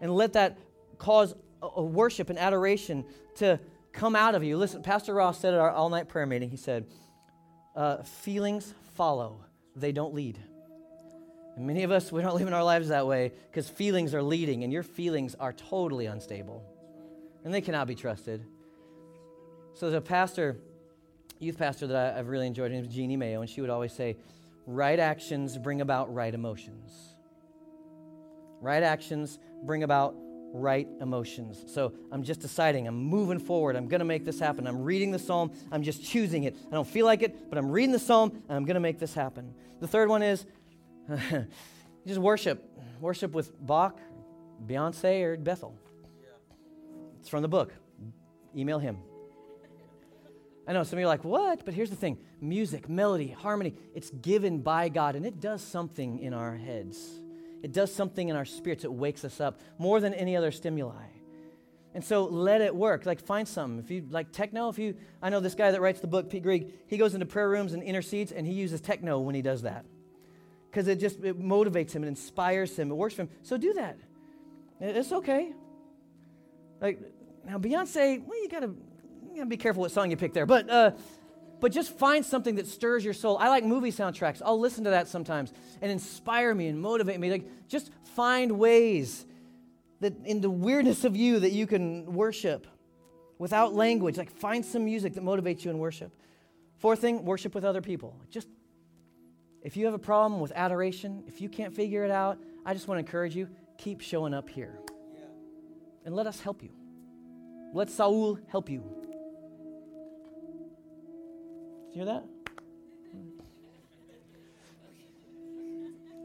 And 0.00 0.14
let 0.14 0.32
that 0.32 0.56
cause 0.98 1.34
a, 1.62 1.68
a 1.76 1.82
worship 1.82 2.30
and 2.30 2.38
adoration 2.38 3.04
to 3.36 3.60
come 3.92 4.16
out 4.16 4.34
of 4.34 4.42
you. 4.42 4.56
Listen, 4.56 4.82
Pastor 4.82 5.12
Ross 5.12 5.38
said 5.38 5.52
at 5.52 5.60
our 5.60 5.70
all 5.70 5.90
night 5.90 6.08
prayer 6.08 6.24
meeting, 6.26 6.50
he 6.50 6.56
said, 6.56 6.86
uh, 7.76 8.02
feelings 8.02 8.74
follow, 8.94 9.44
they 9.76 9.92
don't 9.92 10.14
lead. 10.14 10.38
And 11.60 11.66
many 11.66 11.82
of 11.82 11.90
us, 11.90 12.10
we 12.10 12.22
don't 12.22 12.36
live 12.36 12.48
in 12.48 12.54
our 12.54 12.64
lives 12.64 12.88
that 12.88 13.06
way 13.06 13.32
because 13.50 13.68
feelings 13.68 14.14
are 14.14 14.22
leading, 14.22 14.64
and 14.64 14.72
your 14.72 14.82
feelings 14.82 15.34
are 15.38 15.52
totally 15.52 16.06
unstable. 16.06 16.64
And 17.44 17.52
they 17.52 17.60
cannot 17.60 17.86
be 17.86 17.94
trusted. 17.94 18.46
So 19.74 19.90
there's 19.90 19.98
a 19.98 20.00
pastor, 20.00 20.56
youth 21.38 21.58
pastor 21.58 21.86
that 21.88 22.14
I, 22.14 22.16
have 22.16 22.28
really 22.28 22.46
enjoyed. 22.46 22.70
Her 22.70 22.80
name 22.80 22.88
Jeannie 22.88 23.18
Mayo, 23.18 23.42
and 23.42 23.50
she 23.50 23.60
would 23.60 23.68
always 23.68 23.92
say, 23.92 24.16
right 24.66 24.98
actions 24.98 25.58
bring 25.58 25.82
about 25.82 26.14
right 26.14 26.32
emotions. 26.32 26.92
Right 28.62 28.82
actions 28.82 29.38
bring 29.62 29.82
about 29.82 30.14
right 30.54 30.88
emotions. 31.02 31.62
So 31.66 31.92
I'm 32.10 32.22
just 32.22 32.40
deciding, 32.40 32.88
I'm 32.88 32.96
moving 32.96 33.38
forward, 33.38 33.76
I'm 33.76 33.86
to 33.98 34.06
make 34.06 34.24
this 34.24 34.40
happen. 34.40 34.66
I'm 34.66 34.82
reading 34.82 35.10
the 35.10 35.18
psalm, 35.18 35.52
I'm 35.70 35.82
just 35.82 36.02
choosing 36.02 36.44
it. 36.44 36.56
I 36.72 36.74
don't 36.74 36.88
feel 36.88 37.04
like 37.04 37.20
it, 37.20 37.50
but 37.50 37.58
I'm 37.58 37.70
reading 37.70 37.92
the 37.92 37.98
psalm, 37.98 38.30
and 38.48 38.56
I'm 38.56 38.64
to 38.74 38.80
make 38.80 38.98
this 38.98 39.12
happen. 39.12 39.52
The 39.80 39.88
third 39.88 40.08
one 40.08 40.22
is 40.22 40.46
just 42.06 42.20
worship. 42.20 42.66
Worship 43.00 43.32
with 43.32 43.52
Bach, 43.64 43.98
Beyonce, 44.66 45.22
or 45.22 45.36
Bethel. 45.36 45.76
It's 47.18 47.28
from 47.28 47.42
the 47.42 47.48
book. 47.48 47.72
Email 48.56 48.78
him. 48.78 48.98
I 50.66 50.72
know 50.72 50.82
some 50.82 50.98
of 50.98 51.00
you 51.00 51.06
are 51.06 51.08
like, 51.08 51.24
what? 51.24 51.64
But 51.64 51.74
here's 51.74 51.90
the 51.90 51.96
thing 51.96 52.18
music, 52.40 52.88
melody, 52.88 53.28
harmony, 53.28 53.74
it's 53.94 54.10
given 54.10 54.60
by 54.60 54.88
God, 54.88 55.16
and 55.16 55.26
it 55.26 55.40
does 55.40 55.62
something 55.62 56.18
in 56.18 56.32
our 56.32 56.56
heads. 56.56 57.20
It 57.62 57.72
does 57.72 57.92
something 57.92 58.28
in 58.28 58.36
our 58.36 58.44
spirits. 58.44 58.84
It 58.84 58.92
wakes 58.92 59.24
us 59.24 59.40
up 59.40 59.60
more 59.78 60.00
than 60.00 60.14
any 60.14 60.36
other 60.36 60.50
stimuli. 60.50 61.06
And 61.92 62.04
so 62.04 62.24
let 62.24 62.60
it 62.60 62.74
work. 62.74 63.04
Like 63.04 63.20
find 63.20 63.46
something. 63.46 63.80
If 63.80 63.90
you 63.90 64.06
like 64.08 64.32
techno, 64.32 64.68
if 64.68 64.78
you 64.78 64.94
I 65.20 65.28
know 65.28 65.40
this 65.40 65.54
guy 65.54 65.70
that 65.72 65.80
writes 65.80 66.00
the 66.00 66.06
book, 66.06 66.30
Pete 66.30 66.42
Greig, 66.42 66.72
he 66.86 66.96
goes 66.96 67.14
into 67.14 67.26
prayer 67.26 67.48
rooms 67.48 67.72
and 67.72 67.82
intercedes 67.82 68.32
and 68.32 68.46
he 68.46 68.52
uses 68.52 68.80
techno 68.80 69.18
when 69.18 69.34
he 69.34 69.42
does 69.42 69.62
that. 69.62 69.84
Because 70.70 70.86
it 70.86 71.00
just 71.00 71.18
it 71.24 71.40
motivates 71.40 71.92
him 71.92 72.02
and 72.02 72.08
inspires 72.08 72.76
him. 72.78 72.90
It 72.90 72.94
works 72.94 73.14
for 73.14 73.22
him. 73.22 73.30
So 73.42 73.56
do 73.56 73.72
that. 73.74 73.98
It's 74.80 75.12
okay. 75.12 75.52
Like 76.80 77.00
now 77.44 77.58
Beyonce, 77.58 78.24
well, 78.24 78.40
you 78.40 78.48
gotta 78.48 78.70
you 79.28 79.36
gotta 79.36 79.46
be 79.46 79.56
careful 79.56 79.82
what 79.82 79.90
song 79.90 80.10
you 80.10 80.16
pick 80.16 80.32
there. 80.32 80.46
But 80.46 80.70
uh 80.70 80.92
but 81.60 81.72
just 81.72 81.98
find 81.98 82.24
something 82.24 82.54
that 82.54 82.66
stirs 82.66 83.04
your 83.04 83.12
soul. 83.12 83.36
I 83.36 83.48
like 83.48 83.64
movie 83.64 83.92
soundtracks. 83.92 84.40
I'll 84.44 84.58
listen 84.58 84.84
to 84.84 84.90
that 84.90 85.08
sometimes 85.08 85.52
and 85.82 85.90
inspire 85.90 86.54
me 86.54 86.68
and 86.68 86.80
motivate 86.80 87.20
me. 87.20 87.30
Like 87.30 87.68
just 87.68 87.90
find 88.14 88.52
ways 88.52 89.26
that 90.00 90.14
in 90.24 90.40
the 90.40 90.50
weirdness 90.50 91.04
of 91.04 91.16
you 91.16 91.40
that 91.40 91.52
you 91.52 91.66
can 91.66 92.14
worship 92.14 92.66
without 93.38 93.74
language. 93.74 94.16
Like 94.16 94.30
find 94.30 94.64
some 94.64 94.84
music 94.84 95.14
that 95.14 95.24
motivates 95.24 95.64
you 95.64 95.70
in 95.70 95.78
worship. 95.78 96.12
Fourth 96.78 97.00
thing, 97.00 97.24
worship 97.24 97.54
with 97.54 97.64
other 97.64 97.82
people. 97.82 98.16
Just 98.30 98.48
if 99.62 99.76
you 99.76 99.84
have 99.84 99.94
a 99.94 99.98
problem 99.98 100.40
with 100.40 100.52
adoration, 100.54 101.22
if 101.26 101.40
you 101.40 101.48
can't 101.48 101.74
figure 101.74 102.04
it 102.04 102.10
out, 102.10 102.38
I 102.64 102.74
just 102.74 102.88
want 102.88 102.96
to 102.96 103.00
encourage 103.00 103.36
you, 103.36 103.48
keep 103.78 104.00
showing 104.00 104.34
up 104.34 104.48
here. 104.48 104.78
And 106.04 106.14
let 106.14 106.26
us 106.26 106.40
help 106.40 106.62
you. 106.62 106.70
Let 107.74 107.90
Saul 107.90 108.38
help 108.48 108.68
you. 108.70 108.82
you 111.88 111.94
hear 111.94 112.04
that? 112.06 112.24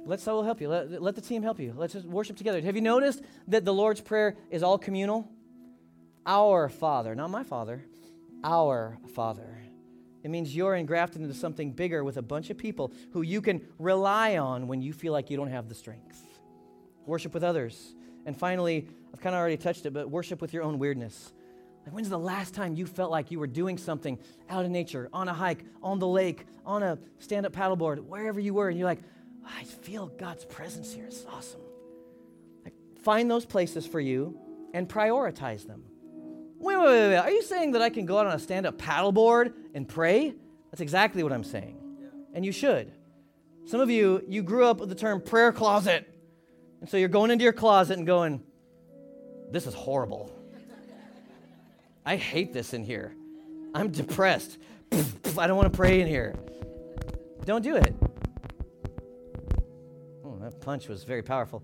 Let 0.05 0.19
Saul 0.19 0.43
help 0.43 0.61
you. 0.61 0.69
Let, 0.69 1.01
let 1.01 1.15
the 1.15 1.21
team 1.21 1.41
help 1.41 1.59
you. 1.59 1.73
Let's 1.75 1.93
just 1.93 2.05
worship 2.05 2.37
together. 2.37 2.61
Have 2.61 2.75
you 2.75 2.81
noticed 2.81 3.21
that 3.47 3.65
the 3.65 3.73
Lord's 3.73 4.01
Prayer 4.01 4.35
is 4.51 4.61
all 4.61 4.77
communal? 4.77 5.27
Our 6.25 6.69
Father, 6.69 7.15
not 7.15 7.29
my 7.29 7.43
Father, 7.43 7.83
our 8.43 8.97
Father. 9.13 9.54
It 10.25 10.31
means 10.31 10.55
you're 10.55 10.73
engrafted 10.73 11.21
into 11.21 11.35
something 11.35 11.71
bigger 11.71 12.03
with 12.03 12.17
a 12.17 12.21
bunch 12.23 12.49
of 12.49 12.57
people 12.57 12.91
who 13.11 13.21
you 13.21 13.43
can 13.43 13.61
rely 13.77 14.39
on 14.39 14.67
when 14.67 14.81
you 14.81 14.91
feel 14.91 15.13
like 15.13 15.29
you 15.29 15.37
don't 15.37 15.51
have 15.51 15.69
the 15.69 15.75
strength. 15.75 16.19
Worship 17.05 17.31
with 17.31 17.43
others. 17.43 17.93
And 18.25 18.35
finally, 18.35 18.87
I've 19.13 19.21
kind 19.21 19.35
of 19.35 19.39
already 19.39 19.57
touched 19.57 19.85
it, 19.85 19.91
but 19.91 20.09
worship 20.09 20.41
with 20.41 20.51
your 20.51 20.63
own 20.63 20.79
weirdness. 20.79 21.31
Like, 21.85 21.93
when's 21.93 22.09
the 22.09 22.17
last 22.17 22.55
time 22.55 22.73
you 22.73 22.87
felt 22.87 23.11
like 23.11 23.29
you 23.29 23.37
were 23.37 23.45
doing 23.45 23.77
something 23.77 24.17
out 24.49 24.65
in 24.65 24.71
nature, 24.71 25.09
on 25.13 25.27
a 25.27 25.33
hike, 25.33 25.63
on 25.83 25.99
the 25.99 26.07
lake, 26.07 26.47
on 26.65 26.81
a 26.81 26.97
stand 27.19 27.45
up 27.45 27.53
paddleboard, 27.53 27.99
wherever 27.99 28.39
you 28.39 28.55
were, 28.55 28.69
and 28.69 28.79
you're 28.79 28.87
like, 28.87 29.03
I 29.45 29.63
feel 29.63 30.07
God's 30.07 30.43
presence 30.45 30.91
here. 30.91 31.05
It's 31.05 31.23
awesome. 31.31 31.61
Like, 32.63 32.73
find 33.03 33.29
those 33.29 33.45
places 33.45 33.85
for 33.85 33.99
you 33.99 34.39
and 34.73 34.89
prioritize 34.89 35.67
them. 35.67 35.83
Wait, 36.65 36.77
wait, 36.77 36.85
wait, 36.85 37.09
wait. 37.09 37.17
Are 37.17 37.29
you 37.29 37.43
saying 37.43 37.73
that 37.73 37.83
I 37.83 37.91
can 37.91 38.07
go 38.07 38.17
out 38.17 38.25
on 38.25 38.33
a 38.33 38.39
stand 38.39 38.65
up 38.65 38.79
paddleboard 38.79 39.53
and 39.75 39.87
pray? 39.87 40.33
That's 40.71 40.81
exactly 40.81 41.21
what 41.21 41.31
I'm 41.31 41.43
saying. 41.43 41.77
And 42.33 42.43
you 42.43 42.51
should. 42.51 42.91
Some 43.65 43.81
of 43.81 43.91
you, 43.91 44.23
you 44.27 44.41
grew 44.41 44.65
up 44.65 44.79
with 44.79 44.89
the 44.89 44.95
term 44.95 45.21
prayer 45.21 45.51
closet. 45.51 46.11
And 46.81 46.89
so 46.89 46.97
you're 46.97 47.07
going 47.07 47.29
into 47.29 47.43
your 47.43 47.53
closet 47.53 47.99
and 47.99 48.07
going, 48.07 48.41
this 49.51 49.67
is 49.67 49.75
horrible. 49.75 50.35
I 52.03 52.15
hate 52.15 52.51
this 52.51 52.73
in 52.73 52.83
here. 52.83 53.15
I'm 53.75 53.91
depressed. 53.91 54.57
I 54.91 55.45
don't 55.45 55.57
want 55.57 55.71
to 55.71 55.77
pray 55.77 56.01
in 56.01 56.07
here. 56.07 56.33
Don't 57.45 57.61
do 57.61 57.75
it. 57.75 57.93
Oh, 60.25 60.39
that 60.41 60.61
punch 60.61 60.87
was 60.87 61.03
very 61.03 61.21
powerful. 61.21 61.63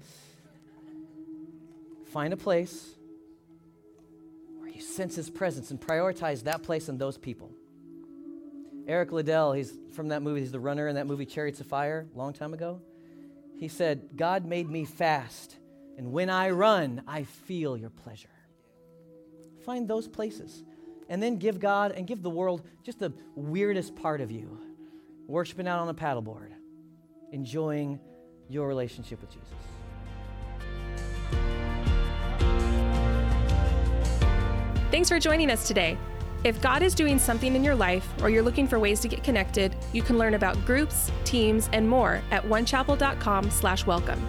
Find 2.06 2.34
a 2.34 2.38
place 2.38 2.98
you 4.74 4.82
sense 4.82 5.16
his 5.16 5.30
presence 5.30 5.72
and 5.72 5.80
prioritize 5.80 6.44
that 6.44 6.64
place 6.64 6.90
and 6.90 7.00
those 7.00 7.18
people. 7.18 7.52
Eric 8.88 9.12
Liddell, 9.12 9.54
he's 9.54 9.74
from 9.94 10.10
that 10.10 10.22
movie, 10.22 10.42
he's 10.42 10.52
the 10.52 10.60
runner 10.60 10.88
in 10.88 10.96
that 10.96 11.08
movie 11.08 11.26
Chariots 11.26 11.60
of 11.60 11.68
Fire, 11.68 12.08
a 12.14 12.18
long 12.18 12.34
time 12.34 12.54
ago. 12.54 12.82
He 13.58 13.68
said, 13.68 14.10
God 14.16 14.46
made 14.46 14.70
me 14.70 14.86
fast, 14.86 15.56
and 15.98 16.12
when 16.12 16.30
I 16.30 16.50
run, 16.50 17.04
I 17.08 17.24
feel 17.24 17.78
your 17.78 17.92
pleasure. 17.92 18.30
Find 19.66 19.88
those 19.88 20.08
places. 20.08 20.64
And 21.10 21.22
then 21.22 21.38
give 21.38 21.60
God 21.60 21.92
and 21.92 22.08
give 22.08 22.24
the 22.24 22.30
world 22.30 22.66
just 22.84 23.00
the 23.00 23.14
weirdest 23.36 23.96
part 23.96 24.22
of 24.22 24.32
you 24.32 24.60
worshiping 25.28 25.68
out 25.68 25.80
on 25.80 25.90
a 25.90 25.94
paddleboard, 25.94 26.52
enjoying 27.32 28.00
your 28.50 28.68
relationship 28.68 29.22
with 29.22 29.30
Jesus. 29.30 29.81
Thanks 35.02 35.10
for 35.10 35.20
joining 35.20 35.50
us 35.50 35.68
today. 35.68 35.98
If 36.44 36.62
God 36.62 36.84
is 36.84 36.94
doing 36.94 37.18
something 37.18 37.56
in 37.56 37.64
your 37.64 37.74
life 37.74 38.08
or 38.22 38.30
you're 38.30 38.44
looking 38.44 38.68
for 38.68 38.78
ways 38.78 39.00
to 39.00 39.08
get 39.08 39.24
connected, 39.24 39.76
you 39.94 40.04
can 40.04 40.20
learn 40.20 40.36
about 40.36 40.64
groups, 40.64 41.12
teams, 41.24 41.72
and 41.74 41.90
more 41.90 42.22
at 42.30 42.44
onechapel.com/welcome. 42.44 44.28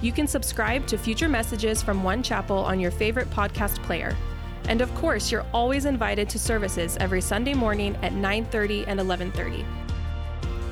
You 0.00 0.12
can 0.12 0.28
subscribe 0.28 0.86
to 0.86 0.96
future 0.96 1.28
messages 1.28 1.82
from 1.82 2.04
One 2.04 2.22
Chapel 2.22 2.58
on 2.58 2.78
your 2.78 2.92
favorite 2.92 3.28
podcast 3.30 3.82
player. 3.82 4.16
And 4.68 4.80
of 4.80 4.94
course, 4.94 5.32
you're 5.32 5.46
always 5.52 5.86
invited 5.86 6.28
to 6.28 6.38
services 6.38 6.96
every 7.00 7.20
Sunday 7.20 7.54
morning 7.54 7.96
at 8.00 8.12
9:30 8.12 8.84
and 8.86 9.00
11:30. 9.00 9.64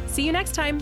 See 0.06 0.22
you 0.22 0.30
next 0.30 0.54
time. 0.54 0.78